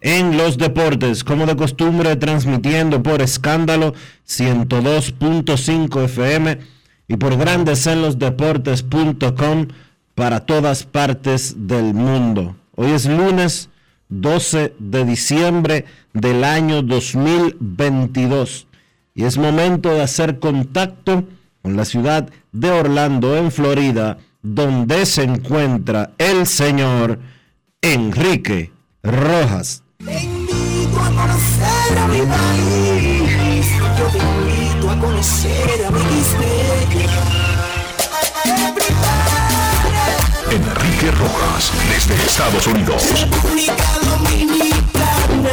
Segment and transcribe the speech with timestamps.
[0.00, 1.24] en los Deportes.
[1.24, 3.94] Como de costumbre, transmitiendo por escándalo
[4.26, 6.58] 102.5 FM
[7.08, 9.66] y por grandesenlosdeportes.com
[10.14, 12.54] para todas partes del mundo.
[12.74, 13.70] Hoy es lunes
[14.08, 18.68] 12 de diciembre del año 2022
[19.14, 21.24] y es momento de hacer contacto
[21.62, 27.18] con la ciudad de Orlando, en Florida, donde se encuentra el señor
[27.82, 28.70] Enrique
[29.02, 29.82] Rojas.
[30.04, 33.66] Te invito a conocer a mi país.
[33.98, 36.00] Yo te invito a conocer a mi
[40.54, 43.02] Enrique Rojas, desde Estados Unidos.
[43.10, 45.50] República Dominicana.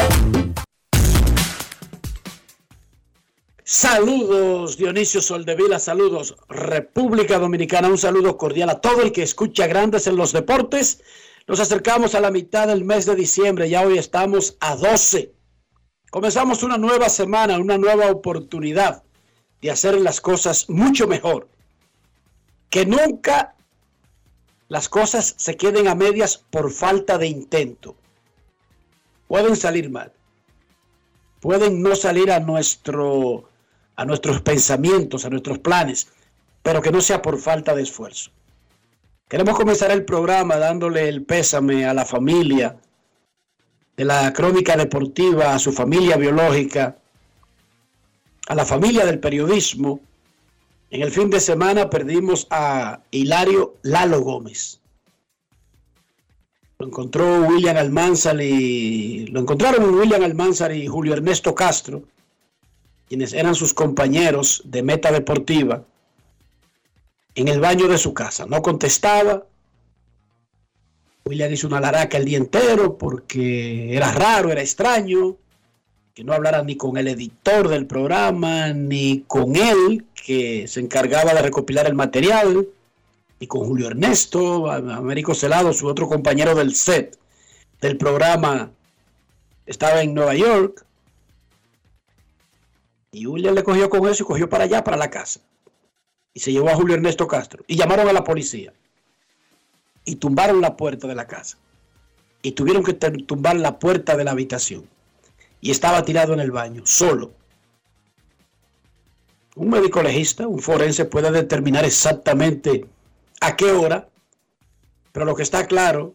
[3.63, 10.05] Saludos Dionisio Soldevila, saludos República Dominicana, un saludo cordial a todo el que escucha Grandes
[10.05, 11.01] en los Deportes.
[11.47, 15.31] Nos acercamos a la mitad del mes de diciembre, ya hoy estamos a 12.
[16.09, 19.03] Comenzamos una nueva semana, una nueva oportunidad
[19.61, 21.47] de hacer las cosas mucho mejor.
[22.71, 23.55] Que nunca
[24.69, 27.95] las cosas se queden a medias por falta de intento.
[29.27, 30.13] Pueden salir mal,
[31.41, 33.49] pueden no salir a nuestro
[33.97, 36.09] a nuestros pensamientos, a nuestros planes,
[36.63, 38.31] pero que no sea por falta de esfuerzo.
[39.27, 42.77] Queremos comenzar el programa dándole el pésame a la familia
[43.97, 46.97] de la crónica deportiva, a su familia biológica,
[48.47, 49.99] a la familia del periodismo.
[50.91, 54.79] En el fin de semana perdimos a Hilario Lalo Gómez.
[56.77, 62.03] Lo encontró William Almanzar y lo encontraron William Almanzar y Julio Ernesto Castro
[63.07, 65.83] quienes eran sus compañeros de meta deportiva,
[67.35, 68.45] en el baño de su casa.
[68.45, 69.45] No contestaba.
[71.25, 75.37] William hizo una laraca el día entero porque era raro, era extraño
[76.15, 81.33] que no hablara ni con el editor del programa, ni con él, que se encargaba
[81.33, 82.69] de recopilar el material,
[83.37, 87.19] ni con Julio Ernesto, Américo Celado, su otro compañero del set
[87.81, 88.71] del programa,
[89.65, 90.85] estaba en Nueva York.
[93.11, 95.41] Y William le cogió con eso y cogió para allá, para la casa.
[96.35, 97.63] Y se llevó a Julio Ernesto Castro.
[97.65, 98.71] Y llamaron a la policía.
[100.03, 101.57] Y tumbaron la puerta de la casa.
[102.43, 104.87] Y tuvieron que tumbar la puerta de la habitación.
[105.61, 107.31] Y estaba tirado en el baño, solo.
[109.55, 112.85] Un médico legista, un forense, puede determinar exactamente
[113.41, 114.07] a qué hora.
[115.11, 116.13] Pero lo que está claro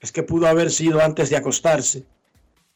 [0.00, 2.06] es que pudo haber sido antes de acostarse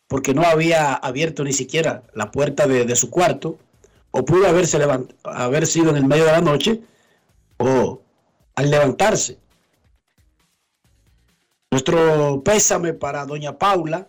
[0.08, 3.58] porque no había abierto ni siquiera la puerta de, de su cuarto,
[4.16, 6.80] o pudo haberse levant haber sido en el medio de la noche,
[7.58, 8.00] o
[8.54, 9.38] al levantarse.
[11.70, 14.08] Nuestro pésame para doña Paula,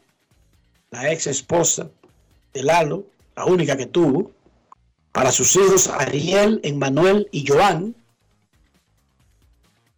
[0.91, 1.89] la ex esposa
[2.53, 3.05] de Lalo,
[3.35, 4.31] la única que tuvo,
[5.11, 7.95] para sus hijos Ariel, Emmanuel y Joan.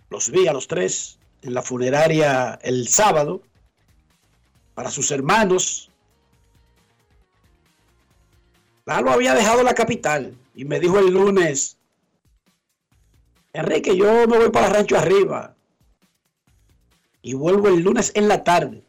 [0.09, 3.41] Los vi a los tres en la funeraria el sábado.
[4.73, 5.88] Para sus hermanos,
[8.89, 11.77] Lalo había dejado la capital y me dijo el lunes,
[13.53, 15.55] Enrique, yo me voy para Rancho Arriba
[17.21, 18.83] y vuelvo el lunes en la tarde,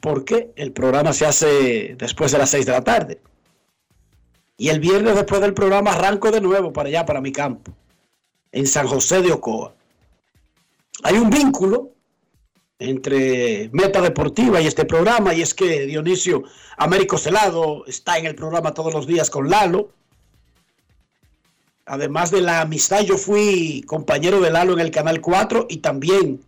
[0.00, 3.20] porque el programa se hace después de las 6 de la tarde.
[4.56, 7.72] Y el viernes después del programa arranco de nuevo para allá, para mi campo,
[8.52, 9.74] en San José de Ocoa.
[11.02, 11.90] Hay un vínculo
[12.78, 16.44] entre Meta Deportiva y este programa, y es que Dionisio
[16.76, 19.90] Américo Celado está en el programa todos los días con Lalo.
[21.86, 26.44] Además de la amistad, yo fui compañero de Lalo en el Canal 4 y también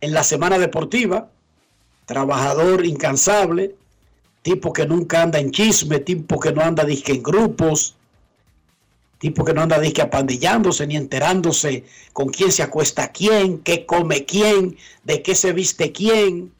[0.00, 1.30] en la Semana Deportiva.
[2.06, 3.74] Trabajador incansable,
[4.42, 7.97] tipo que nunca anda en chisme, tipo que no anda disque en grupos,
[9.18, 14.24] tipo que no anda disque apandillándose ni enterándose con quién se acuesta quién, qué come
[14.24, 16.52] quién, de qué se viste quién,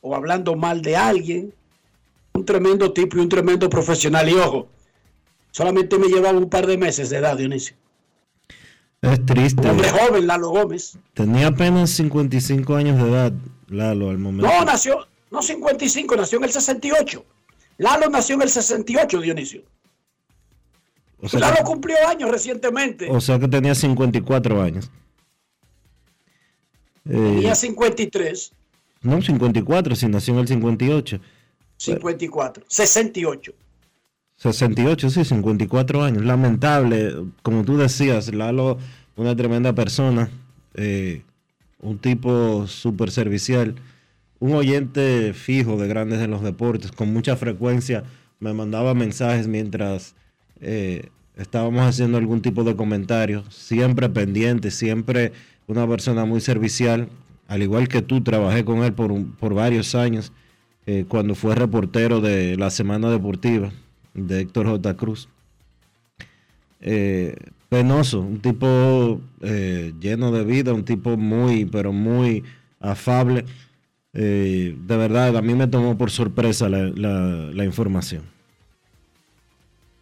[0.00, 1.54] o hablando mal de alguien.
[2.34, 4.28] Un tremendo tipo y un tremendo profesional.
[4.28, 4.68] Y ojo,
[5.52, 7.76] solamente me llevaba un par de meses de edad, Dionisio.
[9.00, 9.62] Es triste.
[9.62, 10.98] Un hombre joven, Lalo Gómez.
[11.14, 13.32] Tenía apenas 55 años de edad,
[13.68, 14.46] Lalo, al momento.
[14.46, 17.24] No, nació, no 55, nació en el 68.
[17.78, 19.62] Lalo nació en el 68, Dionisio.
[21.24, 23.08] O sea, Lalo que, cumplió años recientemente.
[23.10, 24.90] o sea que tenía 54 años.
[27.06, 28.52] Eh, Tenía 53,
[29.02, 31.20] no, 54, si nació en el 58.
[31.76, 33.52] 54, 68.
[34.36, 36.24] 68, sí, 54 años.
[36.24, 38.78] Lamentable, como tú decías, Lalo,
[39.16, 40.30] una tremenda persona,
[40.74, 41.22] eh,
[41.80, 43.76] un tipo súper servicial,
[44.40, 48.04] un oyente fijo de Grandes en los Deportes, con mucha frecuencia
[48.40, 50.14] me mandaba mensajes mientras
[50.60, 55.32] eh, estábamos haciendo algún tipo de comentario, siempre pendiente, siempre
[55.66, 57.08] una persona muy servicial,
[57.48, 60.32] al igual que tú, trabajé con él por, por varios años
[60.86, 63.72] eh, cuando fue reportero de la Semana Deportiva
[64.14, 64.96] de Héctor J.
[64.96, 65.28] Cruz.
[66.80, 67.34] Eh,
[67.68, 72.44] penoso, un tipo lleno de vida, un tipo muy, pero muy
[72.80, 73.44] afable.
[74.12, 78.33] De verdad, a mí me tomó por sorpresa la información.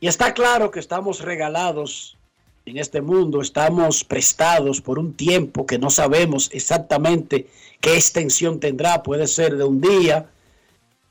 [0.03, 2.19] Y está claro que estamos regalados
[2.67, 7.47] en este mundo, estamos prestados por un tiempo que no sabemos exactamente
[7.81, 9.05] qué extensión tendrá.
[9.05, 10.29] Puede ser de un día,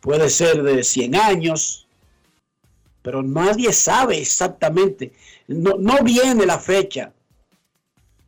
[0.02, 1.88] puede ser de 100 años,
[3.02, 5.14] pero nadie sabe exactamente.
[5.48, 7.14] No, no viene la fecha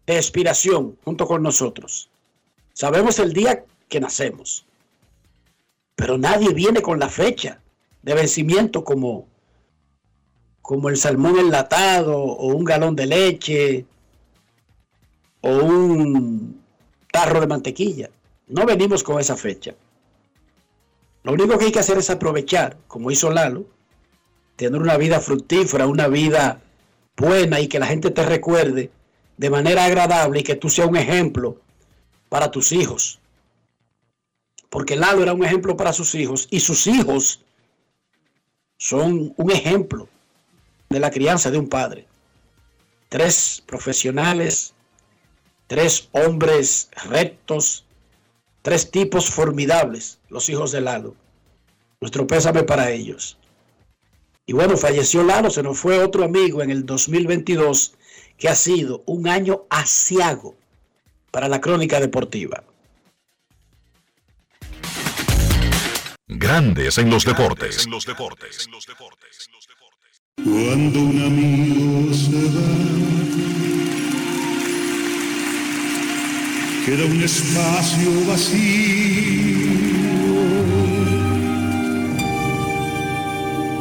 [0.06, 2.10] de expiración junto con nosotros.
[2.72, 4.66] Sabemos el día que nacemos,
[5.98, 7.60] pero nadie viene con la fecha
[8.02, 9.33] de vencimiento como
[10.64, 13.86] como el salmón enlatado o un galón de leche
[15.42, 16.64] o un
[17.12, 18.10] tarro de mantequilla.
[18.48, 19.76] No venimos con esa fecha.
[21.24, 23.66] Lo único que hay que hacer es aprovechar, como hizo Lalo,
[24.56, 26.62] tener una vida fructífera, una vida
[27.18, 28.90] buena y que la gente te recuerde
[29.36, 31.60] de manera agradable y que tú seas un ejemplo
[32.30, 33.20] para tus hijos.
[34.70, 37.44] Porque Lalo era un ejemplo para sus hijos y sus hijos
[38.78, 40.08] son un ejemplo
[40.94, 42.08] de la crianza de un padre.
[43.10, 44.74] Tres profesionales,
[45.68, 47.86] tres hombres rectos,
[48.62, 51.16] tres tipos formidables, los hijos de Lalo.
[52.00, 53.38] Nuestro pésame para ellos.
[54.46, 57.96] Y bueno, falleció Lalo, se nos fue otro amigo en el 2022
[58.38, 60.56] que ha sido un año asiago
[61.32, 62.64] para la crónica deportiva.
[66.28, 67.88] Grandes en los deportes.
[70.38, 72.72] Cuando un amigo se va,
[76.86, 79.62] queda un espacio vacío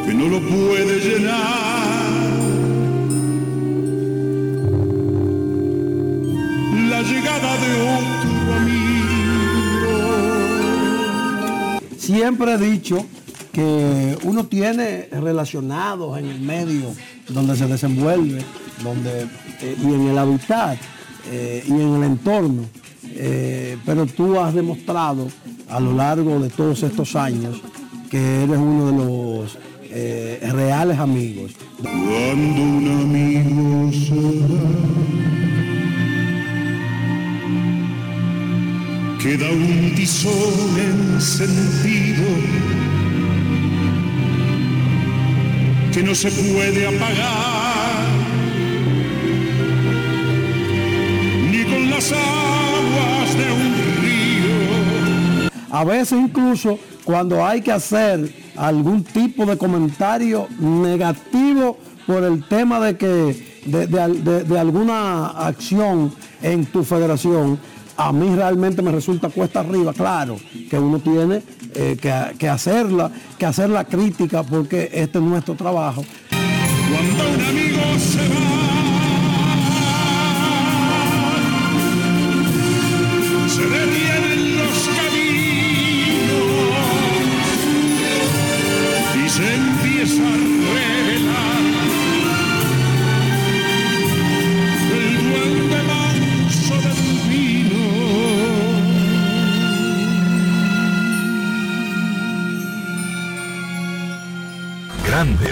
[0.05, 1.43] que no lo puede llenar.
[6.91, 9.11] La llegada de otro amigo.
[11.97, 13.07] Siempre he dicho
[13.53, 16.95] que uno tiene relacionados en el medio
[17.29, 18.43] donde se desenvuelve,
[18.83, 19.23] donde,
[19.61, 20.79] eh, y en el hábitat
[21.31, 22.65] eh, y en el entorno.
[23.05, 25.29] Eh, pero tú has demostrado
[25.69, 27.61] a lo largo de todos estos años
[28.11, 29.59] que eres uno de los
[30.55, 31.53] reales amigos.
[31.83, 34.15] Cuando un amigo se
[34.49, 34.63] va,
[39.23, 42.25] queda un tizón encendido
[45.93, 48.07] que no se puede apagar
[51.51, 55.51] ni con las aguas de un río.
[55.71, 62.81] A veces incluso cuando hay que hacer algún tipo de comentario negativo por el tema
[62.81, 67.59] de que de, de- de- alguna acción en tu federación,
[67.97, 70.37] a mí realmente me resulta cuesta arriba, claro,
[70.69, 71.43] que uno tiene
[71.75, 76.05] eh, que, que hacerla, que hacer la crítica porque este es nuestro trabajo.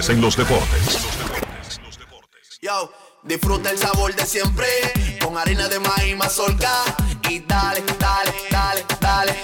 [0.08, 0.98] En los deportes.
[2.62, 2.90] Yo,
[3.22, 4.66] disfruta el sabor de siempre
[5.22, 6.72] con harina de maíz mazorca
[7.28, 9.36] y dale, dale, dale, dale.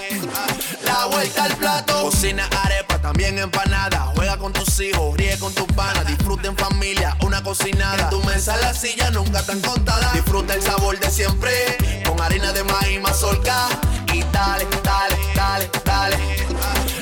[0.83, 4.11] La vuelta al plato, cocina arepa, también empanada.
[4.15, 8.05] Juega con tus hijos, ríe con tus panas, disfruta en familia, una cocinada.
[8.05, 10.11] En tu mesa la silla nunca tan contada.
[10.13, 13.69] Disfruta el sabor de siempre con harina de maíz mazorca
[14.11, 16.17] y dale, dale, dale, dale.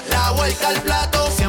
[0.09, 1.31] La vuelta al plato,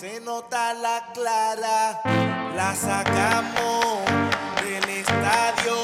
[0.00, 2.00] se nota la clara
[2.56, 4.00] la sacamos
[4.64, 5.76] del estadio.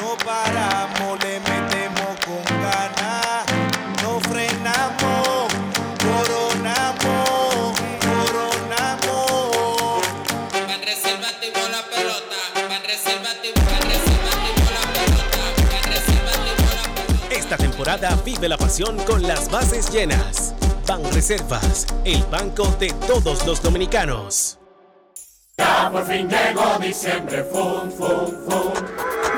[0.00, 3.44] No paramos le metemos con ganas.
[4.02, 5.48] No frenamos
[6.00, 9.52] coronamos coronamos.
[17.28, 20.55] Esta temporada vive la pasión con las bases llenas.
[20.86, 24.58] Ban Reservas, el banco de todos los dominicanos.
[25.58, 28.72] Ya por fin llegó diciembre, fum, fum, fum.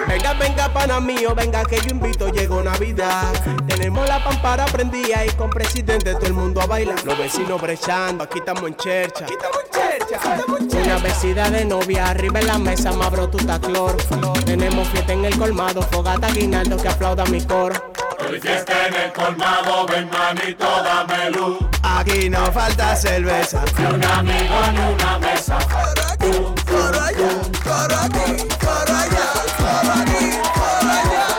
[0.07, 3.33] Venga, venga, pana mío, venga que yo invito, llegó Navidad.
[3.67, 7.03] Tenemos la pampara prendida y con presidente todo el mundo a bailar.
[7.05, 9.25] Los vecinos brechando, aquí estamos en chercha.
[9.25, 10.81] Aquí estamos en chercha.
[10.83, 13.97] Una vestida de novia, arriba en la mesa, mabro tu clor.
[14.45, 17.98] Tenemos fiesta en el colmado, fogata guinaldo que aplauda mi coro.
[18.21, 21.59] Hoy fiesta en el colmado, ven manito, dame luz.
[21.83, 25.59] aquí no falta cerveza Ni un amigo ni una mesa.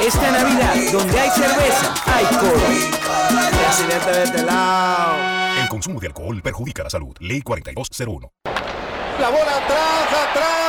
[0.01, 2.62] Esta Navidad, donde hay cerveza, hay coro.
[3.65, 5.15] Presidente de este lado.
[5.62, 7.15] El consumo de alcohol perjudica la salud.
[7.19, 8.31] Ley 4201.
[9.19, 10.69] La bola atrás, atrás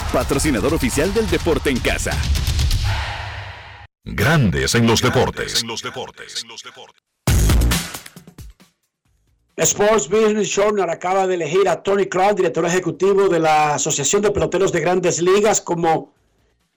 [0.11, 2.11] patrocinador oficial del deporte en casa.
[4.03, 5.63] Grandes en los deportes.
[9.57, 14.31] Sports Business Journal acaba de elegir a Tony Clark, director ejecutivo de la Asociación de
[14.31, 16.13] Peloteros de Grandes Ligas, como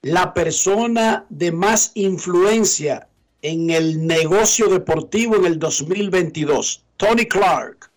[0.02, 3.08] la persona de más influencia
[3.42, 6.84] en el negocio deportivo en el 2022.
[6.96, 7.90] Tony Clark,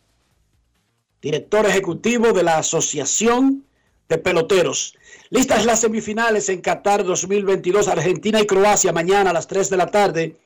[1.21, 3.65] director ejecutivo de la Asociación
[4.07, 4.96] de Peloteros.
[5.29, 9.91] Listas las semifinales en Qatar 2022, Argentina y Croacia mañana a las 3 de la
[9.91, 10.37] tarde.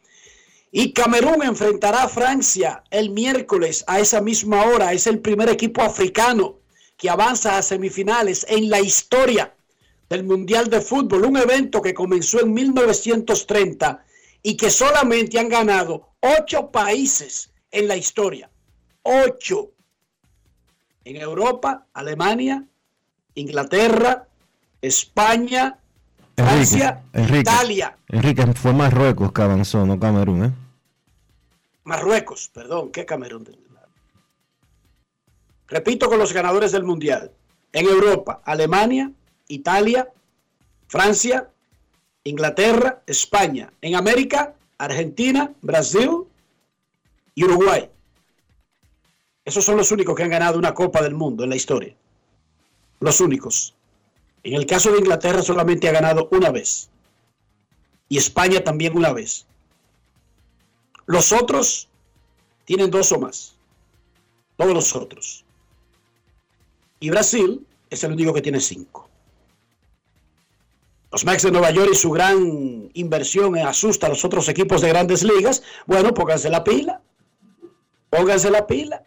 [0.71, 4.91] Y Camerún enfrentará a Francia el miércoles a esa misma hora.
[4.91, 6.57] Es el primer equipo africano
[6.97, 9.53] que avanza a semifinales en la historia
[10.09, 14.03] del Mundial de Fútbol, un evento que comenzó en 1930
[14.41, 18.49] y que solamente han ganado ocho países en la historia.
[19.03, 19.73] Ocho.
[21.03, 22.67] En Europa, Alemania,
[23.35, 24.27] Inglaterra,
[24.81, 25.77] España,
[26.35, 30.51] Francia, Enrique, Italia, Enrique, fue Marruecos que avanzó, no Camerún, ¿eh?
[31.83, 33.47] Marruecos, perdón, ¿qué Camerún?
[35.71, 37.31] Repito con los ganadores del Mundial.
[37.71, 39.09] En Europa, Alemania,
[39.47, 40.09] Italia,
[40.87, 41.49] Francia,
[42.25, 43.71] Inglaterra, España.
[43.81, 46.25] En América, Argentina, Brasil
[47.33, 47.89] y Uruguay.
[49.45, 51.95] Esos son los únicos que han ganado una Copa del Mundo en la historia.
[52.99, 53.73] Los únicos.
[54.43, 56.89] En el caso de Inglaterra solamente ha ganado una vez.
[58.09, 59.45] Y España también una vez.
[61.05, 61.87] Los otros
[62.65, 63.55] tienen dos o más.
[64.57, 65.45] Todos los otros.
[66.99, 69.09] Y Brasil es el único que tiene cinco.
[71.11, 74.89] Los Mets de Nueva York y su gran inversión asusta a los otros equipos de
[74.89, 75.61] grandes ligas.
[75.85, 77.01] Bueno, pónganse la pila.
[78.09, 79.03] Pónganse la pila.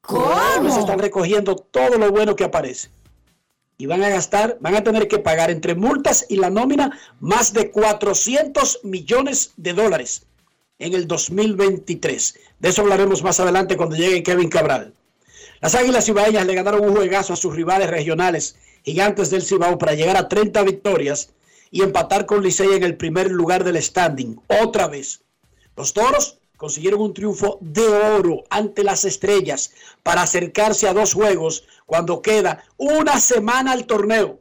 [0.00, 0.70] ¿Cómo?
[0.72, 2.90] Se están recogiendo todo lo bueno que aparece.
[3.80, 7.54] Y van a gastar, van a tener que pagar entre multas y la nómina más
[7.54, 10.26] de 400 millones de dólares
[10.78, 12.38] en el 2023.
[12.58, 14.92] De eso hablaremos más adelante cuando llegue Kevin Cabral.
[15.62, 19.94] Las Águilas Cibaeñas le ganaron un juegazo a sus rivales regionales Gigantes del Cibao para
[19.94, 21.30] llegar a 30 victorias
[21.70, 24.42] y empatar con Licey en el primer lugar del standing.
[24.62, 25.22] Otra vez.
[25.74, 31.64] Los Toros consiguieron un triunfo de oro ante las estrellas para acercarse a dos juegos
[31.86, 34.40] cuando queda una semana al torneo.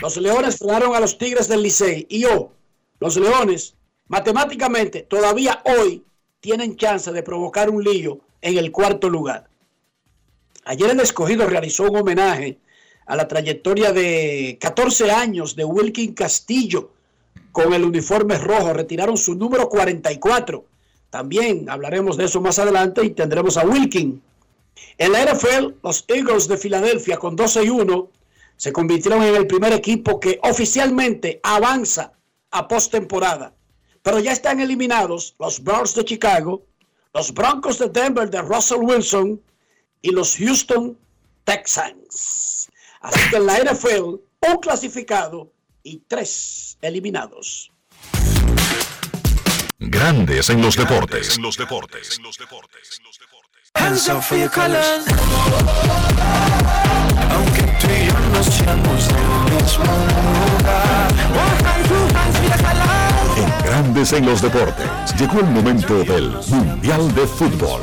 [0.00, 2.50] Los Leones frenaron a los Tigres del Licey y yo,
[2.98, 3.76] los Leones,
[4.08, 6.02] matemáticamente, todavía hoy
[6.40, 9.48] tienen chance de provocar un lío en el cuarto lugar.
[10.64, 12.58] Ayer el escogido realizó un homenaje
[13.06, 16.90] a la trayectoria de 14 años de Wilkin Castillo
[17.52, 18.72] con el uniforme rojo.
[18.72, 20.71] Retiraron su número 44.
[21.12, 24.22] También hablaremos de eso más adelante y tendremos a Wilkin.
[24.96, 28.08] En la NFL, los Eagles de Filadelfia con 12 y 1
[28.56, 32.14] se convirtieron en el primer equipo que oficialmente avanza
[32.50, 33.52] a postemporada.
[34.02, 36.62] Pero ya están eliminados los Bears de Chicago,
[37.12, 39.38] los Broncos de Denver de Russell Wilson
[40.00, 40.96] y los Houston
[41.44, 42.70] Texans.
[43.02, 44.14] Así que en la NFL,
[44.50, 45.52] un clasificado
[45.82, 47.70] y tres eliminados.
[49.84, 51.36] Grandes en los deportes.
[51.36, 52.20] En los deportes.
[53.74, 55.04] Hands up for your colors.
[57.30, 61.12] Aunque tú y yo nos echamos del mismo lugar.
[63.36, 64.88] En Grandes en los deportes.
[65.18, 67.82] Llegó el momento del Mundial de Fútbol.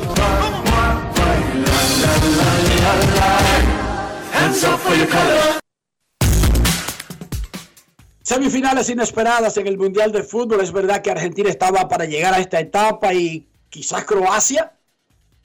[8.30, 10.60] Semifinales inesperadas en el Mundial de Fútbol.
[10.60, 14.72] Es verdad que Argentina estaba para llegar a esta etapa y quizás Croacia,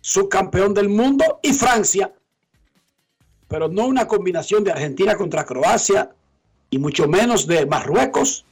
[0.02, 2.14] subcampeón del mundo, y Francia.
[3.48, 6.12] Pero no una combinación de Argentina contra Croacia
[6.70, 8.46] y mucho menos de Marruecos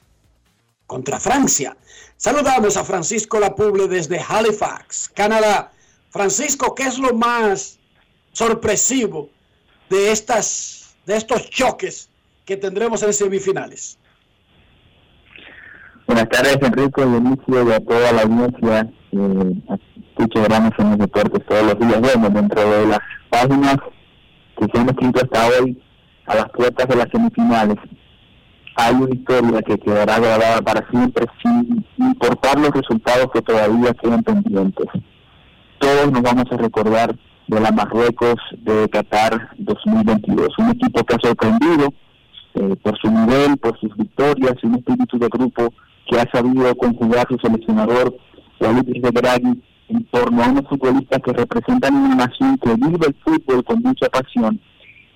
[0.88, 1.78] contra Francia.
[2.18, 5.72] Saludamos a Francisco Lapuble desde Halifax, Canadá.
[6.10, 7.78] Francisco, ¿qué es lo más
[8.32, 9.30] sorpresivo
[9.92, 12.10] de, estas, de estos choques
[12.46, 14.00] que tendremos en semifinales.
[16.06, 19.56] Buenas tardes, Enrique, y inicio de toda la audiencia que
[20.10, 22.02] escucha grandes en los deportes todos los días.
[22.02, 23.78] Bueno, dentro de las páginas
[24.58, 25.82] que se han escrito hasta hoy
[26.26, 27.78] a las puertas de las semifinales,
[28.76, 34.24] hay una historia que quedará grabada para siempre sin importar los resultados que todavía quedan
[34.24, 34.88] pendientes.
[35.80, 37.16] Todos nos vamos a recordar
[37.48, 40.50] de la Marruecos de Qatar 2022.
[40.58, 41.94] Un equipo que ha sorprendido
[42.56, 45.74] eh, por su nivel, por sus victorias y un espíritu de grupo
[46.08, 48.16] que ha sabido conjugar su seleccionador,
[48.60, 53.64] Walid de en torno a unos futbolistas que representan una nación que vive el fútbol
[53.64, 54.60] con mucha pasión,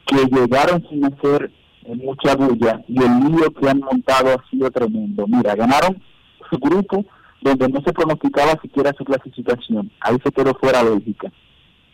[0.06, 1.52] que llegaron sin hacer
[1.86, 5.26] eh, mucha bulla y el lío que han montado ha sido tremendo.
[5.28, 6.02] Mira, ganaron
[6.50, 7.06] su grupo
[7.41, 9.91] donde no se pronosticaba siquiera su clasificación.
[10.02, 11.32] Ahí se quedó fuera Bélgica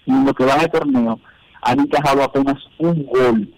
[0.06, 1.19] y en lo que va de torneo
[1.62, 3.53] han encajado apenas un gol.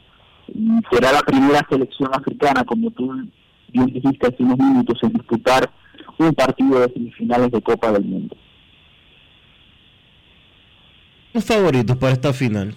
[0.91, 3.11] Será la primera selección africana, como tú
[3.75, 5.69] bien dijiste hace unos minutos, en disputar
[6.17, 8.35] un partido de semifinales de Copa del Mundo.
[11.33, 12.73] ¿Los favoritos para esta final?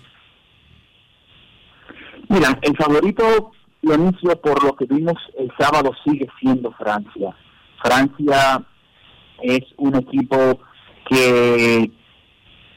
[2.29, 7.35] Mira, el favorito, inicio por lo que vimos el sábado, sigue siendo Francia.
[7.83, 8.65] Francia
[9.41, 10.61] es un equipo
[11.09, 11.91] que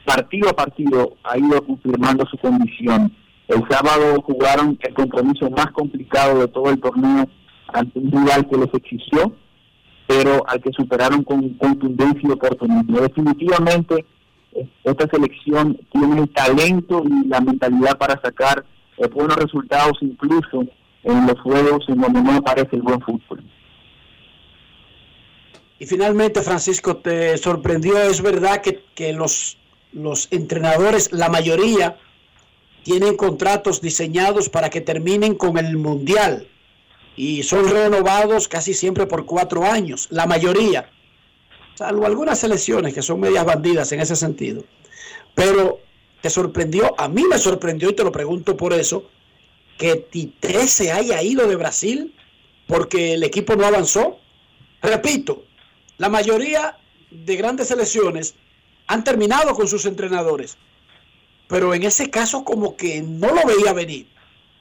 [0.04, 3.12] partido a partido ha ido confirmando su condición.
[3.48, 7.28] El sábado jugaron el compromiso más complicado de todo el torneo
[7.72, 9.34] ante un rival que les exigió,
[10.06, 13.00] pero al que superaron con contundencia y oportunismo.
[13.00, 14.04] Definitivamente,
[14.84, 18.64] esta selección tiene el talento y la mentalidad para sacar
[18.98, 20.64] eh, buenos resultados incluso
[21.04, 23.42] en los juegos en donde no aparece el buen fútbol.
[25.78, 29.58] Y finalmente, Francisco, te sorprendió, es verdad que, que los
[29.92, 31.98] los entrenadores, la mayoría,
[32.82, 36.48] tienen contratos diseñados para que terminen con el Mundial
[37.16, 40.90] y son renovados casi siempre por cuatro años, la mayoría,
[41.74, 44.64] salvo algunas selecciones que son medias bandidas en ese sentido.
[45.34, 45.80] Pero
[46.20, 49.08] te sorprendió, a mí me sorprendió y te lo pregunto por eso,
[49.78, 52.14] que Tite se haya ido de Brasil
[52.66, 54.18] porque el equipo no avanzó.
[54.80, 55.44] Repito,
[55.98, 56.78] la mayoría
[57.10, 58.34] de grandes selecciones
[58.86, 60.56] han terminado con sus entrenadores,
[61.48, 64.08] pero en ese caso como que no lo veía venir.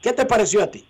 [0.02, 0.84] ¿Qué te pareció a ti?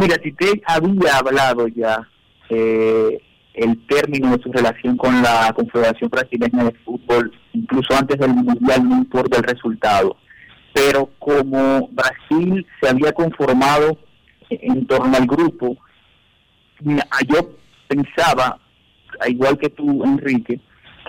[0.00, 2.08] Mira, Tite había hablado ya
[2.48, 3.20] eh,
[3.52, 8.88] el término de su relación con la Confederación Brasileña de Fútbol, incluso antes del Mundial,
[8.88, 10.16] no importa el resultado.
[10.72, 13.98] Pero como Brasil se había conformado
[14.48, 15.76] en torno al grupo,
[16.80, 17.50] yo
[17.86, 18.58] pensaba,
[19.28, 20.60] igual que tú, Enrique,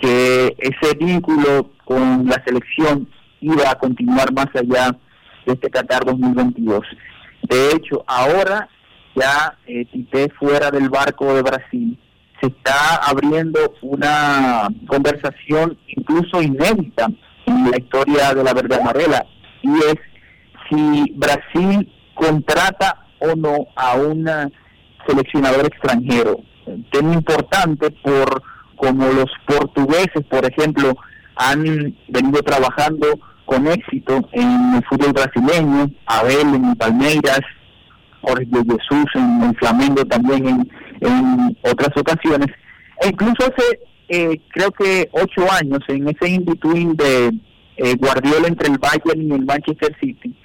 [0.02, 3.08] que ese vínculo con la selección
[3.40, 4.98] iba a continuar más allá
[5.46, 6.82] de este Qatar 2022.
[7.44, 8.68] De hecho, ahora
[9.16, 12.00] ya eh, Tite fuera del barco de Brasil,
[12.42, 17.08] se está abriendo una conversación incluso inédita
[17.46, 19.26] en la historia de la verde amarela
[19.62, 19.96] y es
[20.70, 24.28] si Brasil contrata o no a un
[25.06, 26.38] seleccionador extranjero.
[26.92, 28.42] Tema importante por
[28.76, 30.96] como los portugueses, por ejemplo,
[31.36, 31.64] han
[32.08, 33.08] venido trabajando
[33.46, 37.42] con éxito en el fútbol brasileño, Abel en Palmeiras,
[38.22, 42.48] Jorge Jesús en Flamengo también en, en otras ocasiones.
[43.02, 43.80] E incluso hace,
[44.10, 47.32] eh, creo que ocho años, en ese in-between de
[47.78, 50.36] eh, Guardiola entre el Bayern y el Manchester City,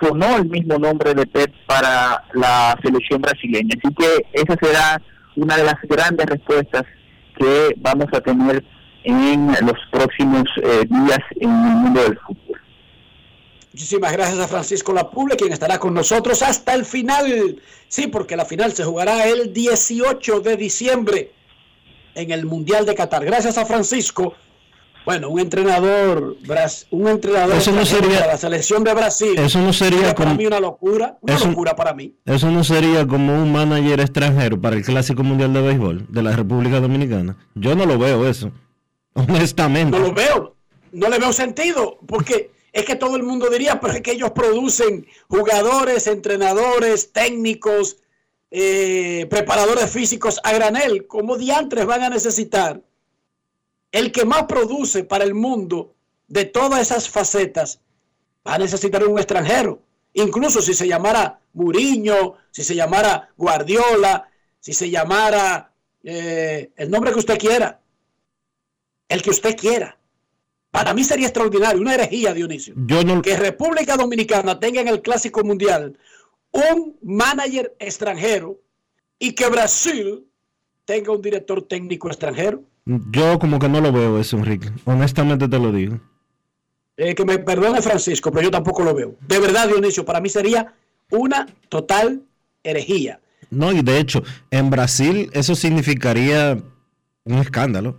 [0.00, 3.74] sonó el mismo nombre de Pep para la selección brasileña.
[3.82, 5.00] Así que esa será
[5.36, 6.84] una de las grandes respuestas
[7.38, 8.64] que vamos a tener
[9.04, 12.43] en los próximos eh, días en el mundo del fútbol.
[13.74, 17.60] Muchísimas gracias a Francisco Lapuble, quien estará con nosotros hasta el final.
[17.88, 21.32] Sí, porque la final se jugará el 18 de diciembre
[22.14, 23.24] en el Mundial de Qatar.
[23.24, 24.34] Gracias a Francisco.
[25.04, 26.36] Bueno, un entrenador,
[26.92, 29.36] un entrenador eso no sería, la selección de Brasil.
[29.36, 32.14] Eso no sería para mí una locura, una locura para mí.
[32.26, 36.36] Eso no sería como un manager extranjero para el Clásico Mundial de Béisbol de la
[36.36, 37.36] República Dominicana.
[37.56, 38.52] Yo no lo veo eso,
[39.14, 39.98] honestamente.
[39.98, 40.54] No lo veo,
[40.92, 44.32] no le veo sentido, porque es que todo el mundo diría, pero es que ellos
[44.32, 47.98] producen jugadores, entrenadores, técnicos,
[48.50, 51.06] eh, preparadores físicos a granel.
[51.06, 52.82] ¿Cómo diantres van a necesitar?
[53.92, 55.94] El que más produce para el mundo
[56.26, 57.80] de todas esas facetas
[58.46, 59.80] va a necesitar un extranjero.
[60.12, 67.12] Incluso si se llamara Muriño, si se llamara Guardiola, si se llamara eh, el nombre
[67.12, 67.80] que usted quiera.
[69.08, 69.96] El que usted quiera.
[70.74, 72.74] Para mí sería extraordinario, una herejía, Dionisio.
[73.22, 75.96] Que República Dominicana tenga en el Clásico Mundial
[76.50, 78.58] un manager extranjero
[79.20, 80.24] y que Brasil
[80.84, 82.64] tenga un director técnico extranjero.
[82.86, 84.68] Yo como que no lo veo eso, Enrique.
[84.84, 86.00] Honestamente te lo digo.
[86.96, 89.14] Eh, que me perdone Francisco, pero yo tampoco lo veo.
[89.20, 90.74] De verdad, Dionisio, para mí sería
[91.08, 92.24] una total
[92.64, 93.20] herejía.
[93.48, 96.58] No, y de hecho, en Brasil eso significaría
[97.22, 97.96] un escándalo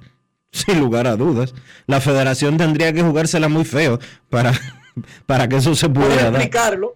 [0.65, 1.53] sin lugar a dudas.
[1.85, 4.53] La federación tendría que jugársela muy feo para,
[5.25, 6.35] para que eso se pudiera dar.
[6.35, 6.95] explicarlo.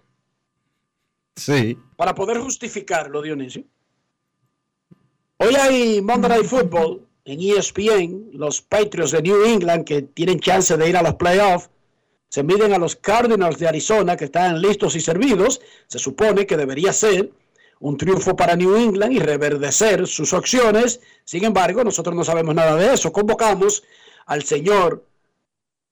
[1.36, 1.78] Sí.
[1.96, 3.64] Para poder justificarlo, Dionisio.
[5.36, 8.30] Hoy hay Monday Night Football en ESPN.
[8.32, 11.70] Los Patriots de New England que tienen chance de ir a los playoffs
[12.28, 15.60] se miden a los Cardinals de Arizona que están listos y servidos.
[15.88, 17.30] Se supone que debería ser
[17.80, 21.00] un triunfo para New England y reverdecer sus opciones.
[21.24, 23.12] Sin embargo, nosotros no sabemos nada de eso.
[23.12, 23.82] Convocamos
[24.26, 25.04] al señor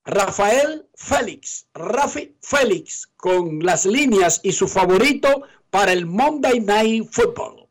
[0.04, 7.66] Rafael Félix, Rafi Félix, con las líneas y su favorito para el Monday Night Football.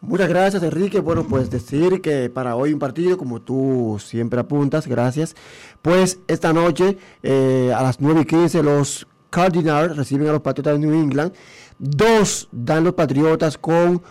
[0.00, 1.00] Muchas gracias Enrique.
[1.00, 5.34] Bueno, pues decir que para hoy un partido, como tú siempre apuntas, gracias.
[5.82, 10.74] Pues esta noche eh, a las 9 y 15 los Cardinals reciben a los Patriotas
[10.74, 11.32] de New England.
[11.78, 14.02] Dos dan los Patriotas con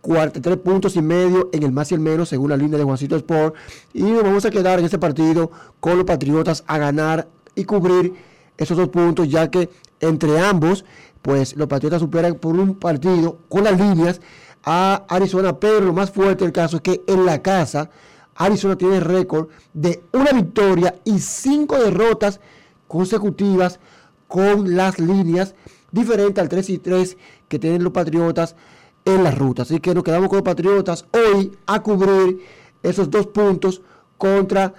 [0.00, 3.16] 43 puntos y medio en el más y el menos, según la línea de Juancito
[3.16, 3.54] Sport.
[3.94, 8.12] Y nos vamos a quedar en este partido con los Patriotas a ganar y cubrir
[8.56, 10.84] esos dos puntos, ya que entre ambos,
[11.22, 14.20] pues los Patriotas superan por un partido con las líneas
[14.64, 15.58] a Arizona.
[15.60, 17.88] Pero lo más fuerte del caso es que en la casa,
[18.34, 22.40] Arizona tiene récord de una victoria y cinco derrotas
[22.88, 23.78] consecutivas
[24.26, 25.54] con las líneas
[25.92, 27.16] diferente al 3 y 3
[27.48, 28.56] que tienen los Patriotas
[29.04, 29.62] en la ruta.
[29.62, 32.40] Así que nos quedamos con los Patriotas hoy a cubrir
[32.82, 33.82] esos dos puntos
[34.18, 34.74] contra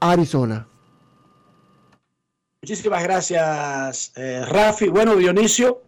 [0.00, 0.66] Arizona.
[2.62, 4.88] Muchísimas gracias, eh, Rafi.
[4.88, 5.82] Bueno, Dionisio,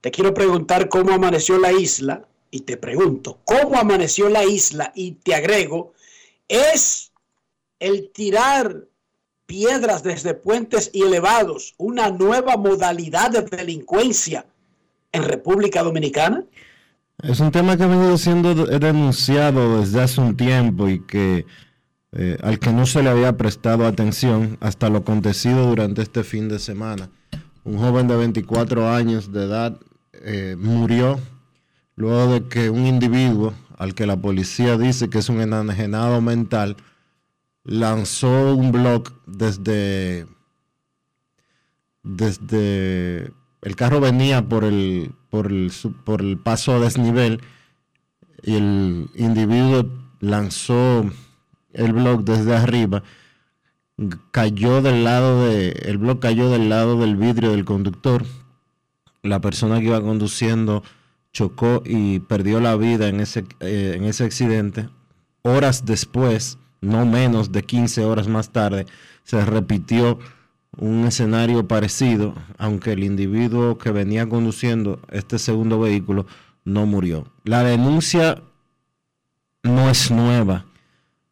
[0.00, 2.26] te quiero preguntar cómo amaneció la isla.
[2.50, 4.92] Y te pregunto, ¿cómo amaneció la isla?
[4.94, 5.92] Y te agrego,
[6.46, 7.12] ¿es
[7.80, 8.86] el tirar
[9.46, 14.46] piedras desde puentes y elevados una nueva modalidad de delincuencia
[15.12, 16.44] en República Dominicana?
[17.22, 21.46] Es un tema que ha venido siendo denunciado desde hace un tiempo y que
[22.12, 26.48] eh, al que no se le había prestado atención hasta lo acontecido durante este fin
[26.48, 27.10] de semana.
[27.64, 29.76] Un joven de 24 años de edad
[30.12, 31.18] eh, murió
[31.96, 36.76] luego de que un individuo al que la policía dice que es un enajenado mental
[37.64, 40.26] lanzó un blog desde
[42.02, 45.72] desde el carro venía por el por el,
[46.04, 47.40] por el paso a desnivel
[48.42, 49.86] y el individuo
[50.20, 51.10] lanzó
[51.72, 53.02] el blog desde arriba
[54.30, 58.24] cayó del lado de el blog cayó del lado del vidrio del conductor
[59.22, 60.82] la persona que iba conduciendo
[61.32, 64.88] chocó y perdió la vida en ese, eh, en ese accidente.
[65.42, 68.86] Horas después, no menos de 15 horas más tarde,
[69.24, 70.18] se repitió
[70.76, 76.26] un escenario parecido, aunque el individuo que venía conduciendo este segundo vehículo
[76.64, 77.26] no murió.
[77.44, 78.42] La denuncia
[79.62, 80.66] no es nueva.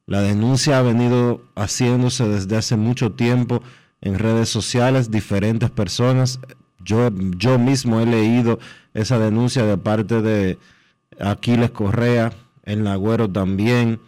[0.07, 3.63] La denuncia ha venido haciéndose desde hace mucho tiempo
[4.01, 6.41] en redes sociales, diferentes personas.
[6.85, 8.59] Yo, yo mismo he leído
[8.95, 10.59] esa denuncia de parte de
[11.21, 12.33] Aquiles Correa,
[12.65, 14.01] el Nagüero también.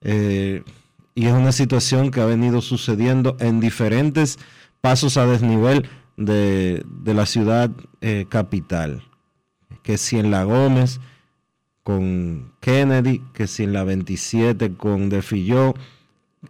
[0.00, 0.62] Eh,
[1.14, 4.38] y es una situación que ha venido sucediendo en diferentes
[4.80, 7.70] pasos a desnivel de, la ciudad
[8.00, 9.02] eh, capital.
[9.82, 11.00] Que si en La Gómez
[11.82, 15.74] con Kennedy, que si en la 27 con De Filló,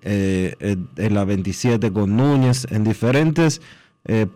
[0.02, 3.60] eh, en la 27 con Núñez, en diferentes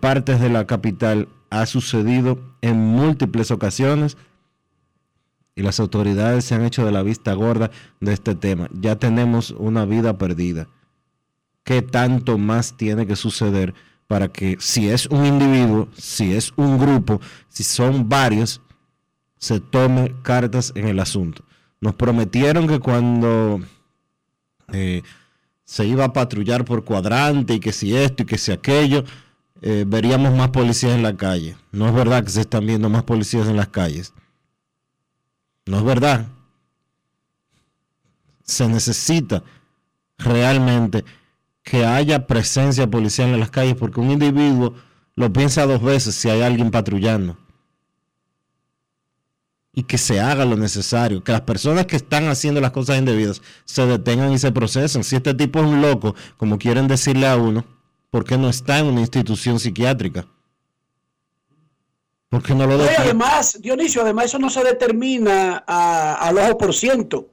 [0.00, 4.16] partes de la capital ha sucedido en múltiples ocasiones
[5.56, 8.68] y las autoridades se han hecho de la vista gorda de este tema.
[8.74, 10.68] Ya tenemos una vida perdida.
[11.64, 13.74] ¿Qué tanto más tiene que suceder
[14.06, 18.60] para que si es un individuo, si es un grupo, si son varios,
[19.38, 21.42] se tome cartas en el asunto?
[21.80, 23.60] Nos prometieron que cuando
[24.72, 25.02] eh,
[25.64, 29.04] se iba a patrullar por cuadrante y que si esto y que si aquello,
[29.62, 31.56] eh, veríamos más policías en la calle.
[31.72, 34.12] No es verdad que se están viendo más policías en las calles.
[35.66, 36.26] No es verdad.
[38.44, 39.42] Se necesita
[40.16, 41.04] realmente
[41.62, 44.74] que haya presencia policial en las calles porque un individuo
[45.16, 47.36] lo piensa dos veces si hay alguien patrullando.
[49.72, 53.42] Y que se haga lo necesario, que las personas que están haciendo las cosas indebidas
[53.64, 55.04] se detengan y se procesen.
[55.04, 57.64] Si este tipo es un loco, como quieren decirle a uno,
[58.10, 60.26] porque no está en una institución psiquiátrica.
[62.30, 67.30] No lo además, Dionisio, además eso no se determina al ojo por ciento.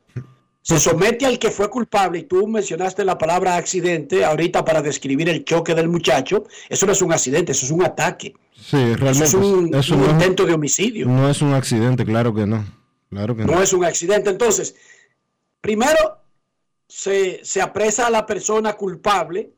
[0.61, 5.27] Se somete al que fue culpable y tú mencionaste la palabra accidente ahorita para describir
[5.27, 6.45] el choque del muchacho.
[6.69, 8.33] Eso no es un accidente, eso es un ataque.
[8.55, 9.25] Sí, realmente.
[9.25, 11.07] es un, intento de homicidio.
[11.07, 12.65] No es un accidente, claro que no.
[13.09, 13.55] Claro que no.
[13.55, 14.29] No es un accidente.
[14.29, 14.75] Entonces,
[15.59, 16.21] primero
[16.87, 19.51] se, se apresa a la persona culpable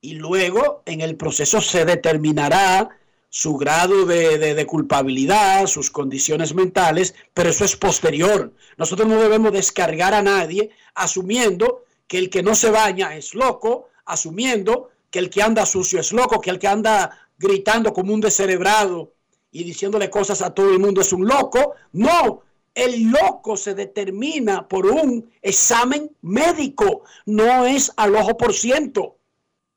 [0.00, 2.90] y luego en el proceso se determinará
[3.34, 8.52] su grado de, culpabilidad, sus condiciones mentales, pero eso es posterior.
[8.76, 13.88] Nosotros no debemos descargar a nadie asumiendo que el que no se baña es loco,
[14.04, 18.20] asumiendo que el que anda sucio es loco, que el que anda gritando como un
[18.20, 19.14] descerebrado
[19.50, 21.72] y diciéndole cosas a todo el mundo es un loco.
[21.92, 22.42] No,
[22.74, 29.16] el loco se determina por un examen médico, no es al ojo por ciento.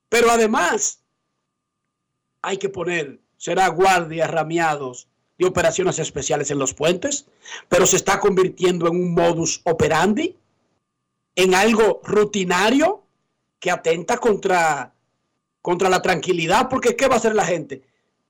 [0.10, 1.00] Pero además,
[2.41, 7.27] hay que poner, será guardias rameados de operaciones especiales en los puentes,
[7.69, 10.36] pero se está convirtiendo en un modus operandi,
[11.36, 13.03] en algo rutinario
[13.60, 14.95] que atenta contra,
[15.62, 17.84] contra la tranquilidad, porque ¿qué va a hacer la gente?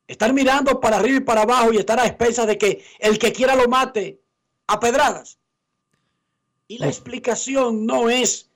[0.06, 3.32] Estar mirando para arriba y para abajo y estar a expensas de que el que
[3.32, 4.20] quiera lo mate
[4.68, 5.38] a pedradas.
[6.68, 8.50] Y la explicación no es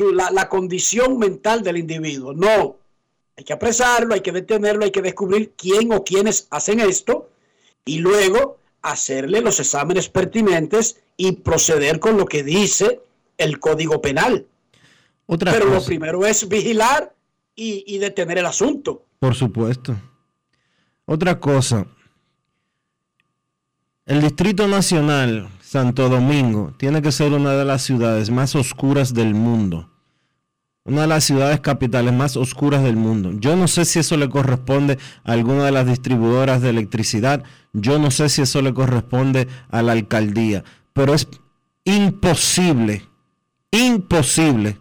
[0.00, 2.34] la, condición mental del individuo.
[2.34, 2.78] No,
[3.38, 7.30] hay que apresarlo, hay que detenerlo, hay que descubrir quién o quiénes hacen esto
[7.84, 13.00] y luego hacerle los exámenes pertinentes y proceder con lo que dice
[13.36, 14.44] el Código Penal.
[15.28, 17.14] Pero lo primero es vigilar
[17.54, 19.04] y, y detener el asunto.
[19.20, 19.94] Por supuesto.
[21.06, 21.86] Otra cosa,
[24.04, 29.34] el Distrito Nacional Santo Domingo tiene que ser una de las ciudades más oscuras del
[29.34, 29.92] mundo.
[30.88, 33.32] Una de las ciudades capitales más oscuras del mundo.
[33.34, 37.44] Yo no sé si eso le corresponde a alguna de las distribuidoras de electricidad.
[37.72, 40.64] Yo no sé si eso le corresponde a la alcaldía.
[40.94, 41.28] Pero es
[41.84, 43.04] imposible,
[43.70, 44.78] imposible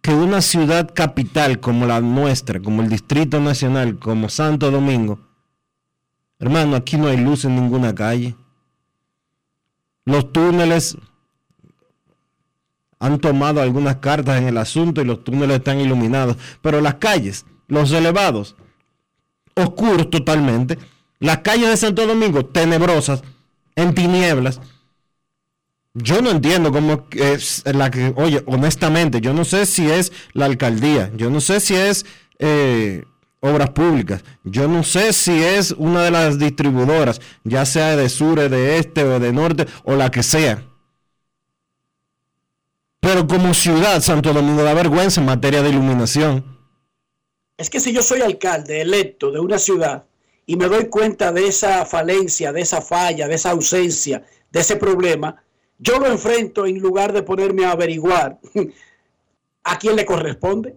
[0.00, 5.28] que una ciudad capital como la nuestra, como el Distrito Nacional, como Santo Domingo,
[6.40, 8.36] Hermano, aquí no hay luz en ninguna calle.
[10.04, 10.96] Los túneles
[13.00, 17.46] han tomado algunas cartas en el asunto y los túneles están iluminados, pero las calles,
[17.68, 18.56] los elevados,
[19.54, 20.78] oscuros totalmente,
[21.20, 23.22] las calles de Santo Domingo, tenebrosas,
[23.76, 24.60] en tinieblas.
[25.94, 30.46] Yo no entiendo cómo es la que, oye, honestamente, yo no sé si es la
[30.46, 32.06] alcaldía, yo no sé si es
[32.38, 33.04] eh,
[33.40, 38.48] obras públicas, yo no sé si es una de las distribuidoras, ya sea de sur,
[38.48, 40.62] de este o de norte o la que sea.
[43.00, 46.58] Pero como ciudad, Santo Domingo da vergüenza en materia de iluminación.
[47.56, 50.06] Es que si yo soy alcalde electo de una ciudad
[50.46, 54.76] y me doy cuenta de esa falencia, de esa falla, de esa ausencia, de ese
[54.76, 55.42] problema,
[55.78, 58.38] yo lo enfrento en lugar de ponerme a averiguar
[59.64, 60.76] a quién le corresponde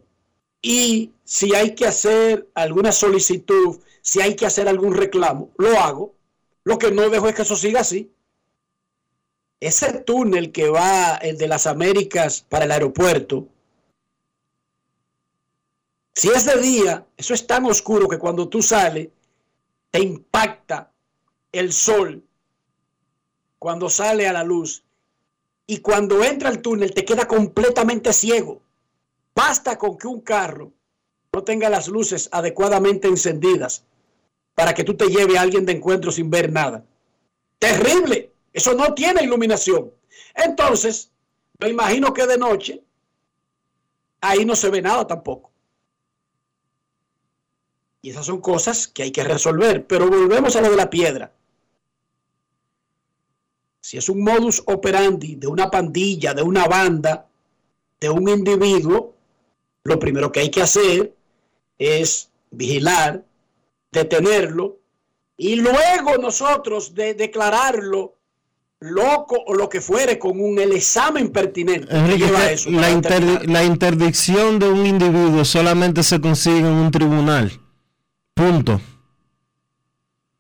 [0.62, 6.15] y si hay que hacer alguna solicitud, si hay que hacer algún reclamo, lo hago.
[6.63, 8.12] Lo que no dejo es que eso siga así.
[9.62, 13.47] Ese túnel que va, el de las Américas para el aeropuerto,
[16.13, 19.10] si es de día, eso es tan oscuro que cuando tú sales,
[19.91, 20.91] te impacta
[21.52, 22.24] el sol
[23.60, 24.84] cuando sale a la luz
[25.67, 28.62] y cuando entra al túnel te queda completamente ciego.
[29.36, 30.71] Basta con que un carro
[31.32, 33.86] no tenga las luces adecuadamente encendidas
[34.56, 36.84] para que tú te lleve a alguien de encuentro sin ver nada.
[37.60, 38.31] Terrible.
[38.54, 39.92] Eso no tiene iluminación.
[40.36, 41.12] Entonces,
[41.60, 42.84] me imagino que de noche
[44.22, 45.52] ahí no se ve nada tampoco.
[48.02, 49.86] Y esas son cosas que hay que resolver.
[49.86, 51.32] Pero volvemos a lo de la piedra.
[53.80, 57.28] Si es un modus operandi de una pandilla, de una banda,
[58.00, 59.16] de un individuo,
[59.84, 61.16] lo primero que hay que hacer
[61.78, 63.24] es vigilar,
[63.92, 64.78] detenerlo
[65.38, 68.16] y luego nosotros de declararlo
[68.82, 71.88] loco o lo que fuere con un el examen pertinente.
[71.89, 72.91] la,
[73.44, 77.52] la interdicción de un individuo solamente se consigue en un tribunal.
[78.34, 78.82] Punto.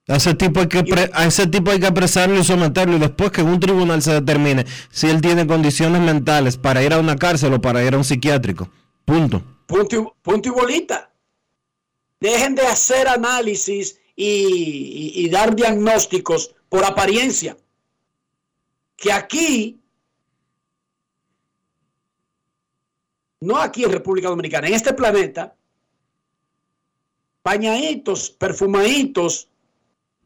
[0.07, 3.31] A ese, tipo hay que a ese tipo hay que apresarlo y someterlo y después
[3.31, 7.15] que en un tribunal se determine si él tiene condiciones mentales para ir a una
[7.15, 8.69] cárcel o para ir a un psiquiátrico.
[9.05, 9.43] Punto.
[9.67, 11.13] Punto y, bolita.
[12.19, 17.55] Dejen de hacer análisis y, dar diagnósticos por apariencia.
[19.01, 19.81] Que aquí,
[23.39, 25.55] no aquí en República Dominicana, en este planeta,
[27.41, 29.49] pañaditos, perfumaditos,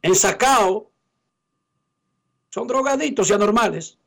[0.02, 0.84] ensacados,
[2.50, 3.98] son drogaditos y anormales.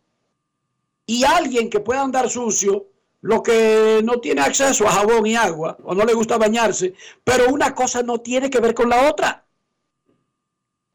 [1.06, 2.88] Y alguien que pueda andar sucio
[3.22, 6.92] lo que no tiene acceso a jabón y agua o no le gusta bañarse,
[7.24, 9.47] pero una cosa no tiene que ver con la otra.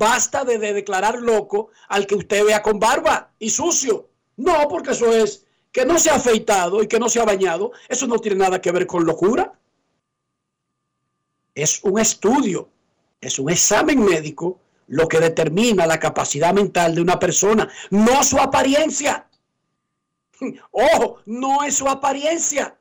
[0.03, 4.09] Basta de, declarar loco al que usted vea con barba y sucio.
[4.35, 7.71] No, porque eso es que no se ha afeitado y que no se ha bañado.
[7.87, 9.57] Eso no tiene nada que ver con locura.
[11.55, 12.69] Es un estudio,
[13.21, 18.37] es un examen médico lo que determina la capacidad mental de una persona, no su
[18.37, 19.29] apariencia.
[20.71, 22.77] Ojo, no es su apariencia.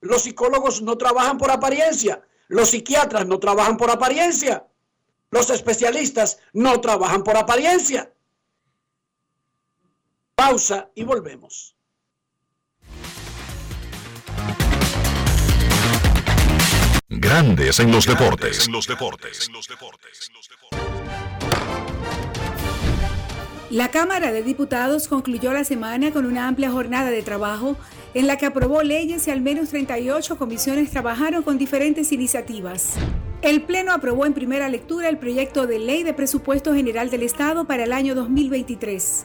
[0.00, 2.22] Los psicólogos no trabajan por apariencia.
[2.48, 4.66] Los psiquiatras no trabajan por apariencia.
[5.36, 8.10] Los especialistas no trabajan por apariencia.
[10.34, 11.76] Pausa y volvemos.
[17.10, 18.66] Grandes en los deportes.
[18.66, 19.50] En los deportes.
[23.68, 27.76] La Cámara de Diputados concluyó la semana con una amplia jornada de trabajo
[28.14, 32.94] en la que aprobó leyes y al menos 38 comisiones trabajaron con diferentes iniciativas.
[33.46, 37.64] El Pleno aprobó en primera lectura el proyecto de ley de presupuesto general del Estado
[37.64, 39.24] para el año 2023.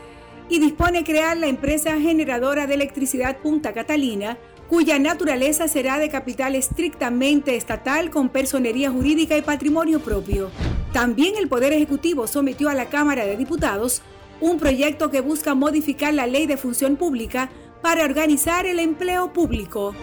[0.48, 4.38] y dispone crear la empresa generadora de electricidad Punta Catalina,
[4.68, 10.50] cuya naturaleza será de capital estrictamente estatal con personería jurídica y patrimonio propio.
[10.92, 14.02] También el Poder Ejecutivo sometió a la Cámara de Diputados
[14.40, 17.50] un proyecto que busca modificar la ley de función pública
[17.82, 19.94] para organizar el empleo público.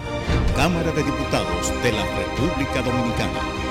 [0.56, 3.71] Cámara de Diputados de la República Dominicana.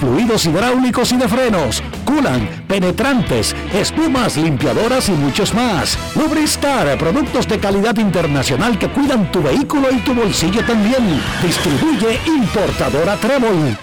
[0.00, 5.98] fluidos hidráulicos y de frenos, culan, penetrantes, espumas, limpiadoras y muchos más.
[6.16, 11.22] Lubristar, productos de calidad internacional que cuidan tu vehículo y tu bolsillo también.
[11.42, 13.76] Distribuye importadora Trébol.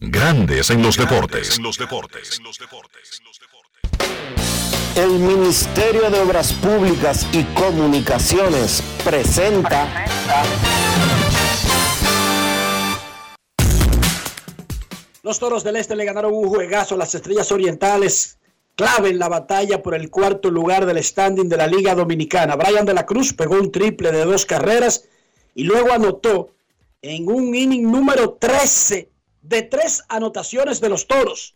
[0.00, 1.60] Grandes en los deportes.
[4.94, 9.86] El Ministerio de Obras Públicas y Comunicaciones presenta
[15.24, 18.38] Los Toros del Este le ganaron un juegazo a las Estrellas Orientales,
[18.74, 22.56] clave en la batalla por el cuarto lugar del standing de la Liga Dominicana.
[22.56, 25.04] Brian de la Cruz pegó un triple de dos carreras
[25.54, 26.50] y luego anotó
[27.02, 29.10] en un inning número 13
[29.42, 31.54] de tres anotaciones de los Toros.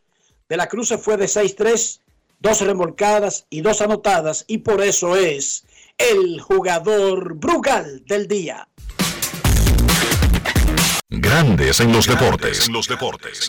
[0.49, 1.99] De la Cruz se fue de 6-3,
[2.39, 5.64] dos remolcadas y dos anotadas y por eso es
[5.99, 8.69] el jugador Brugal del día.
[11.09, 12.69] Grandes en los deportes.
[12.69, 13.49] los deportes.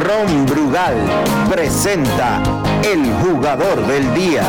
[0.00, 0.96] Ron Brugal
[1.50, 2.42] presenta
[2.82, 4.44] el jugador del día.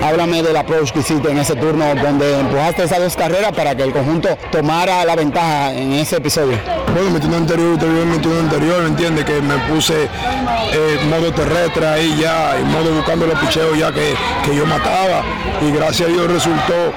[0.00, 3.82] Háblame del approach que hiciste en ese turno donde empujaste esas dos carreras para que
[3.82, 6.56] el conjunto tomara la ventaja en ese episodio.
[6.94, 11.84] Bueno, mi turno anterior, en mi turno anterior, entiende que me puse eh, modo terrestre
[11.84, 14.14] ahí ya, y modo buscando los picheos ya que,
[14.44, 15.24] que yo mataba
[15.60, 16.92] y gracias a Dios resultó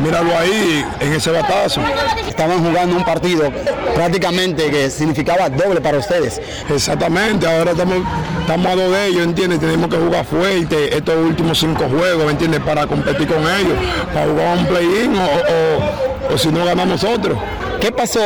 [0.00, 1.80] míralo ahí en ese batazo.
[2.28, 3.50] Estaban jugando un partido
[3.94, 6.40] prácticamente que significaba doble para ustedes.
[6.68, 7.98] Exactamente, ahora estamos,
[8.40, 9.60] estamos a dos de ellos, ¿entiendes?
[9.60, 12.60] Tenemos que jugar fuerte estos últimos cinco juegos, ¿me entiendes?
[12.60, 13.78] Para competir con ellos,
[14.12, 17.38] para jugar un play-in o, o, o si no ganamos otro.
[17.80, 18.20] ¿Qué pasó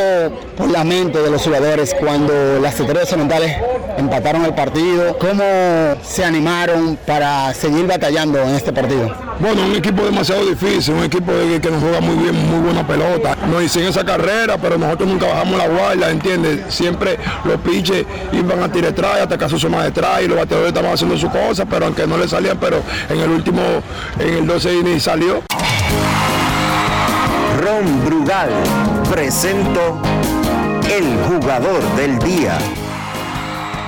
[0.56, 3.56] por la mente de los jugadores cuando las estrellas orientales
[3.96, 5.18] empataron el partido?
[5.18, 5.42] ¿Cómo
[6.04, 9.12] se animaron para seguir batallando en este partido?
[9.40, 13.36] Bueno, un equipo demasiado difícil, un equipo que nos juega muy bien, muy buena pelota.
[13.50, 16.72] Nos hicieron esa carrera, pero nosotros nunca bajamos la guardia, ¿entiendes?
[16.72, 20.92] Siempre los piches iban a tirar detrás, hasta caso suma detrás y los bateadores estaban
[20.92, 23.60] haciendo su cosa, pero aunque no le salían, pero en el último,
[24.20, 25.42] en el 12 inning salió.
[27.78, 28.50] Ron Brugal
[29.08, 30.00] presento
[30.90, 32.58] el jugador del día.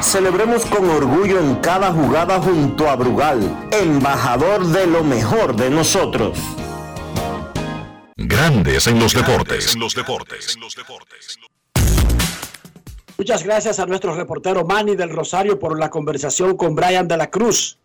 [0.00, 3.40] Celebremos con orgullo en cada jugada junto a Brugal,
[3.72, 6.38] embajador de lo mejor de nosotros.
[8.16, 9.74] Grandes en los deportes.
[9.74, 10.56] En los deportes.
[13.18, 17.28] Muchas gracias a nuestro reportero Manny del Rosario por la conversación con Brian de la
[17.28, 17.76] Cruz.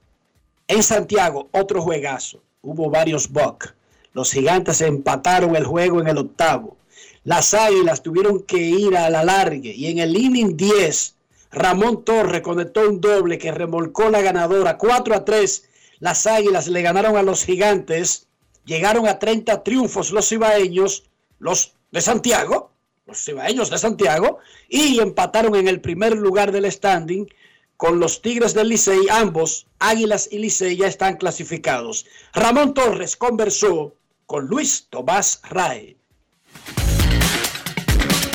[0.68, 2.43] En Santiago, otro juegazo.
[2.62, 3.74] Hubo varios bucks.
[4.16, 6.78] Los gigantes empataron el juego en el octavo.
[7.26, 9.74] Las águilas tuvieron que ir a la largue.
[9.76, 11.16] Y en el inning 10,
[11.51, 14.78] Ramón Torres conectó un doble que remolcó la ganadora.
[14.78, 15.70] 4 a 3.
[15.99, 18.30] Las águilas le ganaron a los gigantes.
[18.63, 21.03] Llegaron a 30 triunfos los cibaeños,
[21.39, 22.72] los de Santiago,
[23.05, 24.38] los cibaeños de Santiago,
[24.70, 27.28] y empataron en el primer lugar del standing
[27.76, 29.07] con los Tigres del Licey.
[29.11, 32.05] Ambos, Águilas y Licey, ya están clasificados.
[32.34, 33.93] Ramón Torres conversó
[34.26, 35.97] con Luis Tomás Rae.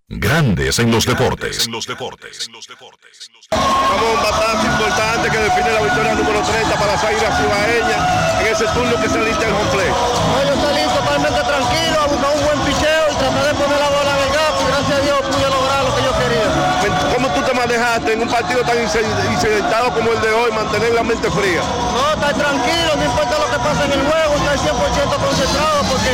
[0.09, 1.69] Grandes en los deportes.
[1.71, 1.95] Vamos a
[4.03, 8.65] un batazo importante que define la victoria número 30 para las Águilas Cibaeñas en ese
[8.75, 9.89] turno que se lista el home play.
[10.49, 11.50] yo salí totalmente tranquilo a
[17.81, 21.63] manejaste en un partido tan incidentado como el de hoy, mantener la mente fría?
[21.97, 26.13] No, estar tranquilo, no importa lo que pase en el juego, estar 100% concentrado porque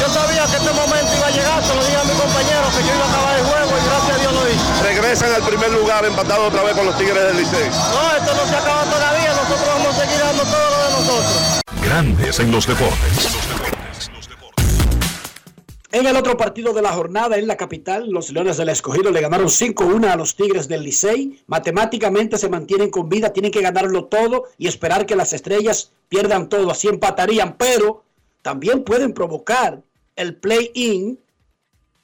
[0.00, 2.82] yo sabía que este momento iba a llegar, se lo dije a mi compañero que
[2.82, 4.82] yo iba a acabar el juego y gracias a Dios lo hice.
[4.82, 7.70] Regresan al primer lugar empatado otra vez con los Tigres del Licey.
[7.70, 11.62] No, esto no se acaba todavía, nosotros vamos a seguir dando todo lo de nosotros.
[11.82, 13.75] Grandes en los deportes.
[15.96, 19.22] En el otro partido de la jornada en la capital, los Leones del Escogido le
[19.22, 21.42] ganaron 5-1 a los Tigres del Licey.
[21.46, 26.50] Matemáticamente se mantienen con vida, tienen que ganarlo todo y esperar que las estrellas pierdan
[26.50, 28.04] todo, así empatarían, pero
[28.42, 29.80] también pueden provocar
[30.16, 31.18] el play-in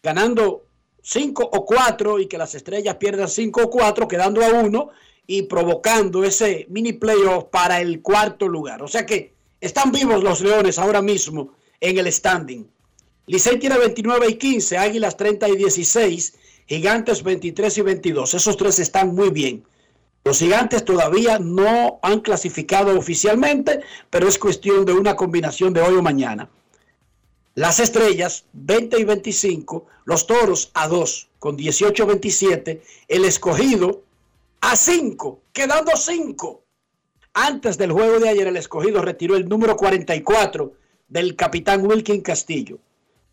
[0.02, 0.64] ganando
[1.02, 4.88] 5 o 4 y que las estrellas pierdan 5 o 4, quedando a 1
[5.26, 8.82] y provocando ese mini playoff para el cuarto lugar.
[8.82, 12.72] O sea que están vivos los Leones ahora mismo en el standing.
[13.26, 16.34] Licey tiene 29 y 15, Águilas 30 y 16,
[16.66, 18.34] Gigantes 23 y 22.
[18.34, 19.64] Esos tres están muy bien.
[20.24, 25.96] Los gigantes todavía no han clasificado oficialmente, pero es cuestión de una combinación de hoy
[25.96, 26.48] o mañana.
[27.54, 34.02] Las estrellas 20 y 25, los toros a 2 con 18 27, el escogido
[34.60, 36.62] a 5, quedando 5.
[37.34, 40.72] Antes del juego de ayer, el escogido retiró el número 44
[41.08, 42.78] del capitán Wilkin Castillo.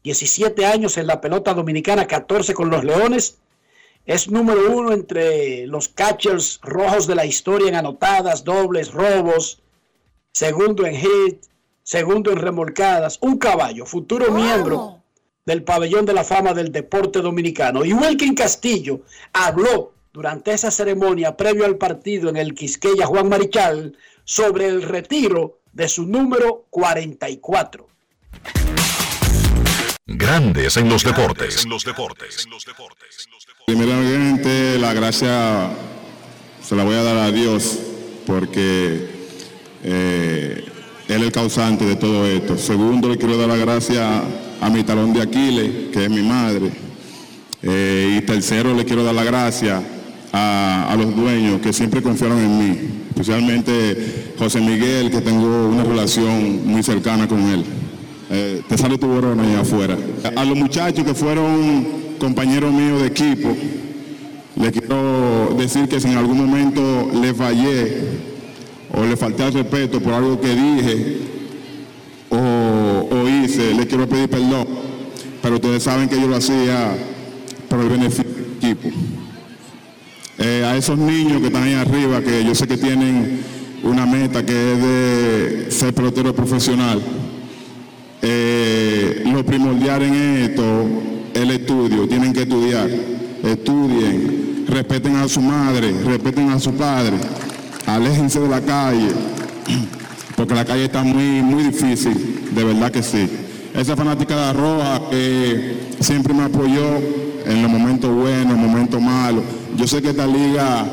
[0.03, 3.37] 17 años en la pelota dominicana, 14 con los Leones.
[4.05, 9.61] Es número uno entre los catchers rojos de la historia en anotadas, dobles, robos.
[10.31, 11.43] Segundo en hit,
[11.83, 13.17] segundo en remolcadas.
[13.21, 15.01] Un caballo, futuro miembro
[15.45, 17.83] del pabellón de la fama del deporte dominicano.
[17.83, 19.01] Y Wilkin Castillo
[19.33, 25.59] habló durante esa ceremonia previo al partido en el Quisqueya Juan Marichal sobre el retiro
[25.73, 27.87] de su número 44.
[30.11, 31.67] Grandes en los deportes.
[33.67, 35.69] Primeramente, la gracia
[36.63, 37.77] se la voy a dar a Dios
[38.25, 39.07] porque
[39.83, 40.63] eh,
[41.07, 42.57] Él es el causante de todo esto.
[42.57, 44.23] Segundo, le quiero dar la gracia
[44.59, 46.71] a mi talón de Aquiles, que es mi madre.
[47.61, 49.83] Eh, y tercero, le quiero dar la gracia
[50.31, 52.77] a, a, los dueños que siempre confiaron en mí,
[53.09, 57.63] especialmente José Miguel, que tengo una relación muy cercana con él.
[58.31, 59.97] Eh, te sale tu borrón ahí afuera.
[60.35, 61.87] A los muchachos que fueron
[62.19, 63.55] compañeros míos de equipo,
[64.55, 67.97] les quiero decir que si en algún momento les fallé
[68.93, 71.17] o le falté al respeto por algo que dije
[72.29, 74.67] o, o hice, les quiero pedir perdón.
[75.41, 76.95] Pero ustedes saben que yo lo hacía
[77.67, 78.89] por el beneficio del equipo.
[80.37, 83.41] Eh, a esos niños que están ahí arriba, que yo sé que tienen
[83.83, 87.01] una meta que es de ser pelotero profesional.
[88.21, 90.85] Eh, lo primordial en esto,
[91.33, 92.89] el estudio, tienen que estudiar,
[93.43, 97.17] estudien, respeten a su madre, respeten a su padre,
[97.85, 99.07] aléjense de la calle,
[100.35, 103.29] porque la calle está muy, muy difícil, de verdad que sí.
[103.73, 106.97] Esa fanática roja que siempre me apoyó
[107.45, 109.43] en los momentos buenos, momentos malos.
[109.77, 110.85] Yo sé que esta liga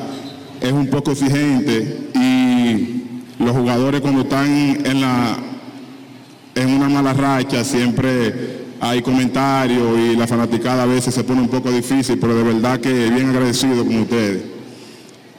[0.61, 4.47] es un poco exigente y los jugadores cuando están
[4.87, 5.37] en la
[6.57, 11.49] en una mala racha siempre hay comentarios y la fanaticada a veces se pone un
[11.49, 14.43] poco difícil, pero de verdad que bien agradecido con ustedes.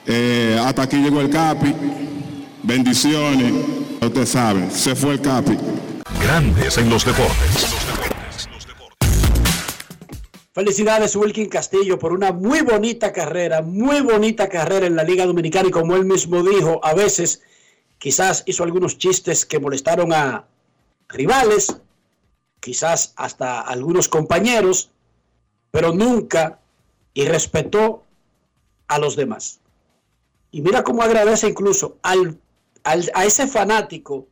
[0.06, 1.74] Eh, hasta aquí llegó el Capi.
[2.64, 3.52] Bendiciones.
[4.02, 5.58] Ustedes saben, se fue el Capi.
[6.22, 7.76] Grandes en los deportes.
[10.54, 15.68] Felicidades Wilkin Castillo por una muy bonita carrera, muy bonita carrera en la Liga Dominicana
[15.68, 17.42] y como él mismo dijo, a veces
[18.00, 20.46] quizás hizo algunos chistes que molestaron a
[21.10, 21.76] rivales
[22.60, 24.90] quizás hasta algunos compañeros,
[25.72, 26.60] pero nunca
[27.14, 28.04] y respetó
[28.88, 29.60] a los demás.
[30.52, 32.38] Y mira cómo agradece incluso al,
[32.84, 34.28] a ese fanático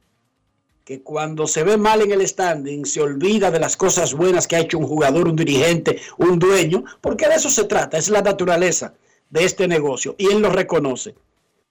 [0.84, 4.56] que cuando se ve mal en el standing se olvida de las cosas buenas que
[4.56, 8.22] ha hecho un jugador, un dirigente, un dueño, porque de eso se trata, es la
[8.22, 8.94] naturaleza
[9.30, 11.16] de este negocio y él lo reconoce.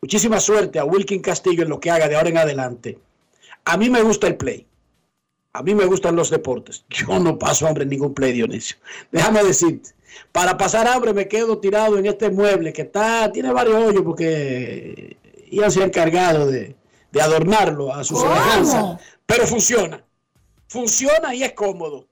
[0.00, 2.98] Muchísima suerte a Wilkin Castillo en lo que haga de ahora en adelante.
[3.64, 4.66] A mí me gusta el play.
[5.55, 6.84] A mí me gustan los deportes.
[6.90, 8.76] Yo no paso hambre en ningún play, Dionisio.
[9.12, 9.90] Déjame decirte,
[10.32, 15.16] para pasar hambre me quedo tirado en este mueble que está, tiene varios hoyos porque
[15.50, 16.74] iban se ha encargado de,
[17.12, 18.26] de adornarlo a su ¿Cómo?
[18.26, 18.98] semejanza.
[19.26, 20.05] Pero funciona.
[20.66, 22.09] Funciona y es cómodo.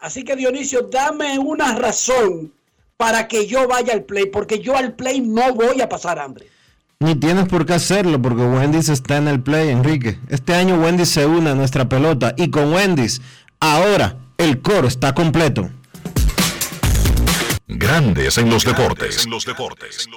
[0.00, 2.52] Así que Dionisio, dame una razón
[2.96, 6.48] para que yo vaya al play, porque yo al play no voy a pasar hambre.
[6.98, 10.18] Ni tienes por qué hacerlo porque Wendy's está en el play, Enrique.
[10.30, 13.20] Este año Wendy's se une a nuestra pelota y con Wendy's
[13.60, 15.68] ahora el coro está completo.
[17.68, 19.26] Grandes en los deportes.
[19.26, 20.08] En los deportes.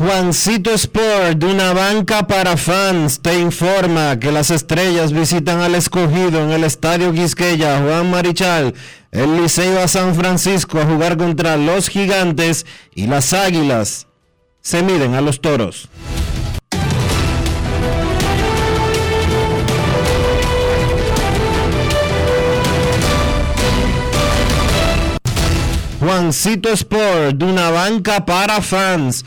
[0.00, 6.42] Juancito Sport, de una banca para fans, te informa que las estrellas visitan al escogido
[6.42, 8.72] en el Estadio Quisqueya, Juan Marichal.
[9.10, 14.06] El Liceo a San Francisco a jugar contra los gigantes y las águilas
[14.62, 15.90] se miden a los toros.
[26.00, 29.26] Juancito Sport, de una banca para fans,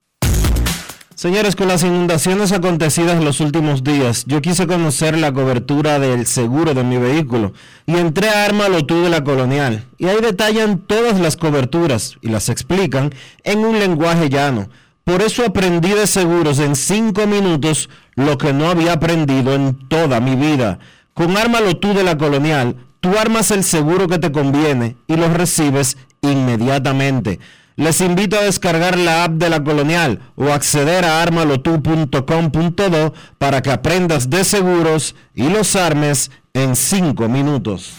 [1.21, 6.73] Señores, con las inundaciones acontecidas los últimos días, yo quise conocer la cobertura del seguro
[6.73, 7.53] de mi vehículo
[7.85, 9.85] y entré a Ármalo tú de la Colonial.
[9.99, 13.13] Y ahí detallan todas las coberturas y las explican
[13.43, 14.69] en un lenguaje llano.
[15.03, 20.19] Por eso aprendí de seguros en cinco minutos lo que no había aprendido en toda
[20.21, 20.79] mi vida.
[21.13, 25.31] Con Ármalo tú de la Colonial, tú armas el seguro que te conviene y lo
[25.31, 27.39] recibes inmediatamente.
[27.75, 33.71] Les invito a descargar la app de la Colonial o acceder a armalotu.com.do para que
[33.71, 37.93] aprendas de seguros y los armes en 5 minutos.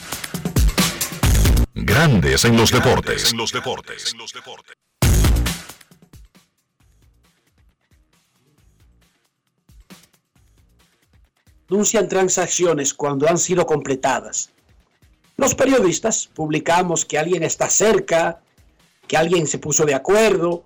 [1.75, 3.33] Grandes en los deportes.
[3.33, 4.15] En los deportes.
[11.71, 14.51] Anuncian transacciones cuando han sido completadas.
[15.39, 18.43] Los periodistas publicamos que alguien está cerca,
[19.13, 20.65] que alguien se puso de acuerdo,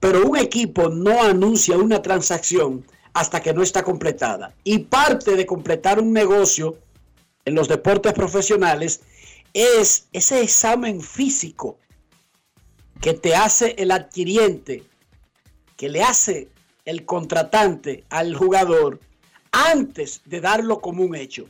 [0.00, 4.54] pero un equipo no anuncia una transacción hasta que no está completada.
[4.64, 6.78] Y parte de completar un negocio
[7.44, 9.02] en los deportes profesionales
[9.52, 11.76] es ese examen físico
[13.02, 14.84] que te hace el adquiriente,
[15.76, 16.48] que le hace
[16.86, 19.00] el contratante al jugador
[19.50, 21.44] antes de darlo como un hecho.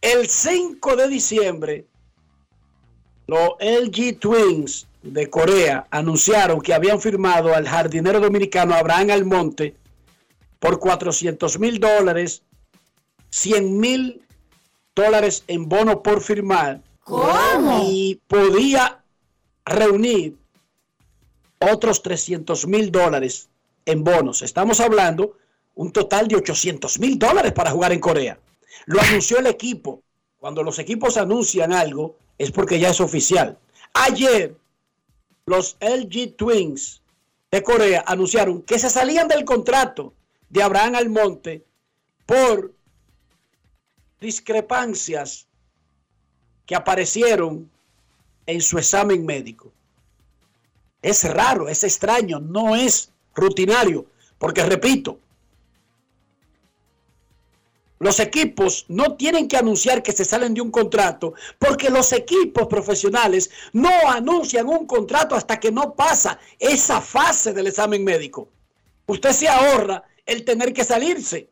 [0.00, 1.88] El 5 de diciembre,
[3.26, 9.76] los LG Twins de Corea anunciaron que habían firmado al jardinero dominicano Abraham Almonte
[10.58, 12.42] por 400 mil dólares,
[13.30, 14.22] 100 mil
[14.94, 16.80] dólares en bono por firmar.
[17.02, 17.86] ¿Cómo?
[17.86, 19.04] Y podía
[19.66, 20.38] reunir
[21.60, 23.50] otros 300 mil dólares
[23.84, 24.40] en bonos.
[24.40, 25.36] Estamos hablando
[25.74, 28.38] un total de 800 mil dólares para jugar en Corea.
[28.86, 30.02] Lo anunció el equipo.
[30.38, 33.58] Cuando los equipos anuncian algo es porque ya es oficial.
[33.92, 34.56] Ayer
[35.46, 37.02] los LG Twins
[37.50, 40.14] de Corea anunciaron que se salían del contrato
[40.48, 41.64] de Abraham Almonte
[42.26, 42.72] por
[44.20, 45.46] discrepancias
[46.66, 47.70] que aparecieron
[48.46, 49.70] en su examen médico.
[51.02, 54.06] Es raro, es extraño, no es rutinario,
[54.38, 55.18] porque repito,
[58.04, 62.66] los equipos no tienen que anunciar que se salen de un contrato porque los equipos
[62.66, 68.50] profesionales no anuncian un contrato hasta que no pasa esa fase del examen médico.
[69.06, 71.48] Usted se ahorra el tener que salirse.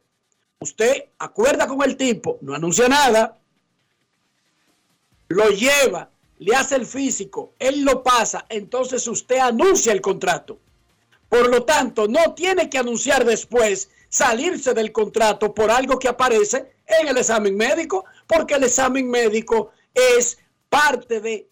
[0.59, 3.39] Usted acuerda con el tipo, no anuncia nada,
[5.29, 10.59] lo lleva, le hace el físico, él lo pasa, entonces usted anuncia el contrato.
[11.31, 16.75] Por lo tanto, no tiene que anunciar después salirse del contrato por algo que aparece
[16.87, 20.39] en el examen médico, porque el examen médico es
[20.69, 21.49] parte de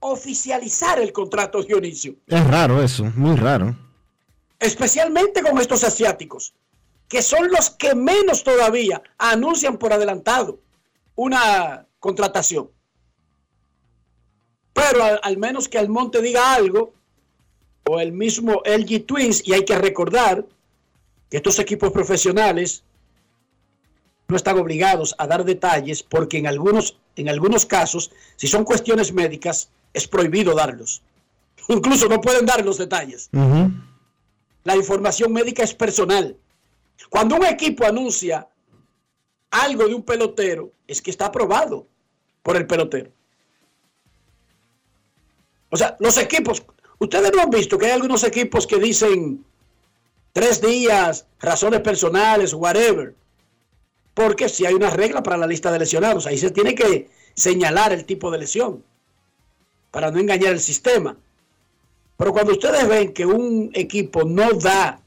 [0.00, 2.16] oficializar el contrato, Dionisio.
[2.26, 3.76] Es raro eso, muy raro.
[4.58, 6.54] Especialmente con estos asiáticos,
[7.06, 10.58] que son los que menos todavía anuncian por adelantado
[11.14, 12.68] una contratación.
[14.72, 16.94] Pero al, al menos que Almonte diga algo,
[17.88, 20.44] o el mismo LG Twins, y hay que recordar
[21.32, 22.84] que estos equipos profesionales
[24.28, 29.14] no están obligados a dar detalles porque en algunos, en algunos casos, si son cuestiones
[29.14, 31.00] médicas, es prohibido darlos.
[31.68, 33.30] Incluso no pueden dar los detalles.
[34.64, 36.36] La información médica es personal.
[37.08, 38.46] Cuando un equipo anuncia
[39.50, 41.86] algo de un pelotero, es que está aprobado
[42.42, 43.10] por el pelotero.
[45.70, 46.62] O sea, los equipos,
[46.98, 49.42] ustedes no han visto que hay algunos equipos que dicen
[50.32, 53.14] tres días, razones personales, whatever.
[54.14, 57.92] Porque si hay una regla para la lista de lesionados, ahí se tiene que señalar
[57.92, 58.84] el tipo de lesión
[59.90, 61.16] para no engañar el sistema.
[62.16, 65.00] Pero cuando ustedes ven que un equipo no da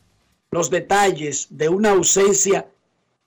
[0.51, 2.69] los detalles de una ausencia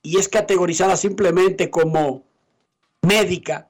[0.03, 2.25] y es categorizada simplemente como
[3.03, 3.69] médica,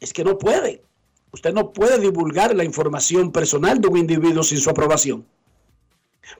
[0.00, 0.82] es que no puede.
[1.32, 5.26] Usted no puede divulgar la información personal de un individuo sin su aprobación.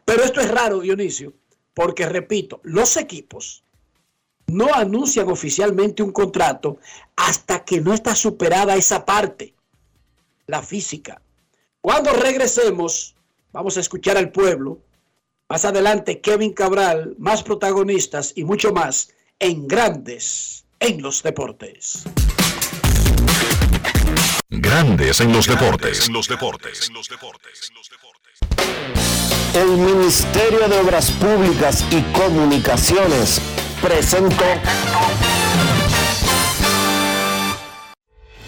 [0.04, 1.32] Pero esto es raro, Dionisio,
[1.74, 3.64] porque repito, los equipos
[4.46, 6.78] no anuncian oficialmente un contrato
[7.16, 9.54] hasta que no está superada esa parte,
[10.46, 11.22] la física.
[11.80, 13.14] Cuando regresemos,
[13.52, 14.78] vamos a escuchar al pueblo.
[15.48, 22.04] Más adelante, Kevin Cabral, más protagonistas y mucho más en Grandes en los Deportes.
[24.48, 26.06] Grandes en los deportes.
[26.06, 26.90] En los deportes.
[29.54, 33.38] El Ministerio de Obras Públicas y Comunicaciones
[33.82, 34.44] presentó.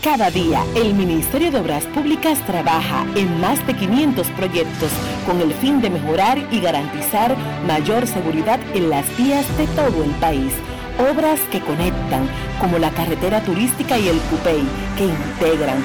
[0.02, 4.90] Cada día, el Ministerio de Obras Públicas trabaja en más de 500 proyectos
[5.26, 7.36] con el fin de mejorar y garantizar
[7.66, 10.54] mayor seguridad en las vías de todo el país
[10.98, 12.28] obras que conectan,
[12.60, 14.62] como la carretera turística y el Cupey,
[14.96, 15.84] que integran,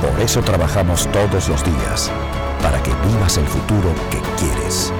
[0.00, 2.10] Por eso trabajamos todos los días.
[2.62, 4.90] Para que vivas el futuro que quieres.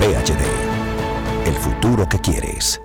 [0.00, 1.46] VHD.
[1.46, 2.82] El futuro que quieres.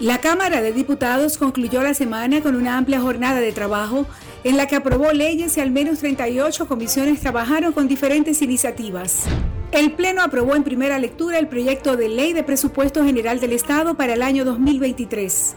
[0.00, 4.06] La Cámara de Diputados concluyó la semana con una amplia jornada de trabajo
[4.44, 9.24] en la que aprobó leyes y al menos 38 comisiones trabajaron con diferentes iniciativas.
[9.72, 13.96] El Pleno aprobó en primera lectura el proyecto de ley de presupuesto general del Estado
[13.96, 15.56] para el año 2023.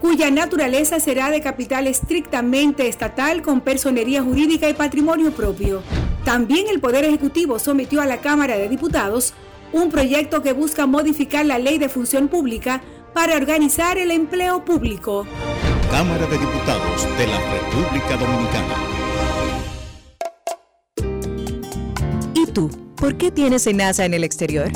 [0.00, 5.82] cuya naturaleza será de capital estrictamente estatal con personería jurídica y patrimonio propio.
[6.24, 9.34] También el Poder Ejecutivo sometió a la Cámara de Diputados
[9.72, 12.82] un proyecto que busca modificar la ley de función pública
[13.14, 15.26] para organizar el empleo público.
[15.90, 18.74] Cámara de Diputados de la República Dominicana.
[22.34, 22.70] ¿Y tú?
[22.96, 24.70] ¿Por qué tienes NASA en el exterior?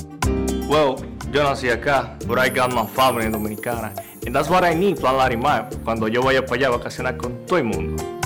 [0.69, 0.97] Well,
[1.33, 3.93] yo nací acá, but I got my family dominicana.
[4.27, 7.47] And that's what I need, Plan Larimar, cuando yo vaya para allá a vacacionar con
[7.47, 8.21] todo el mundo.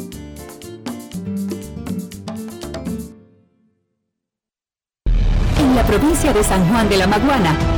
[5.58, 7.77] En la provincia de San Juan de la Maguana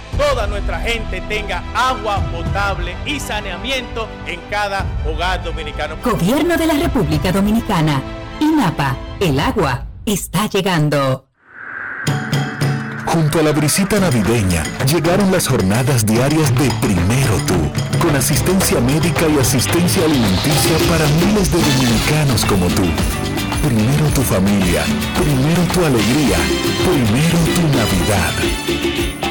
[0.21, 5.97] toda nuestra gente tenga agua potable y saneamiento en cada hogar dominicano.
[6.03, 8.01] Gobierno de la República Dominicana.
[8.39, 8.95] INAPA.
[9.19, 11.27] El agua está llegando.
[13.05, 17.59] Junto a la brisita navideña llegaron las jornadas diarias de Primero Tú,
[17.99, 22.85] con asistencia médica y asistencia alimenticia para miles de dominicanos como tú.
[23.67, 24.83] Primero tu familia,
[25.15, 26.37] primero tu alegría,
[26.85, 29.30] primero tu Navidad.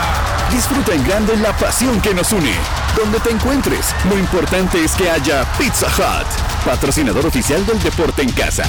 [0.51, 2.53] Disfruta en grande la pasión que nos une.
[2.95, 8.31] Donde te encuentres, lo importante es que haya Pizza Hut, patrocinador oficial del deporte en
[8.31, 8.63] casa.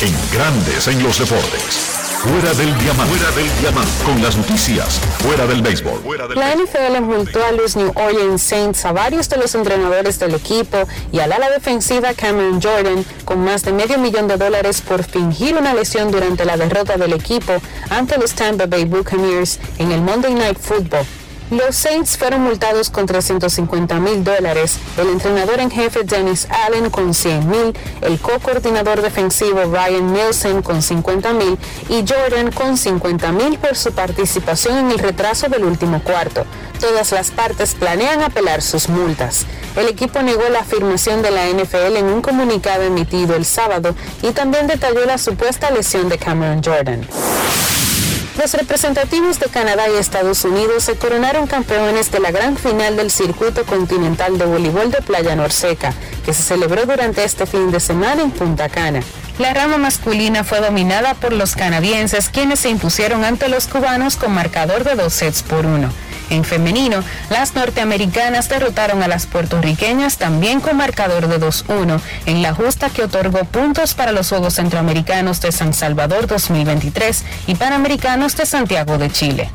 [0.00, 1.87] En Grandes en los Deportes.
[2.18, 3.14] Fuera del diamante.
[3.14, 4.04] Fuera del diamante.
[4.04, 4.98] Con las noticias.
[5.20, 6.00] Fuera del béisbol.
[6.00, 10.18] Fuera del La NFL multó a los New Orleans Saints, a varios de los entrenadores
[10.18, 10.78] del equipo
[11.12, 15.54] y al ala defensiva Cameron Jordan con más de medio millón de dólares por fingir
[15.54, 17.52] una lesión durante la derrota del equipo
[17.88, 21.06] ante los Tampa Bay Buccaneers en el Monday Night Football.
[21.50, 27.14] Los Saints fueron multados con 350 mil dólares, el entrenador en jefe Dennis Allen con
[27.14, 33.56] 100 mil, el co-coordinador defensivo Ryan Nielsen con 50 mil y Jordan con 50 mil
[33.58, 36.44] por su participación en el retraso del último cuarto.
[36.80, 39.46] Todas las partes planean apelar sus multas.
[39.74, 44.32] El equipo negó la afirmación de la NFL en un comunicado emitido el sábado y
[44.32, 47.06] también detalló la supuesta lesión de Cameron Jordan.
[48.38, 53.10] Los representativos de Canadá y Estados Unidos se coronaron campeones de la gran final del
[53.10, 55.92] circuito continental de voleibol de Playa Norseca,
[56.24, 59.00] que se celebró durante este fin de semana en Punta Cana.
[59.40, 64.32] La rama masculina fue dominada por los canadienses, quienes se impusieron ante los cubanos con
[64.32, 65.90] marcador de dos sets por uno.
[66.30, 72.54] En femenino, las norteamericanas derrotaron a las puertorriqueñas también con marcador de 2-1 en la
[72.54, 78.46] justa que otorgó puntos para los Juegos Centroamericanos de San Salvador 2023 y Panamericanos de
[78.46, 79.50] Santiago de Chile.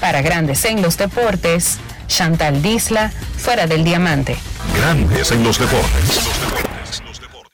[0.00, 4.36] Para Grandes en los Deportes, Chantal Disla, fuera del diamante.
[4.76, 6.28] Grandes en los deportes.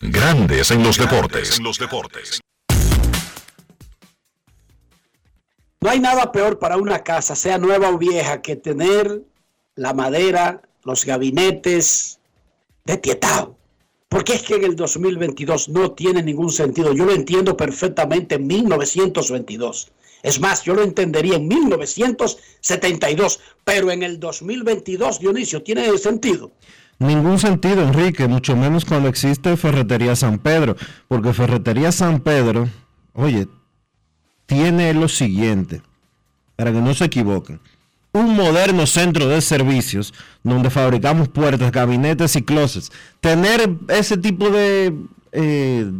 [0.00, 1.58] Grandes en los deportes.
[1.58, 2.43] En los deportes.
[5.85, 9.20] No hay nada peor para una casa, sea nueva o vieja, que tener
[9.74, 12.20] la madera, los gabinetes
[12.87, 13.59] de tietao.
[14.09, 16.95] Porque es que en el 2022 no tiene ningún sentido.
[16.95, 19.93] Yo lo entiendo perfectamente en 1922.
[20.22, 23.41] Es más, yo lo entendería en 1972.
[23.62, 26.51] Pero en el 2022, Dionisio, ¿tiene sentido?
[26.99, 30.76] Ningún sentido, Enrique, mucho menos cuando existe Ferretería San Pedro.
[31.09, 32.70] Porque Ferretería San Pedro,
[33.12, 33.49] oye,
[34.47, 35.82] tiene lo siguiente,
[36.57, 37.61] para que no se equivoquen.
[38.12, 42.92] Un moderno centro de servicios donde fabricamos puertas, gabinetes y closets.
[43.20, 44.95] Tener ese tipo de
[45.32, 45.90] eh,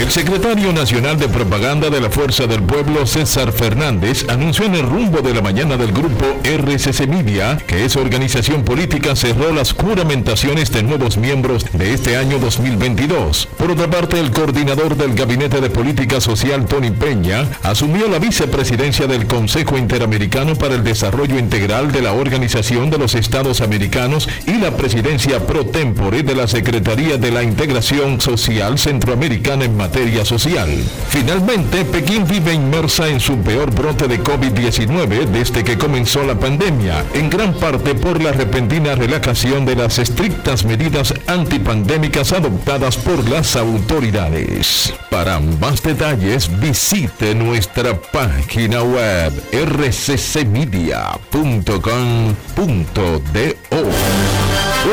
[0.00, 4.82] El secretario nacional de propaganda de la Fuerza del Pueblo, César Fernández, anunció en el
[4.82, 10.72] rumbo de la mañana del grupo RCC Media que esa organización política cerró las juramentaciones
[10.72, 13.46] de nuevos miembros de este año 2022.
[13.58, 19.06] Por otra parte, el coordinador del Gabinete de Política Social, Tony Peña, asumió la vicepresidencia
[19.06, 24.54] del Consejo Interamericano para el Desarrollo Integral de la Organización de los Estados Americanos y
[24.54, 29.76] la presidencia pro tempore de la Secretaría de la Integración Social Centroamericana en
[30.24, 30.68] social.
[31.08, 37.04] Finalmente, Pekín vive inmersa en su peor brote de COVID-19 desde que comenzó la pandemia,
[37.14, 43.56] en gran parte por la repentina relajación de las estrictas medidas antipandémicas adoptadas por las
[43.56, 44.94] autoridades.
[45.10, 51.00] Para más detalles, visite nuestra página web rccmedia.com.do.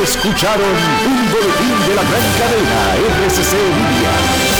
[0.04, 0.76] Escucharon
[1.06, 2.96] un boletín de la gran cadena
[3.26, 4.57] RCC Media.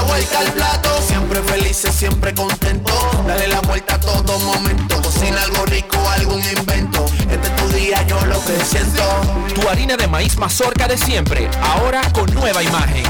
[0.00, 2.92] La vuelta al plato, siempre felices, siempre contento.
[3.26, 5.02] Dale la vuelta a todo momento.
[5.02, 7.04] Cocina algo rico, algún invento.
[7.30, 9.02] Este es tu día, yo lo que siento.
[9.54, 13.04] Tu harina de maíz mazorca de siempre, ahora con nueva imagen.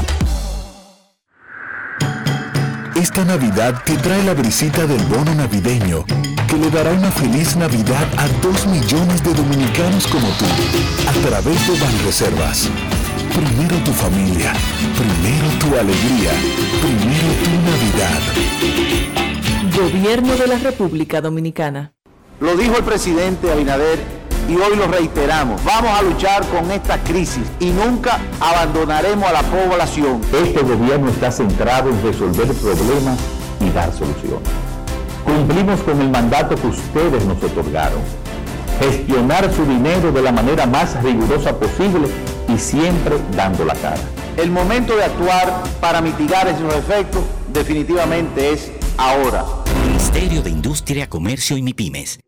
[2.93, 6.03] Esta Navidad te trae la brisita del bono navideño
[6.49, 10.45] que le dará una feliz Navidad a dos millones de dominicanos como tú
[11.07, 12.69] a través de Banreservas.
[13.33, 14.53] Primero tu familia,
[14.97, 16.31] primero tu alegría,
[16.81, 18.21] primero tu Navidad.
[19.77, 21.93] Gobierno de la República Dominicana.
[22.39, 23.99] Lo dijo el presidente Abinader
[24.49, 25.63] y hoy lo reiteramos.
[25.63, 30.21] Vamos a luchar con esta crisis y nunca abandonaremos a la población.
[30.43, 33.17] Este gobierno está centrado en resolver problemas
[33.59, 34.49] y dar soluciones.
[35.23, 38.01] Cumplimos con el mandato que ustedes nos otorgaron.
[38.79, 42.09] Gestionar su dinero de la manera más rigurosa posible
[42.47, 44.01] y siempre dando la cara.
[44.37, 49.45] El momento de actuar para mitigar esos efectos definitivamente es ahora.
[49.85, 52.19] Ministerio de Industria, Comercio y MIPIMES.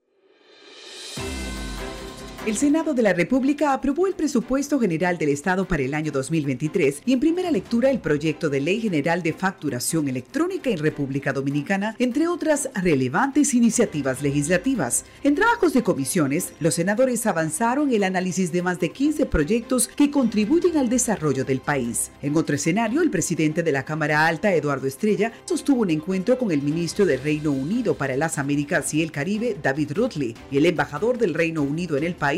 [2.46, 7.04] El Senado de la República aprobó el presupuesto general del Estado para el año 2023
[7.06, 11.96] y en primera lectura el proyecto de Ley General de Facturación Electrónica en República Dominicana,
[12.00, 15.06] entre otras relevantes iniciativas legislativas.
[15.24, 20.12] En trabajos de comisiones, los senadores avanzaron el análisis de más de 15 proyectos que
[20.12, 22.12] contribuyen al desarrollo del país.
[22.22, 26.52] En otro escenario, el presidente de la Cámara Alta, Eduardo Estrella, sostuvo un encuentro con
[26.52, 30.66] el ministro del Reino Unido para las Américas y el Caribe, David Rutley, y el
[30.66, 32.33] embajador del Reino Unido en el país,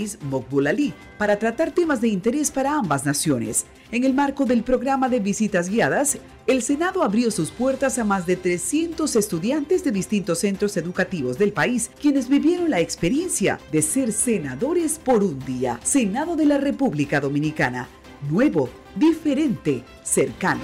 [0.68, 3.66] Ali, para tratar temas de interés para ambas naciones.
[3.92, 6.18] En el marco del programa de visitas guiadas,
[6.48, 11.54] el Senado abrió sus puertas a más de 300 estudiantes de distintos centros educativos del
[11.54, 15.80] país, quienes vivieron la experiencia de ser senadores por un día.
[15.84, 17.88] Senado de la República Dominicana.
[18.30, 20.62] Nuevo, diferente, cercano.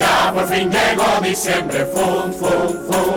[0.00, 3.14] Ya por fin llegó diciembre, fum, fum, fum.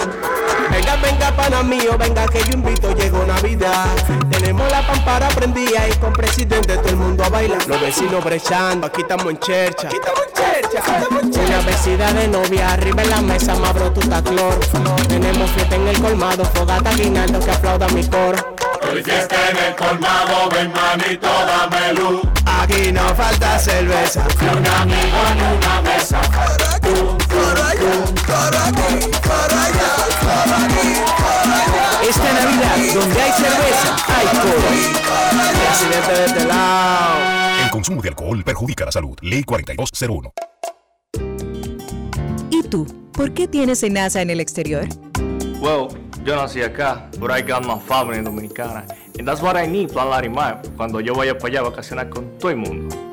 [0.69, 3.88] Venga, venga, pana mío, venga que yo invito, llegó Navidad.
[4.29, 7.65] Tenemos la pampara prendida y con presidente todo el mundo a bailar.
[7.67, 9.88] Los vecinos brechando, aquí estamos en chercha.
[9.88, 10.21] Aquí estamos
[11.21, 11.45] en chercha.
[11.45, 14.59] Una vecina de novia, arriba en la mesa, me abro tu taclor.
[15.07, 18.55] Tenemos fiesta en el colmado, fogata guinaldo que aplauda mi coro.
[18.91, 22.21] Hoy fiesta en el colmado, ven manito, dame luz.
[22.45, 24.25] Aquí no falta cerveza.
[24.41, 26.19] Ni un amigo en una mesa.
[32.07, 34.53] Esta Navidad, donde hay cerveza, hay coro.
[35.67, 37.19] Presidente de este lado.
[37.63, 39.17] El consumo de alcohol perjudica la salud.
[39.21, 40.34] Ley 4201.
[42.49, 42.86] ¿Y tú?
[43.11, 44.88] ¿Por qué tienes NASA en el exterior?
[45.59, 45.89] Well,
[46.23, 48.86] yo nací acá, but I got my family dominicana.
[49.17, 52.38] And that's what I need, Plan Larimar, cuando yo vaya para allá a vacacionar con
[52.38, 53.12] todo el mundo.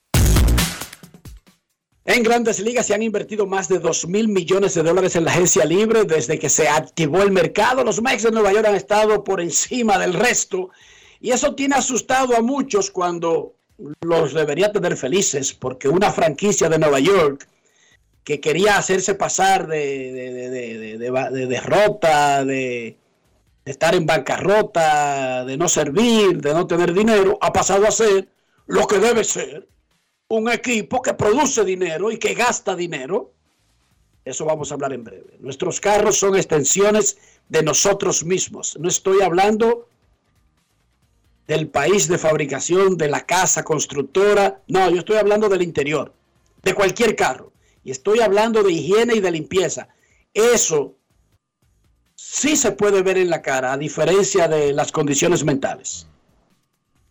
[2.03, 5.31] En grandes ligas se han invertido más de 2 mil millones de dólares en la
[5.31, 7.83] agencia libre desde que se activó el mercado.
[7.83, 10.71] Los Mets de Nueva York han estado por encima del resto
[11.19, 13.53] y eso tiene asustado a muchos cuando
[14.01, 17.47] los debería tener felices porque una franquicia de Nueva York
[18.23, 22.97] que quería hacerse pasar de, de, de, de derrota, de,
[23.65, 28.27] estar en bancarrota, de no servir, de no tener dinero, ha pasado a ser
[28.65, 29.67] lo que debe ser
[30.31, 33.33] un equipo que produce dinero y que gasta dinero.
[34.23, 35.37] Eso vamos a hablar en breve.
[35.39, 37.17] Nuestros carros son extensiones
[37.49, 38.77] de nosotros mismos.
[38.79, 39.89] No estoy hablando
[41.47, 44.61] del país de fabricación, de la casa constructora.
[44.67, 46.13] No, yo estoy hablando del interior,
[46.63, 47.51] de cualquier carro.
[47.83, 49.89] Y estoy hablando de higiene y de limpieza.
[50.33, 50.95] Eso
[52.15, 56.07] sí se puede ver en la cara, a diferencia de las condiciones mentales.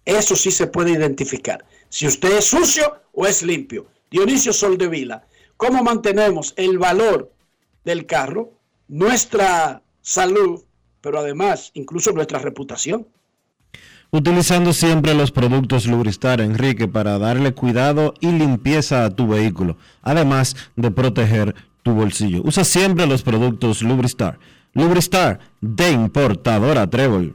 [0.06, 1.66] Eso sí se puede identificar.
[1.90, 3.86] Si usted es sucio o es limpio.
[4.10, 5.26] Dionisio Soldevila,
[5.56, 7.32] ¿cómo mantenemos el valor
[7.84, 8.52] del carro,
[8.86, 10.62] nuestra salud,
[11.00, 13.06] pero además incluso nuestra reputación?
[14.12, 20.56] Utilizando siempre los productos Lubristar, Enrique, para darle cuidado y limpieza a tu vehículo, además
[20.76, 22.42] de proteger tu bolsillo.
[22.44, 24.38] Usa siempre los productos Lubristar.
[24.74, 27.34] Lubristar de importadora Trébol.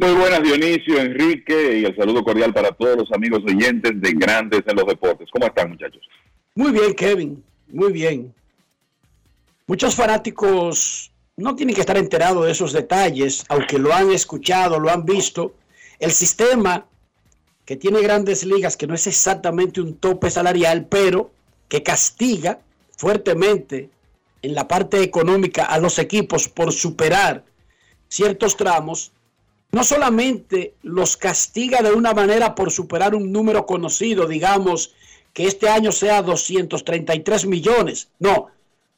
[0.00, 4.62] Muy buenas, Dionisio, Enrique, y el saludo cordial para todos los amigos oyentes de Grandes
[4.66, 5.28] en los Deportes.
[5.30, 6.00] ¿Cómo están, muchachos?
[6.54, 8.34] Muy bien, Kevin, muy bien.
[9.66, 14.88] Muchos fanáticos no tienen que estar enterados de esos detalles, aunque lo han escuchado, lo
[14.88, 15.52] han visto.
[15.98, 16.86] El sistema
[17.66, 21.30] que tiene grandes ligas, que no es exactamente un tope salarial, pero
[21.68, 22.58] que castiga
[22.96, 23.90] fuertemente
[24.40, 27.44] en la parte económica a los equipos por superar
[28.08, 29.12] ciertos tramos,
[29.72, 34.94] no solamente los castiga de una manera por superar un número conocido, digamos
[35.32, 38.48] que este año sea 233 millones, no,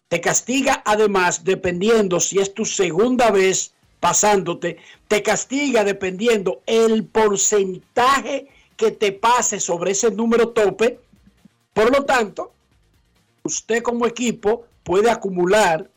[0.08, 4.78] te castiga además dependiendo si es tu segunda vez pasándote,
[5.08, 10.98] te castiga dependiendo el porcentaje que te pase sobre ese número tope.
[11.72, 12.52] Por lo tanto,
[13.44, 15.88] usted como equipo puede acumular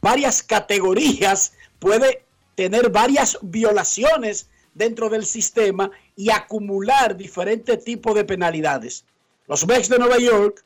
[0.00, 2.24] varias categorías, puede
[2.60, 9.06] tener varias violaciones dentro del sistema y acumular diferentes tipos de penalidades.
[9.46, 10.62] Los Mets de Nueva York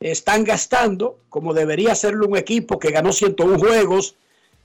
[0.00, 4.16] están gastando, como debería hacerlo un equipo que ganó 101 juegos,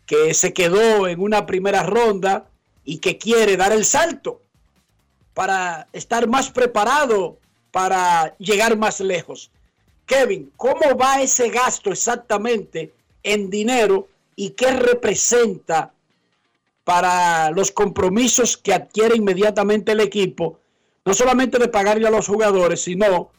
[0.08, 2.50] que se quedó en una primera ronda
[2.84, 4.42] y que quiere dar el salto
[5.36, 7.38] para estar más preparado
[7.70, 9.52] para llegar más lejos.
[10.08, 12.92] Kevin, ¿cómo va ese gasto exactamente
[13.22, 15.93] en dinero y qué representa
[16.84, 20.60] para los compromisos que adquiere inmediatamente el equipo,
[21.06, 23.32] no solamente de pagarle a los jugadores, sino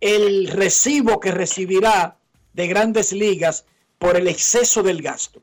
[0.00, 2.16] el recibo que recibirá
[2.52, 3.66] de grandes ligas
[3.98, 5.40] por el exceso del gasto?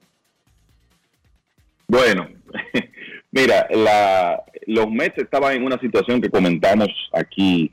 [1.87, 2.29] Bueno,
[3.31, 7.71] mira, la, los Mets estaban en una situación que comentamos aquí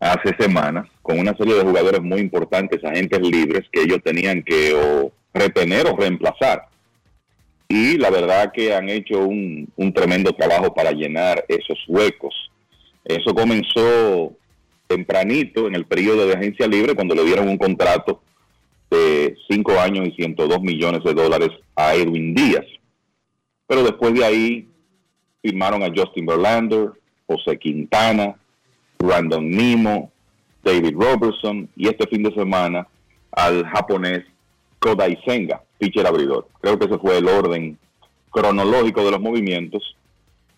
[0.00, 5.10] hace semanas, con una serie de jugadores muy importantes, agentes libres, que ellos tenían que
[5.32, 6.68] retener o reemplazar.
[7.68, 12.50] Y la verdad que han hecho un, tremendo trabajo para llenar esos huecos.
[13.04, 14.32] Eso comenzó
[14.86, 18.22] tempranito en el periodo de agencia libre cuando le dieron un contrato
[18.90, 22.64] de 5 años y 102 millones de dólares a Edwin Díaz.
[23.66, 24.68] Pero después de ahí
[25.42, 26.92] firmaron a Justin Verlander,
[27.26, 28.34] José Quintana,
[28.98, 30.10] Brandon Nimo,
[30.64, 32.86] David Robertson y este fin de semana
[33.30, 34.24] al japonés
[34.78, 36.48] Kodai Senga, pitcher abridor.
[36.60, 37.78] Creo que ese fue el orden
[38.30, 39.96] cronológico de los movimientos.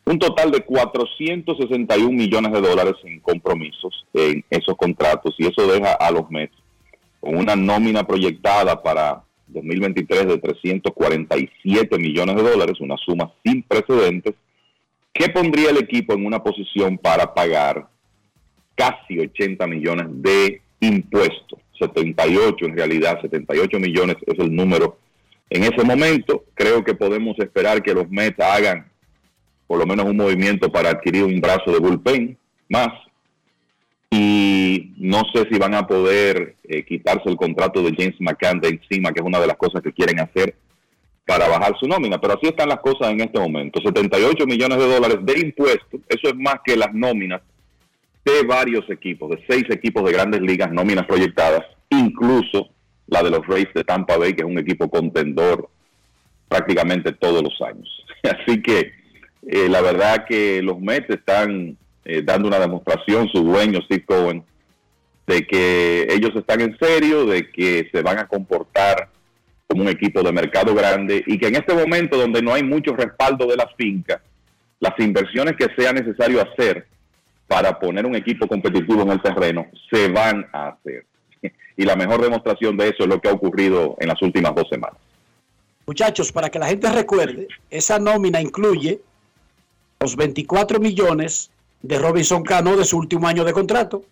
[0.04, 5.92] Un total de 461 millones de dólares en compromisos en esos contratos y eso deja
[5.92, 6.54] a los Mets
[7.20, 14.34] con una nómina proyectada para 2023 de 347 millones de dólares, una suma sin precedentes,
[15.12, 17.88] que pondría el equipo en una posición para pagar
[18.74, 21.58] casi 80 millones de impuestos.
[21.78, 24.98] 78 en realidad, 78 millones es el número
[25.50, 26.44] en ese momento.
[26.54, 28.90] Creo que podemos esperar que los Mets hagan
[29.66, 32.36] por lo menos un movimiento para adquirir un brazo de bullpen
[32.68, 32.88] más.
[34.10, 38.68] Y no sé si van a poder eh, quitarse el contrato de James McCann de
[38.68, 40.56] encima, que es una de las cosas que quieren hacer
[41.24, 42.20] para bajar su nómina.
[42.20, 43.80] Pero así están las cosas en este momento.
[43.80, 47.40] 78 millones de dólares de impuestos, eso es más que las nóminas
[48.24, 52.70] de varios equipos, de seis equipos de grandes ligas, nóminas proyectadas, incluso
[53.10, 55.68] la de los Rays de Tampa Bay, que es un equipo contendor
[56.48, 58.04] prácticamente todos los años.
[58.22, 58.92] Así que
[59.46, 64.44] eh, la verdad que los Mets están eh, dando una demostración, su dueño Steve Cohen,
[65.26, 69.08] de que ellos están en serio, de que se van a comportar
[69.66, 72.94] como un equipo de mercado grande y que en este momento donde no hay mucho
[72.96, 74.20] respaldo de las fincas,
[74.80, 76.86] las inversiones que sea necesario hacer
[77.46, 81.04] para poner un equipo competitivo en el terreno se van a hacer.
[81.80, 84.68] Y la mejor demostración de eso es lo que ha ocurrido en las últimas dos
[84.68, 84.98] semanas.
[85.86, 89.00] Muchachos, para que la gente recuerde, esa nómina incluye
[89.98, 91.50] los 24 millones
[91.80, 94.02] de Robinson Cano de su último año de contrato,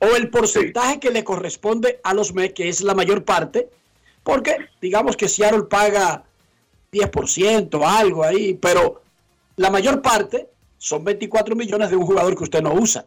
[0.00, 3.68] o el porcentaje que le corresponde a los Mets, que es la mayor parte,
[4.24, 6.24] porque digamos que Seattle paga
[6.90, 9.00] 10%, algo ahí, pero
[9.54, 13.06] la mayor parte son 24 millones de un jugador que usted no usa.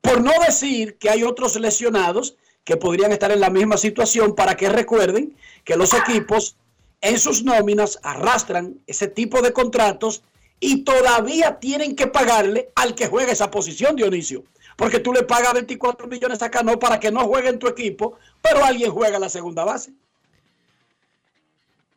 [0.00, 2.34] Por no decir que hay otros lesionados
[2.64, 6.56] que podrían estar en la misma situación para que recuerden que los equipos
[7.00, 10.22] en sus nóminas arrastran ese tipo de contratos
[10.60, 14.44] y todavía tienen que pagarle al que juega esa posición, Dionisio.
[14.76, 18.18] Porque tú le pagas 24 millones a Cano para que no juegue en tu equipo,
[18.42, 19.92] pero alguien juega la segunda base.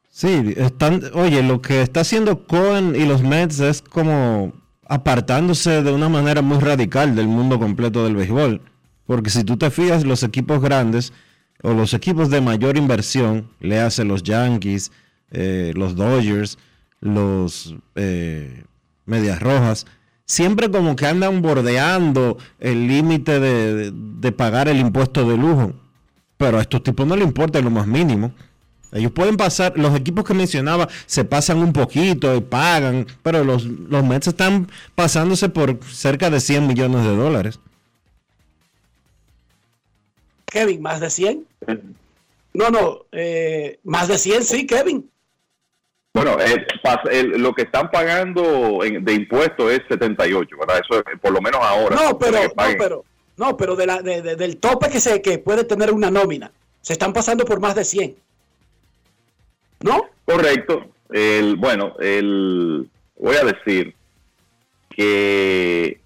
[0.09, 4.53] Sí, están, oye, lo que está haciendo Cohen y los Mets es como
[4.85, 8.61] apartándose de una manera muy radical del mundo completo del béisbol.
[9.05, 11.13] Porque si tú te fijas, los equipos grandes
[11.61, 14.91] o los equipos de mayor inversión, le hacen los Yankees,
[15.31, 16.57] eh, los Dodgers,
[16.99, 18.63] los eh,
[19.05, 19.85] Medias Rojas,
[20.25, 25.73] siempre como que andan bordeando el límite de, pagar el impuesto de lujo.
[26.37, 28.33] Pero a estos tipos no le importa lo más mínimo.
[28.91, 33.65] Ellos pueden pasar, los equipos que mencionaba se pasan un poquito y pagan, pero los,
[33.65, 37.59] los Mets están pasándose por cerca de 100 millones de dólares.
[40.53, 41.47] Kevin, ¿más de 100?
[42.53, 45.09] No, no, eh, más de 100 sí, Kevin.
[46.13, 46.63] Bueno, eh,
[47.23, 50.81] lo que están pagando de impuestos es 78, ¿verdad?
[50.87, 51.95] Eso es, por lo menos ahora.
[51.95, 53.05] No, pero, no, pero,
[53.35, 56.51] no, pero de la, de, del tope que, se, que puede tener una nómina,
[56.81, 58.15] se están pasando por más de 100.
[59.79, 60.05] ¿No?
[60.25, 60.85] Correcto.
[61.09, 63.95] El, bueno, el, voy a decir
[64.91, 65.99] que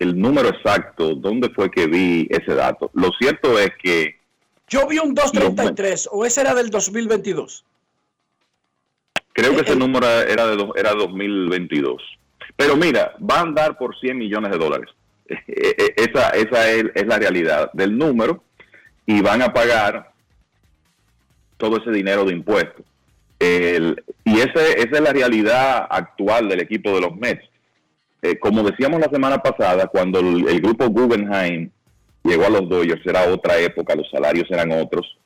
[0.00, 2.90] el número exacto, ¿dónde fue que vi ese dato?
[2.94, 4.18] Lo cierto es que...
[4.66, 7.64] Yo vi un 233, o ese era del 2022.
[9.32, 12.02] Creo que ese número era de era 2022.
[12.56, 14.90] Pero mira, va a andar por 100 millones de dólares.
[15.96, 18.42] Esa, esa es, es la realidad del número
[19.06, 20.12] y van a pagar
[21.56, 22.84] todo ese dinero de impuestos.
[23.38, 27.49] y ese, esa es la realidad actual del equipo de los Mets.
[28.22, 31.70] Eh, como decíamos la semana pasada, cuando el, grupo Guggenheim
[32.22, 35.16] llegó a los Dodgers, era otra época, los salarios eran otros.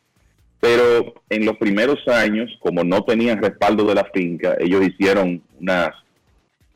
[0.60, 5.90] Pero en los primeros años, como no tenían respaldo de la finca, ellos hicieron unas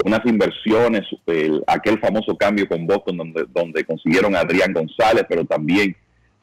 [0.05, 5.45] unas inversiones, el- aquel famoso cambio con Boston donde, donde consiguieron a Adrián González, pero
[5.45, 5.97] también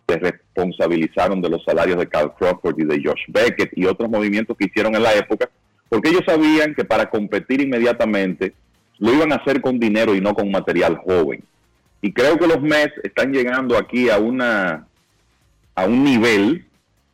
[0.08, 4.58] se responsabilizaron de los salarios de Carl Crawford y de Josh Beckett y otros movimientos
[4.58, 5.50] que hicieron en la época,
[5.88, 8.54] porque ellos sabían que para competir inmediatamente
[9.00, 11.44] lo iban a hacer con dinero y no con material joven.
[12.02, 14.88] Y creo que los Mets están llegando aquí a una
[15.76, 16.66] a un nivel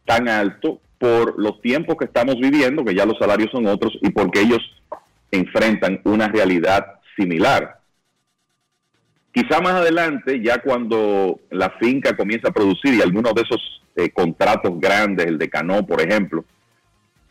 [0.05, 4.11] tan alto por los tiempos que estamos viviendo, que ya los salarios son otros, y
[4.11, 4.59] porque ellos
[5.31, 7.79] enfrentan una realidad similar.
[9.33, 14.09] Quizá más adelante, ya cuando la finca comienza a producir y algunos de esos eh,
[14.11, 16.43] contratos grandes, el de Cano, por ejemplo,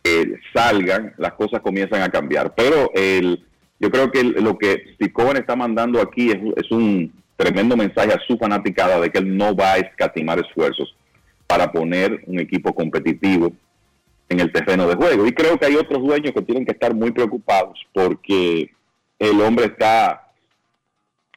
[0.02, 2.54] eh, salgan, las cosas comienzan a cambiar.
[2.56, 3.44] Pero el,
[3.80, 8.20] yo creo que lo que Steve está mandando aquí es, es un tremendo mensaje a
[8.26, 10.94] su fanaticada de que él no va a escatimar esfuerzos
[11.46, 13.52] para poner un equipo competitivo
[14.28, 15.26] en el terreno de juego.
[15.26, 18.70] Y creo que hay otros dueños que tienen que estar muy preocupados porque
[19.18, 20.28] el hombre está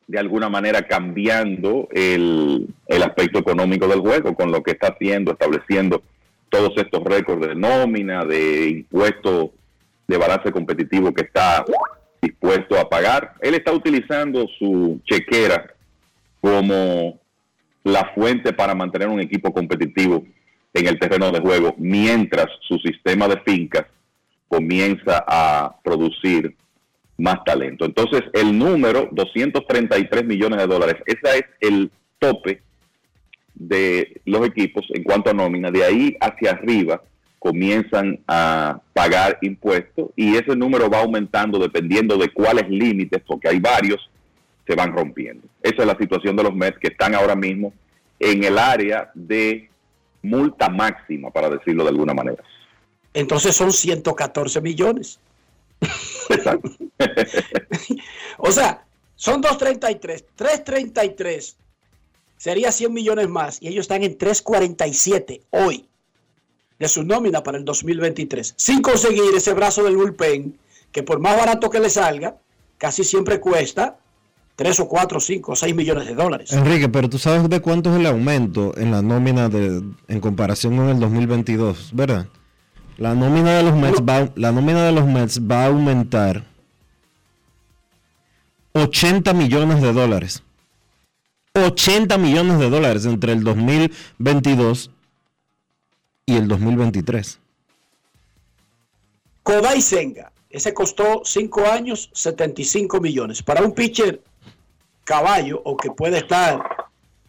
[0.05, 5.31] de alguna manera cambiando el, el aspecto económico del juego con lo que está haciendo,
[5.31, 6.03] estableciendo
[6.49, 9.51] todos estos récords de nómina, de impuestos
[10.07, 11.65] de balance competitivo que está
[12.23, 13.35] dispuesto a pagar.
[13.41, 15.73] Él está utilizando su chequera
[16.41, 17.19] como
[17.83, 20.23] la fuente para mantener un equipo competitivo
[20.73, 23.85] en el terreno de juego, mientras su sistema de fincas
[24.47, 26.55] comienza a producir
[27.17, 27.85] más talento.
[27.85, 32.61] Entonces, el número 233 millones de dólares, ese es el tope
[33.53, 35.69] de los equipos en cuanto a nómina.
[35.69, 37.03] De ahí hacia arriba
[37.43, 43.59] comienzan a pagar impuestos y ese número va aumentando dependiendo de cuáles límites, porque hay
[43.59, 44.09] varios,
[44.65, 45.45] se van rompiendo.
[45.61, 47.73] Esa es la situación de los Mets que están ahora mismo
[48.17, 49.69] en el área de
[50.21, 52.41] multa máxima, para decirlo de alguna manera.
[53.13, 55.19] Entonces son 114 millones.
[58.37, 58.85] o sea,
[59.17, 60.23] son 233.
[60.33, 61.57] 333
[62.37, 65.89] sería 100 millones más y ellos están en 347 hoy
[66.83, 68.55] de su nómina para el 2023.
[68.57, 70.57] Sin conseguir ese brazo del bullpen
[70.91, 72.35] que por más barato que le salga,
[72.77, 73.97] casi siempre cuesta
[74.57, 76.51] 3 o 4, 5 o 6 millones de dólares.
[76.51, 80.75] Enrique, pero tú sabes de cuánto es el aumento en la nómina de, en comparación
[80.75, 82.27] con el 2022, ¿verdad?
[82.97, 86.43] La nómina de los Mets va, la nómina de los Mets va a aumentar
[88.73, 90.43] 80 millones de dólares.
[91.53, 94.91] 80 millones de dólares entre el 2022
[96.25, 97.39] y el 2023.
[99.43, 103.43] Kodai Senga, ese costó 5 años, 75 millones.
[103.43, 104.21] Para un pitcher
[105.03, 106.63] caballo o que puede estar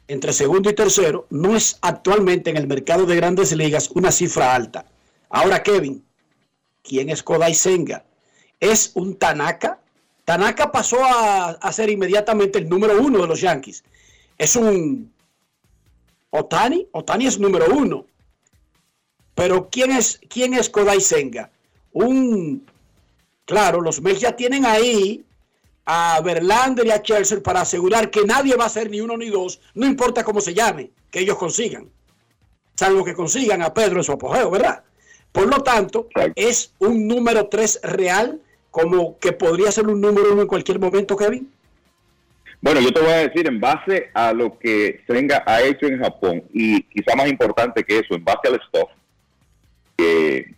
[0.07, 4.55] entre segundo y tercero, no es actualmente en el mercado de grandes ligas una cifra
[4.55, 4.85] alta.
[5.31, 6.05] Ahora, Kevin,
[6.83, 8.05] ¿quién es Kodai Senga?
[8.61, 9.81] ¿Es un Tanaka?
[10.25, 13.83] Tanaka pasó a, a ser inmediatamente el número uno de los Yankees.
[14.39, 15.12] ¿Es un
[16.31, 16.89] Otani?
[16.93, 18.07] Otani es número uno.
[19.35, 21.51] Pero ¿quién es, quién es Kodai Senga?
[21.93, 22.66] Un,
[23.44, 25.24] claro, los Mets ya tienen ahí
[25.86, 29.28] a Verlander y a Chelsea para asegurar que nadie va a ser ni uno ni
[29.28, 31.89] dos, no importa cómo se llame, que ellos consigan.
[32.74, 34.82] Salvo que consigan a Pedro en su apogeo, ¿verdad?
[35.31, 38.40] Por lo tanto, es un número 3 real,
[38.70, 41.52] como que podría ser un número 1 en cualquier momento, Kevin.
[42.61, 46.01] Bueno, yo te voy a decir, en base a lo que Senga ha hecho en
[46.01, 48.90] Japón, y quizá más importante que eso, en base al stuff
[49.97, 50.55] que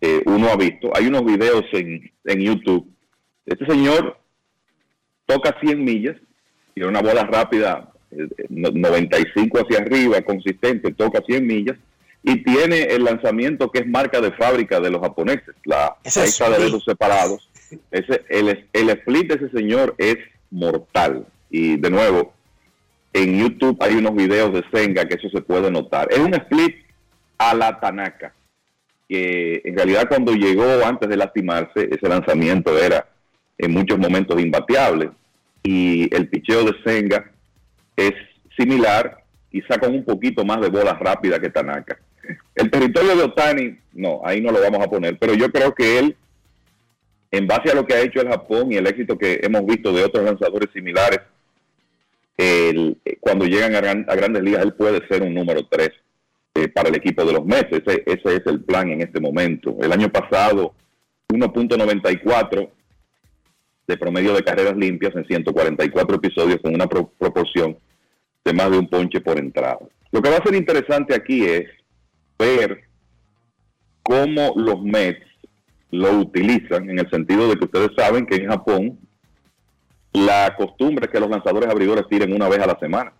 [0.00, 2.86] eh, uno ha visto, hay unos videos en, en YouTube.
[3.46, 4.18] Este señor
[5.26, 6.16] toca 100 millas,
[6.74, 11.76] tiene una bola rápida, eh, no- 95 hacia arriba, consistente, toca 100 millas,
[12.22, 16.38] y tiene el lanzamiento que es marca de fábrica de los japoneses, la Ese es
[16.38, 17.48] recta de dedos separados.
[17.90, 20.16] Ese, el, el split de ese señor es
[20.50, 21.26] mortal.
[21.50, 22.32] Y de nuevo,
[23.12, 26.08] en YouTube hay unos videos de Senga que eso se puede notar.
[26.10, 26.76] Es un split
[27.38, 28.34] a la Tanaka,
[29.08, 33.06] que en realidad cuando llegó antes de lastimarse, ese lanzamiento era
[33.58, 35.10] en muchos momentos imbateable.
[35.62, 37.30] Y el picheo de Senga
[37.96, 38.12] es
[38.56, 41.98] similar, quizá con un poquito más de bola rápida que Tanaka.
[42.54, 45.98] El territorio de Otani, no, ahí no lo vamos a poner, pero yo creo que
[45.98, 46.16] él,
[47.30, 49.92] en base a lo que ha hecho el Japón y el éxito que hemos visto
[49.92, 51.20] de otros lanzadores similares,
[52.38, 55.90] eh, cuando llegan a, a grandes ligas, él puede ser un número 3
[56.74, 57.70] para el equipo de los Mets.
[57.72, 59.76] Ese, ese es el plan en este momento.
[59.80, 60.74] El año pasado,
[61.28, 62.70] 1.94
[63.86, 67.76] de promedio de carreras limpias en 144 episodios con una pro- proporción
[68.44, 69.78] de más de un ponche por entrada.
[70.10, 71.64] Lo que va a ser interesante aquí es
[72.38, 72.82] ver
[74.02, 75.24] cómo los Mets
[75.90, 78.98] lo utilizan en el sentido de que ustedes saben que en Japón
[80.12, 83.12] la costumbre es que los lanzadores abridores tiren una vez a la semana.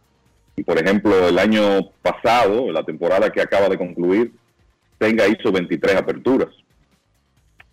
[0.57, 4.33] Y por ejemplo, el año pasado, la temporada que acaba de concluir,
[4.99, 6.49] Tenga hizo 23 aperturas.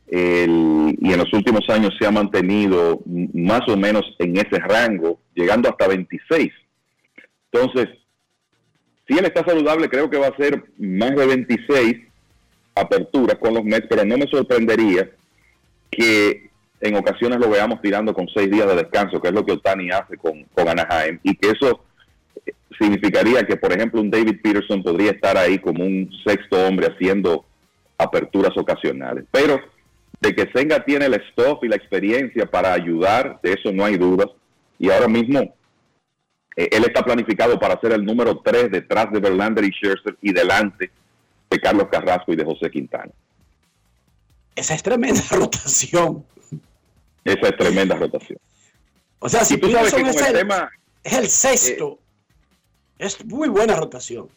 [0.08, 5.20] El- y en los últimos años se ha mantenido más o menos en ese rango,
[5.34, 6.52] llegando hasta 26.
[7.52, 7.88] Entonces,
[9.08, 11.96] si él está saludable, creo que va a ser más de 26
[12.76, 15.10] aperturas con los Mets, pero no me sorprendería
[15.90, 16.50] que
[16.82, 19.90] en ocasiones lo veamos tirando con seis días de descanso, que es lo que Otani
[19.92, 21.86] hace con, con Anaheim, y que eso
[22.78, 27.46] significaría que, por ejemplo, un David Peterson podría estar ahí como un sexto hombre haciendo
[27.98, 29.26] aperturas ocasionales.
[29.32, 29.60] Pero
[30.20, 33.98] de que Senga tiene el stuff y la experiencia para ayudar, de eso no hay
[33.98, 34.28] dudas.
[34.80, 35.40] Y ahora mismo
[36.56, 40.32] eh, él está planificado para ser el número 3 detrás de Verlander y Scherzer y
[40.34, 40.92] delante
[41.50, 43.12] de Carlos Carrasco y de José Quintana.
[44.56, 46.26] Esa es tremenda rotación.
[47.24, 48.38] Esa es tremenda rotación.
[49.20, 50.70] O sea, si tú sabes que es con el el, tema-
[51.04, 52.00] es el sexto,
[53.08, 54.28] es muy buena rotación.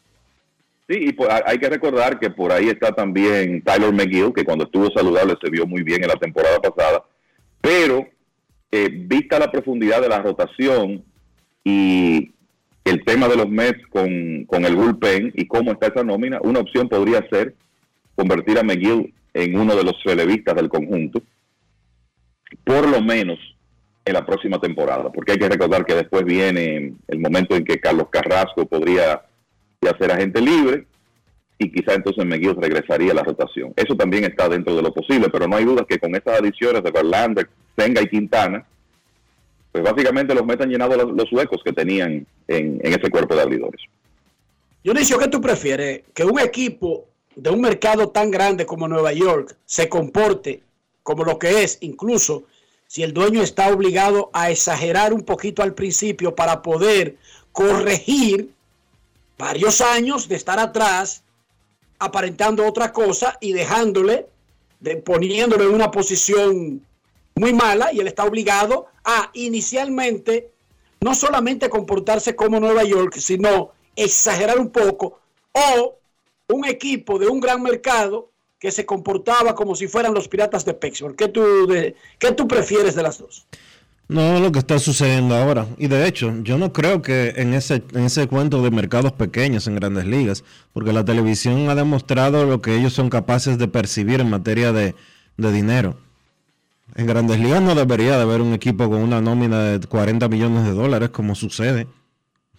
[0.88, 4.64] Sí, y por- hay que recordar que por ahí está también Tyler McGill, que cuando
[4.64, 7.02] estuvo saludable se vio muy bien en la temporada pasada,
[7.60, 8.06] pero
[8.70, 11.04] eh, vista la profundidad de la rotación
[11.64, 12.32] y
[12.84, 16.60] el tema de los Mets con, con el bullpen y cómo está esa nómina, una
[16.60, 17.54] opción podría ser
[18.14, 21.20] convertir a McGill en uno de los relevistas del conjunto,
[22.64, 23.38] por lo menos
[24.06, 27.80] en la próxima temporada, porque hay que recordar que después viene el momento en que
[27.80, 29.20] Carlos Carrasco podría
[29.80, 30.86] ya ser agente libre
[31.58, 33.72] y quizá entonces McGill regresaría a la rotación.
[33.74, 36.84] Eso también está dentro de lo posible, pero no hay duda que con estas adiciones
[36.84, 38.64] de Verlander, Senga y Quintana,
[39.72, 43.34] pues básicamente los Mets han llenado los, los huecos que tenían en, en ese cuerpo
[43.34, 43.80] de abridores.
[44.84, 46.02] Dionisio, ¿qué tú prefieres?
[46.14, 50.62] Que un equipo de un mercado tan grande como Nueva York se comporte
[51.02, 52.44] como lo que es, incluso
[52.86, 57.16] si el dueño está obligado a exagerar un poquito al principio para poder
[57.52, 58.50] corregir
[59.38, 61.22] varios años de estar atrás,
[61.98, 64.26] aparentando otra cosa y dejándole,
[64.80, 66.82] de- poniéndolo en una posición
[67.34, 70.50] muy mala y él está obligado a inicialmente
[71.00, 75.20] no solamente comportarse como Nueva York, sino exagerar un poco,
[75.52, 75.96] o
[76.48, 80.74] un equipo de un gran mercado que se comportaba como si fueran los piratas de
[80.74, 81.16] Pittsburgh.
[81.16, 83.46] ¿Qué tú, de, ¿Qué tú prefieres de las dos?
[84.08, 85.66] No lo que está sucediendo ahora.
[85.78, 89.66] Y de hecho, yo no creo que en ese, en ese cuento de mercados pequeños
[89.66, 94.20] en grandes ligas, porque la televisión ha demostrado lo que ellos son capaces de percibir
[94.20, 94.94] en materia de,
[95.36, 95.96] de dinero.
[96.94, 100.64] En grandes ligas no debería de haber un equipo con una nómina de 40 millones
[100.64, 101.88] de dólares como sucede.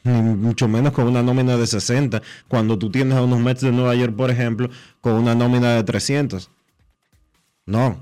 [0.07, 3.71] Ni mucho menos con una nómina de 60, cuando tú tienes a unos Mets de
[3.71, 4.69] Nueva York, por ejemplo,
[5.01, 6.49] con una nómina de 300.
[7.65, 7.97] No.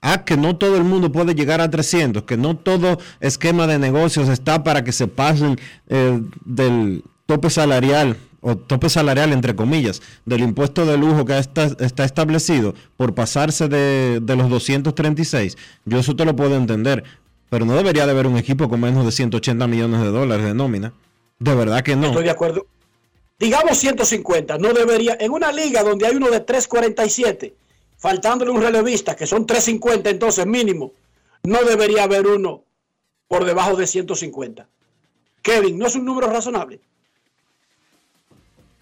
[0.00, 3.78] Ah, que no todo el mundo puede llegar a 300, que no todo esquema de
[3.78, 5.58] negocios está para que se pasen
[5.88, 11.66] eh, del tope salarial, o tope salarial entre comillas, del impuesto de lujo que está,
[11.78, 15.56] está establecido por pasarse de, de los 236.
[15.84, 17.04] Yo eso te lo puedo entender,
[17.48, 20.54] pero no debería de haber un equipo con menos de 180 millones de dólares de
[20.54, 20.92] nómina.
[21.44, 22.06] De verdad que no.
[22.06, 22.66] Estoy de acuerdo.
[23.38, 27.54] Digamos 150, no debería, en una liga donde hay uno de 347,
[27.98, 30.92] faltándole un relevista, que son 350 entonces mínimo,
[31.42, 32.62] no debería haber uno
[33.28, 34.66] por debajo de 150.
[35.42, 36.80] Kevin, ¿no es un número razonable?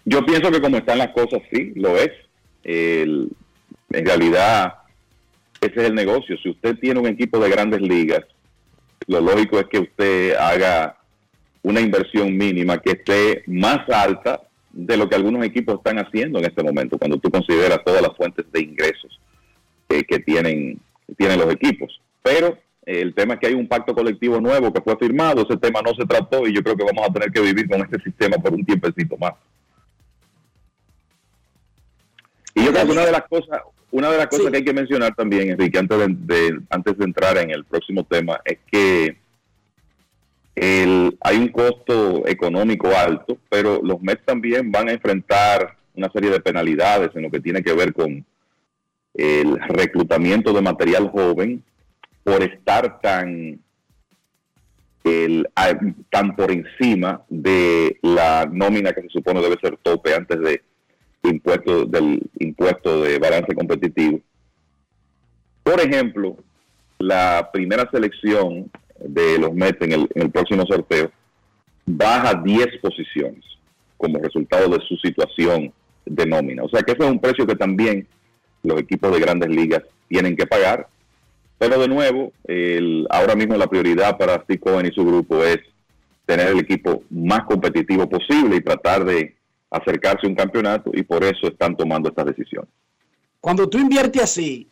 [0.05, 2.11] Yo pienso que como están las cosas, sí, lo es.
[2.63, 3.29] El-
[3.89, 4.75] en realidad,
[5.59, 6.37] ese es el negocio.
[6.41, 8.23] Si usted tiene un equipo de grandes ligas,
[9.07, 10.97] lo lógico es que usted haga
[11.63, 14.41] una inversión mínima que esté más alta
[14.71, 18.15] de lo que algunos equipos están haciendo en este momento, cuando tú consideras todas las
[18.15, 19.19] fuentes de ingresos
[19.87, 21.99] que tienen, que tienen los equipos.
[22.23, 25.57] Pero eh, el tema es que hay un pacto colectivo nuevo que fue firmado, ese
[25.57, 27.99] tema no se trató y yo creo que vamos a tener que vivir con este
[28.01, 29.33] sistema por un tiempecito más.
[32.55, 33.61] Y yo creo que una de las cosas,
[33.91, 37.05] una de las cosas que hay que mencionar también, Enrique, antes de, de- antes de
[37.05, 39.17] entrar en el próximo tema, es que
[40.55, 46.29] el- hay un costo económico alto, pero los Mets también van a enfrentar una serie
[46.29, 48.25] de penalidades en lo que tiene que ver con
[49.13, 51.63] el reclutamiento de material joven
[52.23, 53.59] por estar tan
[55.03, 55.47] el,
[56.09, 60.61] tan por encima de la nómina que se supone debe ser tope antes de
[61.23, 64.19] impuesto del impuesto de balance competitivo.
[65.63, 66.37] Por ejemplo,
[66.99, 68.71] la primera selección
[69.03, 71.11] de los Mets en el, próximo sorteo
[71.85, 73.43] baja 10 posiciones
[73.97, 75.73] como resultado de su situación
[76.05, 76.63] de nómina.
[76.63, 78.07] O sea que ese es un precio que también
[78.63, 80.87] los equipos de grandes ligas tienen que pagar
[81.57, 82.31] Pero de nuevo,
[83.09, 85.59] ahora mismo la prioridad para Steve y su grupo es
[86.25, 89.35] tener el equipo más competitivo posible y tratar de
[89.69, 92.67] acercarse a un campeonato y por eso están tomando esta decisión.
[93.39, 94.67] Cuando tú inviertes así,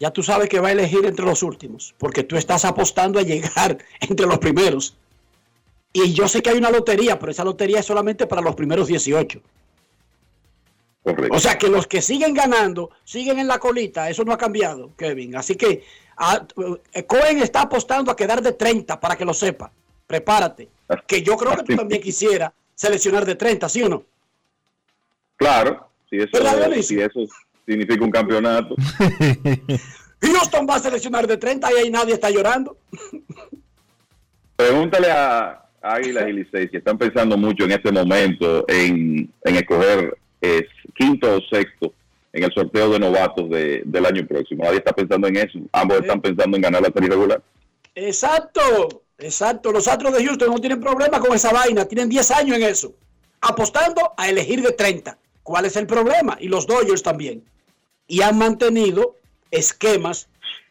[0.00, 3.22] ya tú sabes que va a elegir entre los últimos, porque tú estás apostando a
[3.22, 4.96] llegar entre los primeros.
[5.92, 8.88] Y yo sé que hay una lotería, pero esa lotería es solamente para los primeros
[8.88, 9.40] 18.
[11.30, 14.90] O sea que los que siguen ganando, siguen en la colita, eso no ha cambiado,
[14.96, 15.36] Kevin.
[15.36, 15.84] Así que
[16.16, 16.46] ah,
[16.92, 19.70] eh, Cohen está apostando a quedar de 30 para que lo sepa.
[20.06, 20.68] Prepárate.
[21.06, 24.04] Que yo creo que tú también quisieras seleccionar de 30, ¿sí o no?
[25.36, 27.20] Claro, si eso, si eso
[27.66, 28.74] significa un campeonato.
[30.20, 32.76] Houston va a seleccionar de 30 y ahí nadie está llorando.
[34.56, 40.64] Pregúntale a Águilas y Licey si están pensando mucho en este momento en, escoger es,
[40.94, 41.92] quinto o sexto
[42.32, 44.64] en el sorteo de novatos del año próximo.
[44.64, 45.58] Nadie está pensando en eso.
[45.72, 47.42] Ambos están pensando en ganar la serie regular.
[47.94, 49.70] Exacto, exacto.
[49.70, 51.84] Los Astros de Houston no tienen problema con esa vaina.
[51.84, 52.92] Tienen 10 años en eso.
[53.40, 55.16] Apostando a elegir de 30.
[55.44, 56.36] ¿Cuál es el problema?
[56.40, 57.44] Y los Dodgers también.
[58.06, 59.16] Y han mantenido
[59.50, 60.28] esquemas.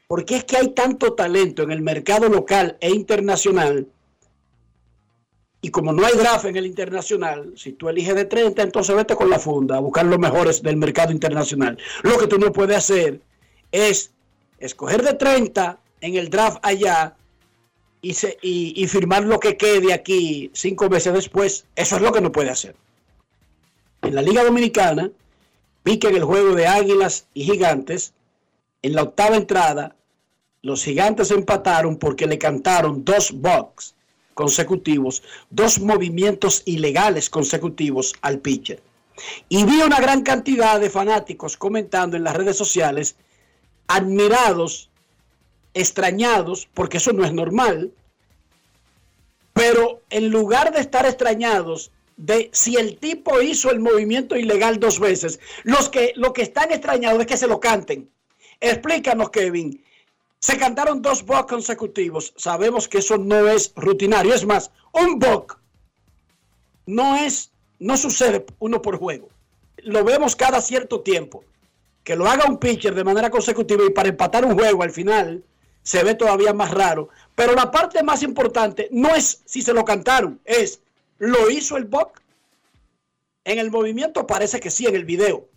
[0.08, 3.88] Porque es que hay tanto talento en el mercado local e internacional
[5.66, 9.16] y como no hay draft en el internacional, si tú eliges de 30, entonces vete
[9.16, 11.78] con la funda a buscar los mejores del mercado internacional.
[12.02, 13.22] Lo que tú no puedes hacer
[13.72, 14.12] es
[14.60, 17.16] escoger de 30 en el draft allá
[18.02, 21.66] y, y, firmar lo que quede aquí cinco meses después.
[21.78, 22.76] Eso es lo que no puede hacer.
[24.02, 25.12] En la Liga Dominicana,
[25.84, 28.14] pique en el juego de Águilas y Gigantes.
[28.82, 29.96] En la octava entrada,
[30.62, 33.96] los Gigantes empataron porque le cantaron dos box
[34.34, 38.82] consecutivos, dos movimientos ilegales consecutivos al pitcher.
[39.48, 43.16] Y vi una gran cantidad de fanáticos comentando en las redes sociales,
[43.88, 44.90] admirados,
[45.74, 47.92] extrañados, porque eso no es normal,
[49.54, 55.00] pero en lugar de estar extrañados de si el tipo hizo el movimiento ilegal dos
[55.00, 58.10] veces, los que, lo que están extrañados es que se lo canten.
[58.60, 59.84] Explícanos, Kevin,
[60.40, 62.34] se cantaron dos bucks consecutivos.
[62.36, 64.34] Sabemos que eso no es rutinario.
[64.34, 65.58] Es más, un buck
[66.86, 69.30] no es, no sucede uno por juego.
[69.78, 71.44] Lo vemos cada cierto tiempo.
[72.04, 75.44] Que lo haga un pitcher de manera consecutiva y para empatar un juego al final
[75.82, 77.10] se ve todavía más raro.
[77.36, 80.82] Pero la parte más importante no es si se lo cantaron, es
[81.24, 82.22] ¿lo hizo el buck?
[83.46, 85.50] En el movimiento parece que sí, en el video.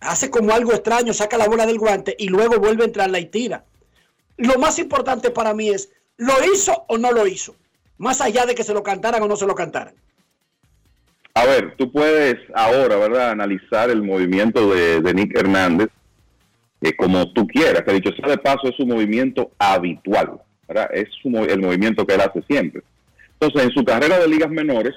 [0.00, 3.26] Hace como algo extraño, saca la bola del guante y luego vuelve a entrarla y
[3.26, 3.64] tira
[4.40, 7.54] lo más importante para mí es, ¿lo hizo o no lo hizo?
[7.98, 9.94] Más allá de que se lo cantaran o no se lo cantaran.
[11.34, 15.88] A ver, tú puedes ahora, ¿verdad?, analizar el movimiento de, Nick Hernández
[16.80, 17.82] eh, como tú quieras.
[17.82, 20.40] Que dicho sea paso, es su movimiento habitual.
[20.92, 22.82] Es el movimiento que él hace siempre.
[23.40, 24.94] Entonces, en su carrera de ligas menores,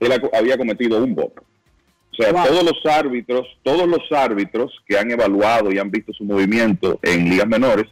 [0.00, 1.42] él había cometido un boc.
[2.12, 6.24] O sea, todos los árbitros, todos los árbitros que han evaluado y han visto su
[6.24, 7.86] movimiento en ligas menores,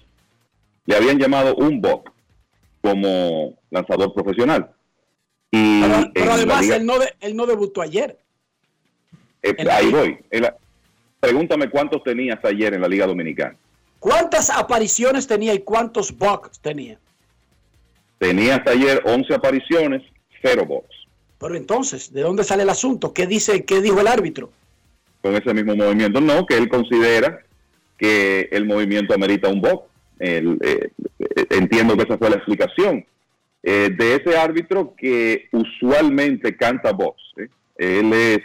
[0.85, 2.11] le habían llamado un Bock
[2.83, 4.71] como lanzador profesional.
[5.51, 8.19] Y pero, además él, no él no debutó ayer.
[9.43, 10.19] Eh, ahí voy.
[11.19, 13.57] pregúntame cuántos tenías ayer en la Liga Dominicana.
[13.99, 16.99] ¿Cuántas apariciones tenía y cuántos box tenía?
[18.21, 20.03] Tenía hasta ayer 11 apariciones,
[20.43, 20.87] 0 box.
[21.39, 23.15] Pero entonces, ¿de dónde sale el asunto?
[23.15, 24.51] ¿Qué dice, qué dijo el árbitro?
[25.23, 27.41] Con ese mismo movimiento, no, que él considera
[27.97, 29.89] que el movimiento amerita un box.
[30.19, 30.45] Eh,
[31.49, 33.07] entiendo que esa fue la explicación.
[33.63, 37.23] Eh, de ese árbitro que usualmente canta box.
[37.39, 37.49] ¿eh?
[37.79, 38.41] Él es...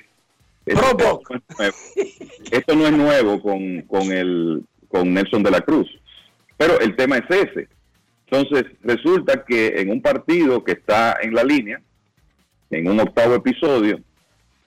[0.65, 1.21] Esto,
[2.49, 5.87] esto no es nuevo con, con, el, con Nelson de la Cruz.
[6.55, 7.74] Pero el tema es ese.
[8.27, 11.81] Entonces, resulta que en un partido que está en la línea,
[12.69, 13.99] en un octavo episodio,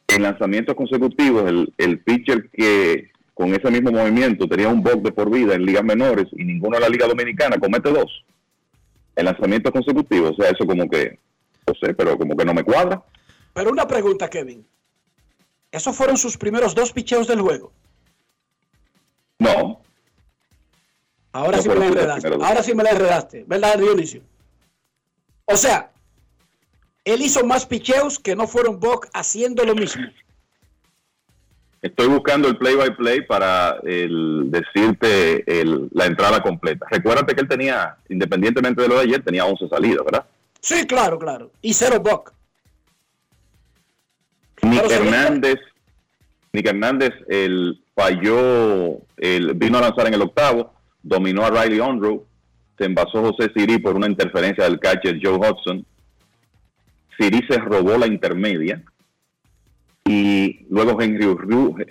[0.06, 5.12] en lanzamientos consecutivos, el, el pitcher que con ese mismo movimiento tenía un box de
[5.12, 8.24] por vida en ligas menores y ninguno en la Liga Dominicana comete dos
[9.14, 10.32] en lanzamientos consecutivos.
[10.32, 11.18] O sea, eso como que,
[11.66, 13.02] no sé, pero como que no me cuadra.
[13.52, 14.66] Pero una pregunta, Kevin.
[15.70, 17.72] ¿Esos fueron sus primeros dos picheos del juego?
[19.38, 19.82] No.
[21.38, 22.28] Ahora sí me la enredaste.
[22.28, 23.44] Ahora sí me la enredaste.
[23.46, 24.22] ¿Verdad, Dionisio?
[25.44, 25.90] O sea,
[27.04, 30.04] él hizo más picheos que no fueron box haciendo lo mismo.
[31.80, 35.44] Estoy buscando el play by play para decirte
[35.92, 36.86] la entrada completa.
[36.90, 40.24] Recuérdate que él tenía, independientemente de lo de ayer, tenía 11 salidas, ¿verdad?
[40.60, 41.52] Sí, claro, claro.
[41.62, 42.32] Y cero buck.
[44.62, 45.60] Nick Hernández,
[46.52, 50.74] Nick Hernández el, falló, el, vino a lanzar en el octavo,
[51.08, 52.24] dominó a Riley Unruh,
[52.76, 55.84] se envasó José Siri por una interferencia del catcher Joe Hudson.
[57.18, 58.82] Siri se robó la intermedia
[60.04, 61.26] y luego Henry,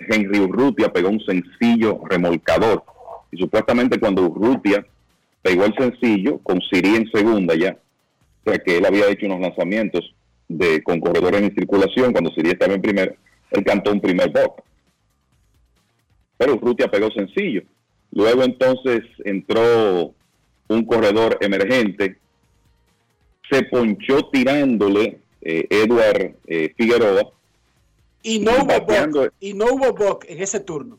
[0.08, 2.84] Henry Urrutia pegó un sencillo remolcador.
[3.30, 4.86] Y supuestamente cuando Urrutia
[5.42, 7.76] pegó el sencillo con Siri en segunda ya,
[8.44, 10.14] o sea que él había hecho unos lanzamientos
[10.48, 13.12] de con corredores en circulación cuando Siri estaba en primera,
[13.50, 14.62] él cantó un primer box.
[16.38, 17.62] Pero Urrutia pegó sencillo.
[18.12, 20.14] Luego entonces entró
[20.68, 22.18] un corredor emergente,
[23.50, 27.32] se ponchó tirándole eh, Edward eh, Figueroa.
[28.22, 30.98] Y no hubo boc, y no hubo boc en ese turno.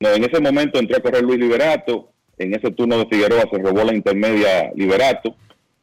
[0.00, 2.10] No, en ese momento entró a correr Luis Liberato.
[2.36, 5.36] En ese turno de Figueroa se robó la intermedia Liberato.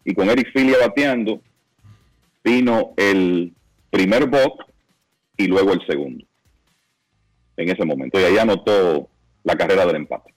[0.05, 1.41] Y con Eric Filia bateando,
[2.43, 3.53] vino el
[3.89, 4.65] primer box
[5.37, 6.25] y luego el segundo.
[7.57, 8.19] En ese momento.
[8.19, 9.09] Y ahí anotó
[9.43, 10.33] la carrera del empate.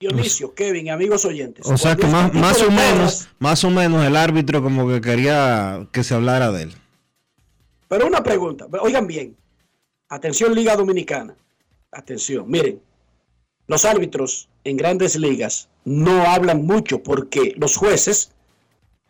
[0.00, 1.66] Dionisio, Kevin, amigos oyentes.
[1.66, 5.88] O sea que más, más o menos, más o menos el árbitro como que quería
[5.90, 6.74] que se hablara de él.
[7.88, 9.36] Pero una pregunta, oigan bien.
[10.08, 11.34] Atención Liga Dominicana.
[11.90, 12.80] Atención, miren.
[13.66, 18.30] Los árbitros en grandes ligas no hablan mucho porque los jueces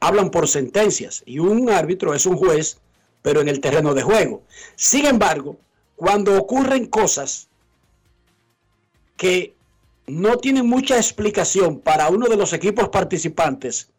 [0.00, 2.80] hablan por sentencias y un árbitro es un juez,
[3.20, 4.42] pero en el terreno de juego.
[4.74, 5.58] Sin embargo,
[5.96, 7.48] cuando ocurren cosas
[9.16, 9.57] que
[10.08, 13.90] no tienen mucha explicación para uno de los equipos participantes,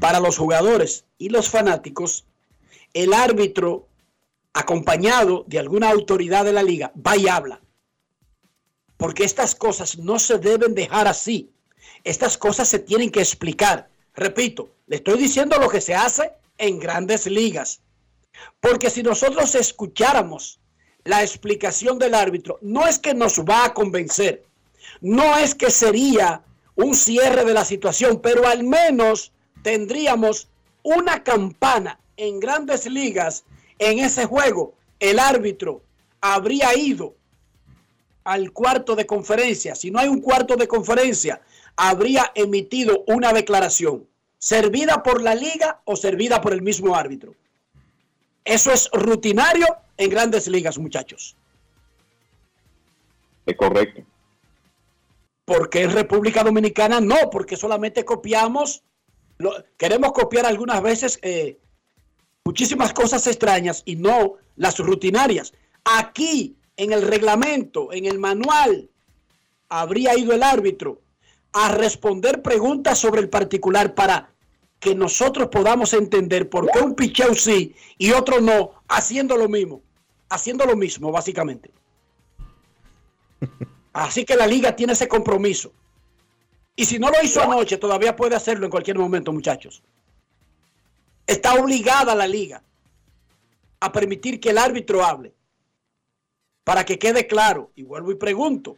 [0.00, 2.24] para los jugadores y los fanáticos,
[2.94, 3.86] el árbitro
[4.52, 7.60] acompañado de alguna autoridad de la liga, va y habla.
[8.96, 11.50] Porque estas cosas no se deben dejar así.
[12.04, 13.88] Estas cosas se tienen que explicar.
[14.14, 17.80] Repito, le estoy diciendo lo que se hace en grandes ligas.
[18.60, 20.60] Porque si nosotros escucháramos
[21.04, 24.44] la explicación del árbitro, no es que nos va a convencer,
[25.00, 26.42] no es que sería
[26.74, 29.32] un cierre de la situación, pero al menos
[29.62, 30.48] tendríamos
[30.82, 33.44] una campana en grandes ligas
[33.78, 34.74] en ese juego.
[34.98, 35.82] El árbitro
[36.20, 37.14] habría ido
[38.24, 39.74] al cuarto de conferencia.
[39.74, 41.40] Si no hay un cuarto de conferencia,
[41.76, 44.06] habría emitido una declaración,
[44.38, 47.34] servida por la liga o servida por el mismo árbitro.
[48.44, 49.66] Eso es rutinario
[49.96, 51.36] en grandes ligas, muchachos.
[53.46, 54.02] Es correcto.
[55.50, 58.84] Porque en República Dominicana no, porque solamente copiamos,
[59.76, 61.58] queremos copiar algunas veces eh,
[62.44, 65.52] muchísimas cosas extrañas y no las rutinarias.
[65.84, 68.90] Aquí, en el reglamento, en el manual,
[69.68, 71.00] habría ido el árbitro
[71.52, 74.30] a responder preguntas sobre el particular para
[74.78, 79.82] que nosotros podamos entender por qué un picheo sí y otro no, haciendo lo mismo,
[80.28, 81.72] haciendo lo mismo, básicamente.
[83.92, 85.72] Así que la liga tiene ese compromiso.
[86.76, 89.82] Y si no lo hizo anoche, todavía puede hacerlo en cualquier momento, muchachos.
[91.26, 92.62] Está obligada la liga
[93.80, 95.34] a permitir que el árbitro hable.
[96.64, 98.76] Para que quede claro, y vuelvo y pregunto,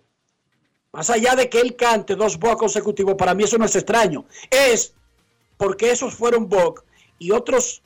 [0.93, 4.25] más allá de que él cante dos box consecutivos, para mí eso no es extraño.
[4.51, 4.95] Es
[5.57, 6.85] porque esos fueron box
[7.19, 7.83] y otros,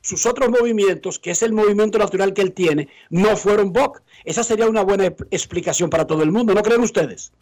[0.00, 4.02] sus otros movimientos, que es el movimiento natural que él tiene, no fueron box.
[4.28, 7.32] Esa sería una buena explicación para todo el mundo, ¿no creen ustedes?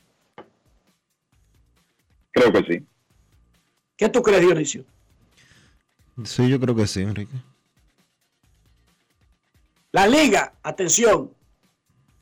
[2.31, 2.87] Creo que sí.
[3.97, 4.85] ¿Qué tú crees, Dionisio?
[6.23, 7.35] Sí, yo creo que sí, Enrique.
[9.91, 11.33] La liga, atención,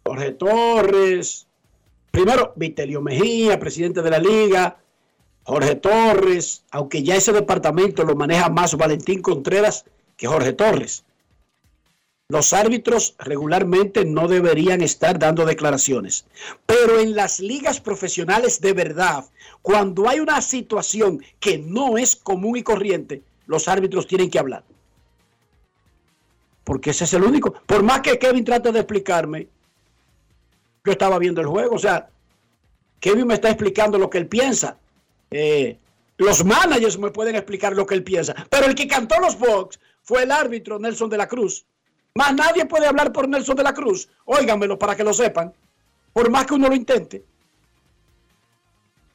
[0.02, 1.46] Jorge Torres,
[2.10, 4.78] primero Vitelio Mejía, presidente de la liga,
[5.42, 9.84] Jorge Torres, aunque ya ese departamento lo maneja más Valentín Contreras
[10.16, 11.04] que Jorge Torres.
[12.28, 16.24] Los árbitros regularmente no deberían estar dando declaraciones,
[16.64, 19.26] pero en las ligas profesionales de verdad,
[19.60, 24.64] cuando hay una situación que no es común y corriente, los árbitros tienen que hablar.
[26.64, 27.52] Porque ese es el único.
[27.66, 29.48] Por más que Kevin trate de explicarme,
[30.82, 32.08] yo estaba viendo el juego, o sea,
[33.00, 34.78] Kevin me está explicando lo que él piensa.
[35.30, 35.78] Eh,
[36.16, 39.78] los managers me pueden explicar lo que él piensa, pero el que cantó los box
[40.02, 41.66] fue el árbitro Nelson de la Cruz.
[42.16, 44.08] Más nadie puede hablar por Nelson de la Cruz.
[44.24, 45.52] Óiganmelo para que lo sepan,
[46.12, 47.24] por más que uno lo intente.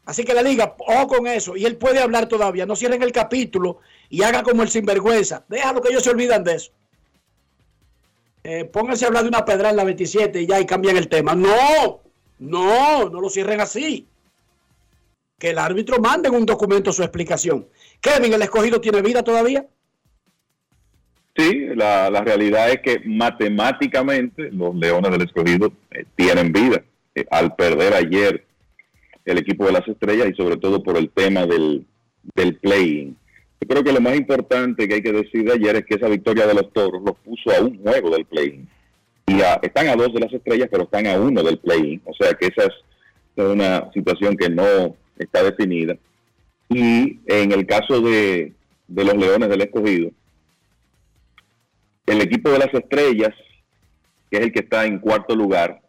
[0.06, 2.66] Así que la liga, ojo con eso, y él puede hablar todavía.
[2.66, 3.78] No cierren el capítulo
[4.10, 5.46] y hagan como el sinvergüenza.
[5.48, 6.72] Déjalo que ellos se olvidan de eso.
[8.44, 11.08] Eh, pónganse a hablar de una pedra en la 27 y ya y cambian el
[11.08, 11.36] tema.
[11.36, 12.02] No,
[12.40, 14.08] no, no lo cierren así.
[15.38, 17.70] Que el árbitro mande en un documento su explicación.
[18.02, 19.66] Kevin, ¿el escogido tiene vida todavía?
[21.40, 26.84] Sí, la, la realidad es que matemáticamente los Leones del Escogido eh, tienen vida.
[27.16, 28.44] Eh, al perder ayer
[29.24, 31.86] el equipo de las estrellas y sobre todo por el tema del,
[32.36, 33.16] del play
[33.62, 36.10] Yo creo que lo más importante que hay que decir de ayer es que esa
[36.10, 38.66] victoria de los toros los puso a un juego del play
[39.28, 42.34] Y están a dos de las estrellas, pero están a uno del play O sea
[42.34, 42.74] que esa es
[43.38, 45.96] una situación que no está definida.
[46.68, 48.52] Y en el caso de,
[48.90, 50.12] de los Leones del Escogido,
[52.10, 53.34] el equipo de las estrellas,
[54.30, 55.82] que es el que está en cuarto lugar,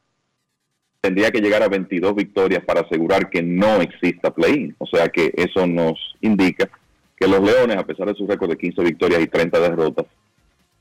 [1.01, 4.75] tendría que llegar a 22 victorias para asegurar que no exista play-in.
[4.79, 6.69] O sea que eso nos indica
[7.17, 10.07] que los Leones, a pesar de su récord de 15 victorias y 30 derrotas,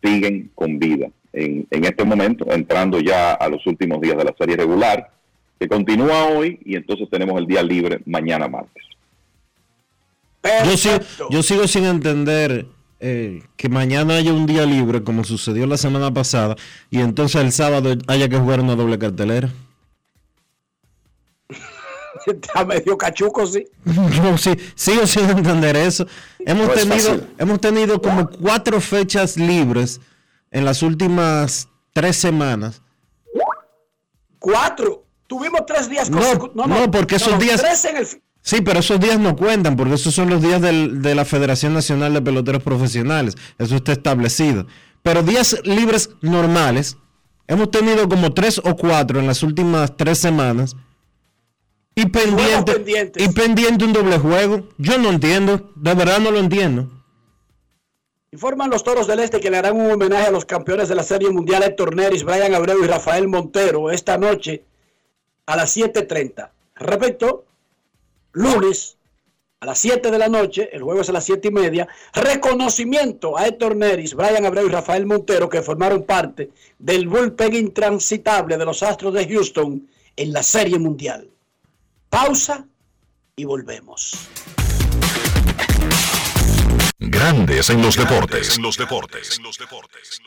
[0.04, 4.36] siguen con vida en, en este momento, entrando ya a los últimos días de la
[4.38, 5.12] serie regular,
[5.60, 8.84] que continúa hoy y entonces tenemos el día libre mañana martes.
[10.66, 11.00] Yo sigo,
[11.30, 12.66] yo sigo sin entender
[13.00, 16.56] eh, que mañana haya un día libre como sucedió la semana pasada
[16.90, 19.50] y entonces el sábado haya que jugar una doble cartelera.
[22.26, 23.66] Está medio cachuco, sí.
[23.86, 26.06] Yo sí, sigo sin entender eso.
[26.40, 30.02] Hemos, tenido, hemos tenido como cuatro fechas libres
[30.52, 32.82] en las últimas tres semanas.
[34.40, 35.06] ¿Cuatro?
[35.28, 36.56] Tuvimos tres días consecutivos.
[36.56, 37.62] No, no, porque esos días...
[38.50, 42.16] Sí, pero esos días no cuentan porque esos son los días de la Federación Nacional
[42.16, 43.36] de Peloteros Profesionales.
[43.60, 44.66] Eso está establecido.
[45.04, 46.98] Pero días libres normales,
[47.48, 50.76] hemos tenido como tres o cuatro en las últimas tres semanas.
[51.94, 54.68] Y pendiente, y pendiente un doble juego.
[54.80, 56.90] Yo no entiendo, de verdad no lo entiendo.
[58.32, 61.04] Informan los Toros del Este que le harán un homenaje a los campeones de la
[61.04, 64.64] Serie Mundial Héctor Neris, Brian Abreu y Rafael Montero esta noche
[65.46, 66.50] a las 7.30.
[66.78, 67.46] Repito,
[68.32, 68.98] lunes
[69.62, 73.38] a las 7 de la noche, el juego es a las 7 y media, reconocimiento
[73.38, 78.66] a Héctor Neris, Brian Abreu y Rafael Montero que formaron parte del bullpen intransitable de
[78.66, 81.30] los Astros de Houston en la Serie Mundial.
[82.10, 82.66] Pausa
[83.36, 84.30] y volvemos.
[86.98, 88.58] Grandes en los deportes.
[88.58, 89.38] En los deportes.
[89.38, 90.22] En los deportes.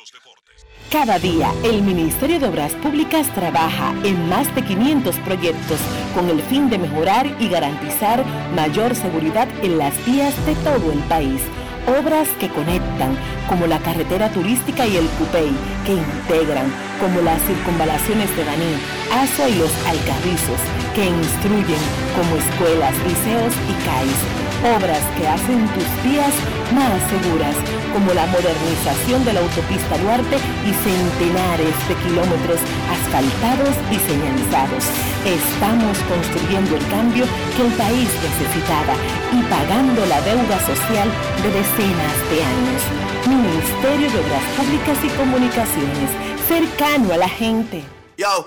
[0.92, 5.80] Cada día, el Ministerio de Obras Públicas trabaja en más de 500 proyectos
[6.14, 8.22] con el fin de mejorar y garantizar
[8.54, 11.40] mayor seguridad en las vías de todo el país.
[11.86, 13.18] Obras que conectan,
[13.48, 15.50] como la carretera turística y el Cupey,
[15.84, 18.74] que integran, como las circunvalaciones de Baní,
[19.10, 20.62] Aso y los Alcarrizos,
[20.94, 21.82] que instruyen,
[22.14, 26.34] como escuelas, liceos y CAIS obras que hacen tus vías
[26.74, 27.56] más seguras,
[27.92, 34.84] como la modernización de la autopista Duarte y centenares de kilómetros asfaltados y señalizados.
[35.26, 37.26] Estamos construyendo el cambio
[37.56, 38.94] que el país necesitaba
[39.34, 41.08] y pagando la deuda social
[41.42, 42.82] de decenas de años.
[43.28, 46.10] Ministerio de Obras Públicas y Comunicaciones,
[46.46, 47.82] cercano a la gente.
[48.16, 48.46] Yo,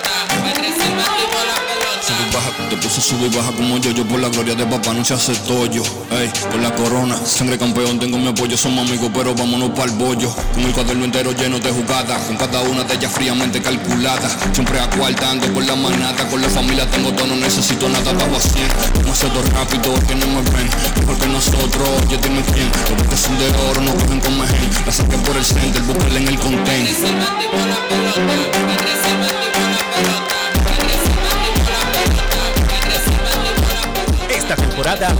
[2.91, 5.33] Puse sube y baja como yo, yo por la gloria de papá no se hace
[5.47, 5.81] tollo.
[6.11, 9.97] Ey, por la corona, sangre campeón, tengo mi apoyo, somos amigos, pero vámonos para el
[9.97, 10.29] bollo.
[10.53, 14.27] Con el cuaderno entero lleno de jugadas, con cada una de ellas fríamente calculada.
[14.51, 18.75] Siempre acuartando por la manata, con la familia tengo todo, no necesito nada, estaba haciendo.
[18.99, 20.69] Demasiado rápido, que no me ven,
[20.99, 22.69] mejor que nosotros, oye dime quién.
[22.97, 26.19] Los que son de oro no cogen con mejen, la saqué por el center, búscala
[26.19, 26.89] en el content.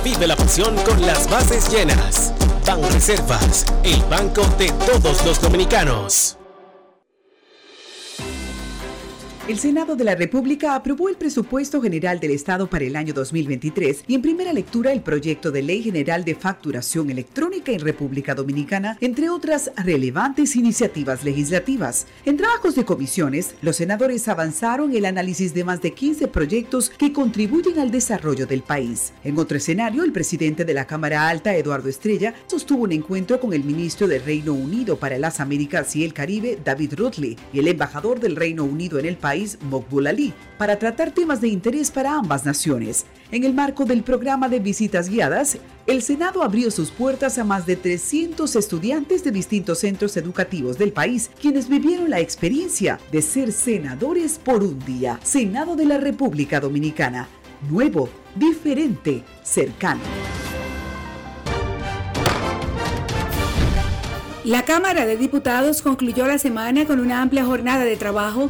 [0.04, 2.34] Vive la pasión con las bases llenas.
[2.66, 6.41] Ban Reservas, el banco de todos los dominicanos.
[9.48, 14.04] El Senado de la República aprobó el presupuesto general del Estado para el año 2023
[14.08, 19.00] y en primera lectura el proyecto de ley general de facturación electrónica en República Dominicana,
[19.02, 22.06] entre otras relevantes iniciativas legislativas.
[22.24, 27.12] En trabajos de comisiones, los senadores avanzaron el análisis de más de 15 proyectos que
[27.12, 29.12] contribuyen al desarrollo del país.
[29.24, 33.54] En otro escenario, el presidente de la Cámara Alta, Eduardo Estrella, sostuvo un encuentro con
[33.54, 37.68] el ministro del Reino Unido para las Américas y el Caribe, David Rutley, y el
[37.68, 39.58] embajador del Reino Unido en el país, país
[40.58, 43.06] para tratar temas de interés para ambas naciones.
[43.32, 47.66] En el marco del programa de visitas guiadas, el Senado abrió sus puertas a más
[47.66, 53.54] de 300 estudiantes de distintos centros educativos del país, quienes vivieron la experiencia de ser
[53.54, 55.18] senadores por un día.
[55.24, 57.30] Senado de la República Dominicana.
[57.70, 60.02] Nuevo, diferente, cercano.
[64.44, 68.50] La Cámara de Diputados concluyó la semana con una amplia jornada de trabajo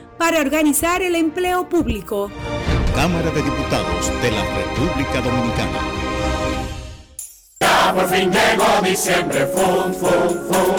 [0.21, 2.29] para organizar el empleo público.
[2.93, 5.79] Cámara de Diputados de la República Dominicana.
[7.59, 10.75] Ya por fin llegó diciembre, fum, fum, fum.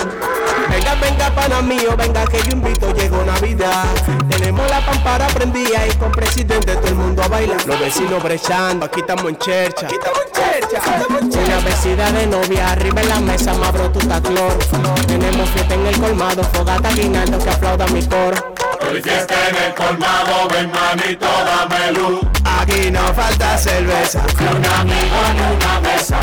[0.70, 3.86] Venga, venga, pana mío, venga que yo invito, llegó Navidad.
[4.28, 7.66] Tenemos la pampara prendida y con presidente todo el mundo a bailar.
[7.66, 9.86] Los vecinos brechando, aquí estamos en chercha.
[9.86, 11.44] Aquí estamos en chercha.
[11.44, 14.56] Una vecina de novia, arriba en la mesa, me abro tu taclor.
[15.08, 18.51] Tenemos fiesta en el colmado, fogata guinaldo que aplauda mi coro.
[18.92, 22.20] Hoy fiesta en el colmado, ven manito, dame luz.
[22.44, 24.22] Aquí no falta cerveza.
[24.38, 26.20] Ni un amigo ni una mesa.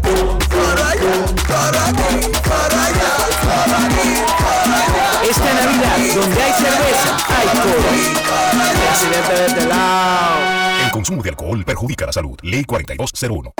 [0.00, 0.68] Pum, pum,
[1.00, 1.34] pum.
[5.28, 7.82] Esta Navidad, donde hay cerveza, hay coro.
[8.86, 10.73] Presidente de este lado.
[10.84, 12.38] El consumo de alcohol perjudica la salud.
[12.42, 13.54] Ley 4201.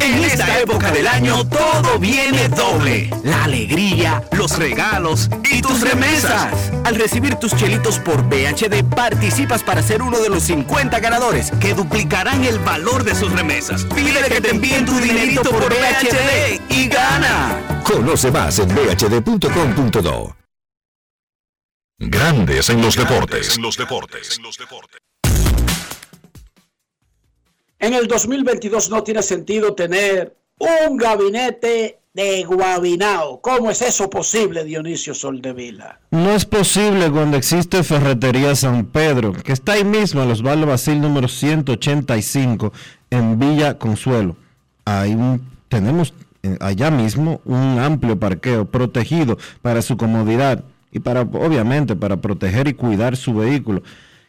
[0.00, 3.10] En esta época del año todo viene doble.
[3.24, 6.72] La alegría, los regalos y tus remesas.
[6.84, 11.74] Al recibir tus chelitos por BHD participas para ser uno de los 50 ganadores que
[11.74, 13.84] duplicarán el valor de sus remesas.
[13.84, 17.82] Pide que te envíen tu dinerito por BHD y gana.
[17.84, 20.36] Conoce más en bhd.com.do.
[21.98, 23.56] Grandes en los deportes.
[23.56, 24.38] En los deportes.
[24.38, 25.07] En
[27.94, 33.40] el 2022 no tiene sentido tener un gabinete de Guabinao.
[33.40, 36.00] ¿Cómo es eso posible, Dionisio Soldevila?
[36.10, 41.00] No es posible cuando existe Ferretería San Pedro, que está ahí mismo en los Basil
[41.00, 42.72] número 185
[43.10, 44.36] en Villa Consuelo.
[45.68, 52.16] Tenemos eh, allá mismo un amplio parqueo protegido para su comodidad y para, obviamente, para
[52.16, 53.82] proteger y cuidar su vehículo.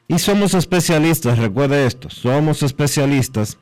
[0.10, 3.60] Y somos especialistas, recuerde esto, somos especialistas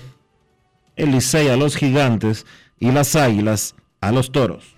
[0.96, 2.44] el a los gigantes
[2.80, 4.74] y las águilas a los toros.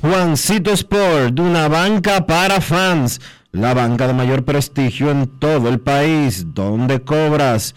[0.00, 3.20] Juancito Sport, una banca para fans,
[3.52, 7.76] la banca de mayor prestigio en todo el país, donde cobras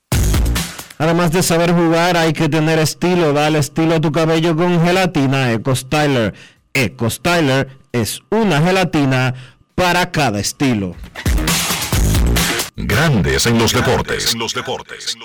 [1.01, 3.33] Además de saber jugar, hay que tener estilo.
[3.33, 6.35] Dale estilo a tu cabello con gelatina Eco Styler.
[6.75, 9.33] Eco Styler es una gelatina
[9.73, 10.95] para cada estilo.
[12.75, 14.33] Grandes en los deportes.
[14.33, 15.17] En los deportes.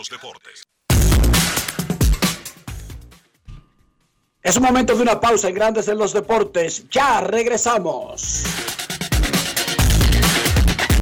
[4.43, 6.89] Es un momento de una pausa en Grandes en los deportes.
[6.89, 8.45] Ya regresamos.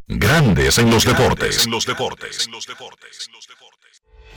[0.09, 1.65] Grandes en los deportes.
[1.65, 2.49] En los deportes.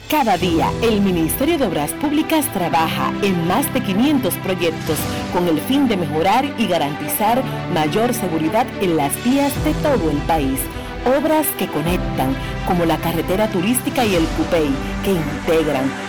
[0.09, 4.97] Cada día, el Ministerio de Obras Públicas trabaja en más de 500 proyectos
[5.33, 7.43] con el fin de mejorar y garantizar
[7.73, 10.61] mayor seguridad en las vías de todo el país.
[11.19, 12.33] Obras que conectan,
[12.65, 14.69] como la carretera turística y el Cupey,
[15.03, 15.91] que integran,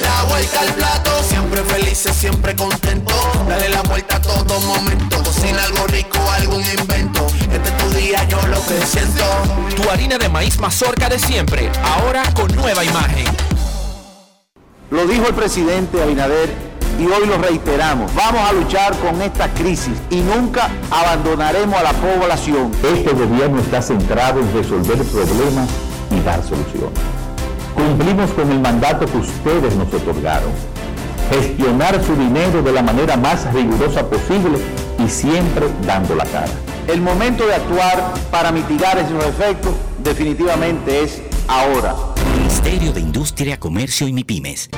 [0.00, 3.14] La vuelta al plato, siempre felices, siempre contento.
[3.48, 5.22] Dale la vuelta a todo momento.
[5.22, 7.26] Cocina algo rico, algún invento.
[7.52, 9.24] Este es tu día, yo lo que siento.
[9.74, 13.26] Tu harina de maíz mazorca de siempre, ahora con nueva imagen.
[14.90, 16.50] Lo dijo el presidente Abinader
[16.98, 18.14] y hoy lo reiteramos.
[18.14, 22.70] Vamos a luchar con esta crisis y nunca abandonaremos a la población.
[22.82, 25.68] Este gobierno está centrado en resolver problemas
[26.10, 27.19] y dar soluciones.
[27.80, 30.52] Cumplimos con el mandato que ustedes nos otorgaron.
[31.30, 34.58] Gestionar su dinero de la manera más rigurosa posible
[35.02, 36.52] y siempre dando la cara.
[36.86, 39.72] El momento de actuar para mitigar esos efectos
[40.04, 41.94] definitivamente es ahora.
[42.36, 44.68] Ministerio de Industria, Comercio y MIPIMES.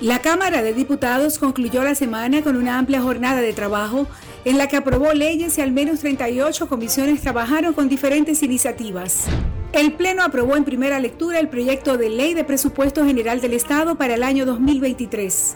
[0.00, 4.08] La Cámara de Diputados concluyó la semana con una amplia jornada de trabajo
[4.44, 9.28] en la que aprobó leyes y al menos 38 comisiones trabajaron con diferentes iniciativas.
[9.72, 13.94] El Pleno aprobó en primera lectura el proyecto de ley de presupuesto general del Estado
[13.94, 15.54] para el año 2023.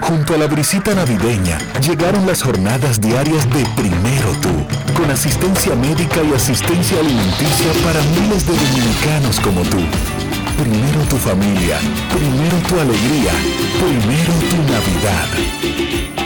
[0.00, 6.22] Junto a la brisita navideña llegaron las jornadas diarias de Primero Tú, con asistencia médica
[6.22, 9.80] y asistencia alimenticia para miles de dominicanos como tú.
[10.62, 11.78] Primero tu familia,
[12.14, 13.32] primero tu alegría,
[13.80, 16.25] primero tu Navidad.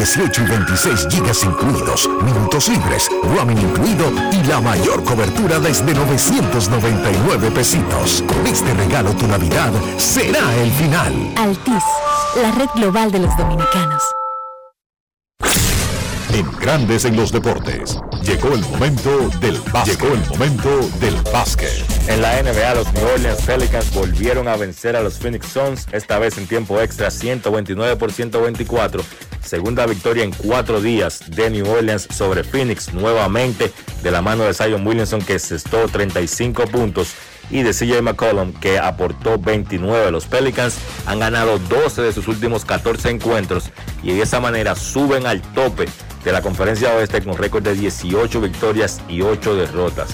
[0.00, 7.50] 18 y 26 gigas incluidos, minutos libres, roaming incluido y la mayor cobertura desde 999
[7.50, 8.24] pesitos.
[8.26, 11.34] Con este regalo tu Navidad será el final.
[11.36, 11.84] Altis,
[12.40, 14.02] la red global de los dominicanos.
[16.32, 20.00] En Grandes en los Deportes, llegó el momento del básquet.
[20.00, 21.84] Llegó el momento del básquet.
[22.06, 26.20] En la NBA, los New Orleans Pelicans volvieron a vencer a los Phoenix Suns, esta
[26.20, 29.02] vez en tiempo extra 129 por 124.
[29.42, 34.54] Segunda victoria en cuatro días de New Orleans sobre Phoenix, nuevamente de la mano de
[34.54, 37.14] Zion Williamson que cestó 35 puntos
[37.50, 40.12] y de CJ McCollum que aportó 29.
[40.12, 40.76] Los Pelicans
[41.06, 43.70] han ganado 12 de sus últimos 14 encuentros
[44.04, 45.86] y de esa manera suben al tope
[46.24, 50.10] de la conferencia oeste con récord de 18 victorias y 8 derrotas.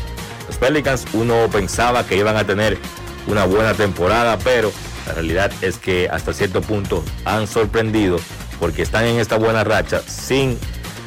[0.47, 2.79] Los Pelicans uno pensaba que iban a tener
[3.27, 4.73] una buena temporada, pero
[5.07, 8.19] la realidad es que hasta cierto punto han sorprendido
[8.61, 10.59] porque están en esta buena racha sin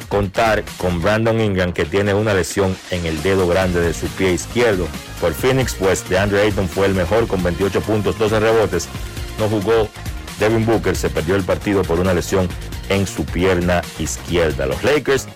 [0.08, 4.32] contar con Brandon Ingram que tiene una lesión en el dedo grande de su pie
[4.32, 4.86] izquierdo.
[5.20, 8.88] Por Phoenix, pues de Andre Ayton fue el mejor con 28 puntos, 12 rebotes.
[9.38, 9.88] No jugó
[10.38, 12.48] Devin Booker, se perdió el partido por una lesión
[12.90, 14.66] en su pierna izquierda.
[14.66, 15.26] Los Lakers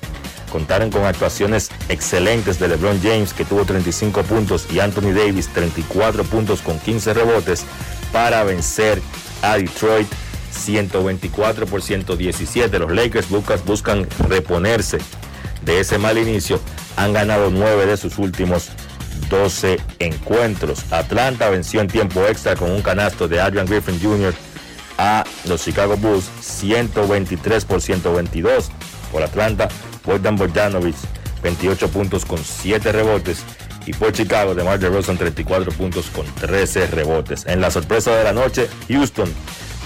[0.52, 6.24] contaron con actuaciones excelentes de LeBron James, que tuvo 35 puntos, y Anthony Davis, 34
[6.24, 7.64] puntos con 15 rebotes,
[8.12, 9.00] para vencer
[9.42, 10.06] a Detroit
[10.52, 12.78] 124 por 117.
[12.78, 14.98] Los Lakers buscan, buscan reponerse
[15.64, 16.60] de ese mal inicio.
[16.96, 18.68] Han ganado 9 de sus últimos
[19.28, 20.92] 12 encuentros.
[20.92, 24.34] Atlanta venció en tiempo extra con un canasto de Adrian Griffin Jr.
[24.98, 28.70] a los Chicago Bulls 123 por 122.
[29.12, 29.68] Por Atlanta,
[30.04, 30.96] Bogdan Bogdanovich
[31.42, 33.44] 28 puntos con 7 rebotes.
[33.86, 37.44] Y por Chicago, DeMar DeRozan 34 puntos con 13 rebotes.
[37.46, 39.30] En la sorpresa de la noche, Houston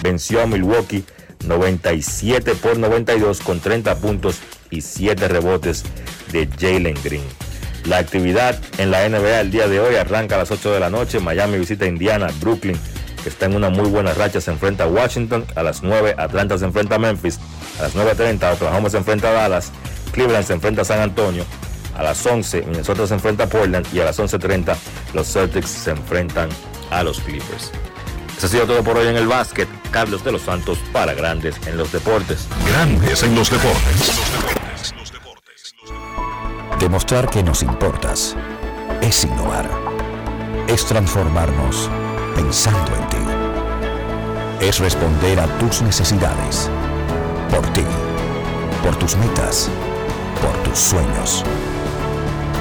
[0.03, 1.05] venció a Milwaukee
[1.45, 4.39] 97 por 92 con 30 puntos
[4.71, 5.85] y 7 rebotes
[6.33, 7.25] de Jalen Green.
[7.85, 10.91] La actividad en la NBA el día de hoy arranca a las 8 de la
[10.91, 11.21] noche.
[11.21, 12.79] Miami visita Indiana, Brooklyn,
[13.29, 15.45] que está en una muy buena racha, se enfrenta a Washington.
[15.55, 17.39] A las 9 Atlanta se enfrenta a Memphis.
[17.79, 19.71] A las 9.30 Oklahoma se enfrenta a Dallas.
[20.13, 21.45] Cleveland se enfrenta a San Antonio.
[21.95, 23.87] A las 11 Minnesota se enfrenta a Portland.
[23.93, 24.75] Y a las 11.30
[25.13, 26.49] los Celtics se enfrentan
[26.91, 27.71] a los Clippers.
[28.39, 29.69] Eso ha sido todo por hoy en el básquet.
[29.91, 32.47] Carlos de los Santos para Grandes en los Deportes.
[32.67, 34.23] Grandes en los Deportes.
[36.81, 38.35] Demostrar que nos importas
[39.03, 39.69] es innovar.
[40.67, 41.91] Es transformarnos
[42.39, 43.18] pensando en ti.
[44.61, 46.69] Es responder a tus necesidades.
[47.49, 47.85] Por ti.
[48.83, 49.71] Por tus metas.
[50.43, 51.45] Por tus sueños.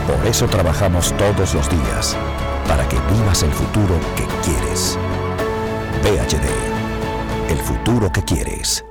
[0.05, 2.15] Por eso trabajamos todos los días.
[2.67, 4.95] Para que vivas el futuro que quieres.
[6.03, 7.51] PHD.
[7.51, 8.85] El futuro que quieres.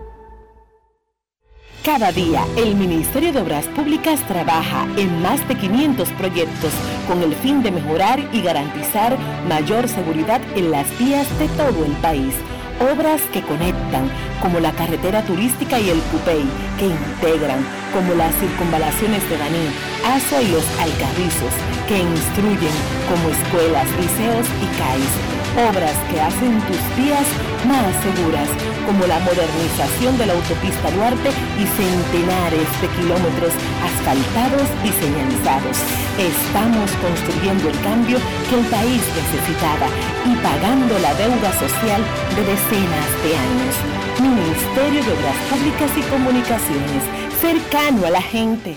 [1.84, 6.72] Cada día, el Ministerio de Obras Públicas trabaja en más de 500 proyectos
[7.06, 9.16] con el fin de mejorar y garantizar
[9.48, 12.34] mayor seguridad en las vías de todo el país.
[12.80, 14.10] Obras que conectan,
[14.42, 16.44] como la carretera turística y el Cupey,
[16.78, 19.66] que integran, como las circunvalaciones de Baní,
[20.04, 21.54] Aso y los Alcarrizos,
[21.88, 22.76] que instruyen,
[23.08, 27.24] como escuelas, liceos y CAIS obras que hacen tus vías
[27.64, 28.48] más seguras,
[28.84, 35.76] como la modernización de la autopista Duarte y centenares de kilómetros asfaltados y señalizados.
[36.20, 38.18] Estamos construyendo el cambio
[38.48, 39.88] que el país necesitaba
[40.28, 42.02] y pagando la deuda social
[42.36, 43.74] de decenas de años.
[44.20, 47.02] Ministerio de Obras Públicas y Comunicaciones,
[47.40, 48.76] cercano a la gente.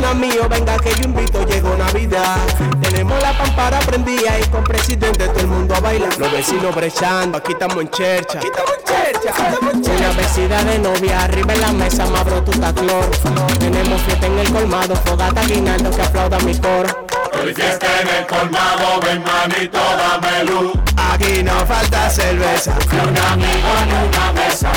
[0.00, 2.38] Pana mío, venga que yo invito, llegó Navidad.
[2.80, 6.16] Tenemos la pampara prendida y con presidente todo el mundo a bailar.
[6.18, 8.38] Los vecinos brechando, aquí estamos en chercha.
[8.38, 9.98] Aquí estamos en chercha, estamos en chercha.
[9.98, 13.10] Una vecina de novia, arriba en la mesa, mabro tu clor.
[13.58, 17.06] Tenemos fiesta en el colmado, fogata guinaldo que aplauda mi coro.
[17.34, 20.72] Hoy fiesta en el colmado, ven manito, dame luz.
[21.12, 22.74] Aquí no falta cerveza.
[22.90, 24.72] Ni un amigo en una mesa.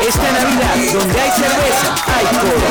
[0.00, 2.66] Esta Navidad, donde hay cerveza, hay coro.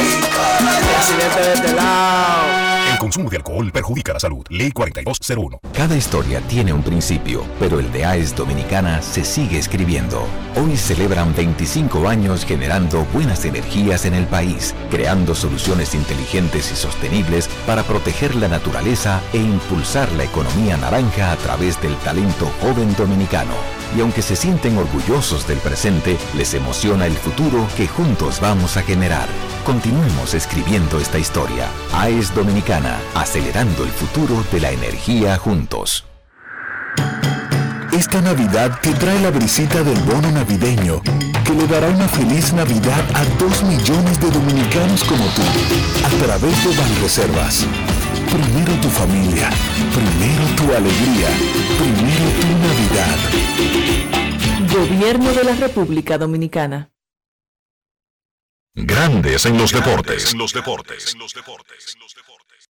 [0.95, 2.76] Presidente de este.
[2.99, 4.43] Consumo de alcohol perjudica la salud.
[4.49, 5.59] Ley 4201.
[5.73, 10.25] Cada historia tiene un principio, pero el de AES Dominicana se sigue escribiendo.
[10.55, 17.49] Hoy celebran 25 años generando buenas energías en el país, creando soluciones inteligentes y sostenibles
[17.67, 23.53] para proteger la naturaleza e impulsar la economía naranja a través del talento joven dominicano.
[23.95, 28.81] Y aunque se sienten orgullosos del presente, les emociona el futuro que juntos vamos a
[28.81, 29.27] generar.
[29.65, 31.67] Continuemos escribiendo esta historia.
[31.93, 36.05] AES Dominicana, acelerando el futuro de la energía juntos.
[37.91, 43.03] Esta Navidad te trae la brisita del bono navideño, que le dará una feliz Navidad
[43.15, 45.41] a dos millones de dominicanos como tú,
[46.05, 47.65] a través de Banreservas.
[48.29, 49.49] Primero tu familia,
[49.95, 51.29] primero tu alegría,
[51.79, 53.17] primero tu Navidad.
[54.77, 56.91] Gobierno de la República Dominicana.
[58.75, 60.35] Grandes en los deportes.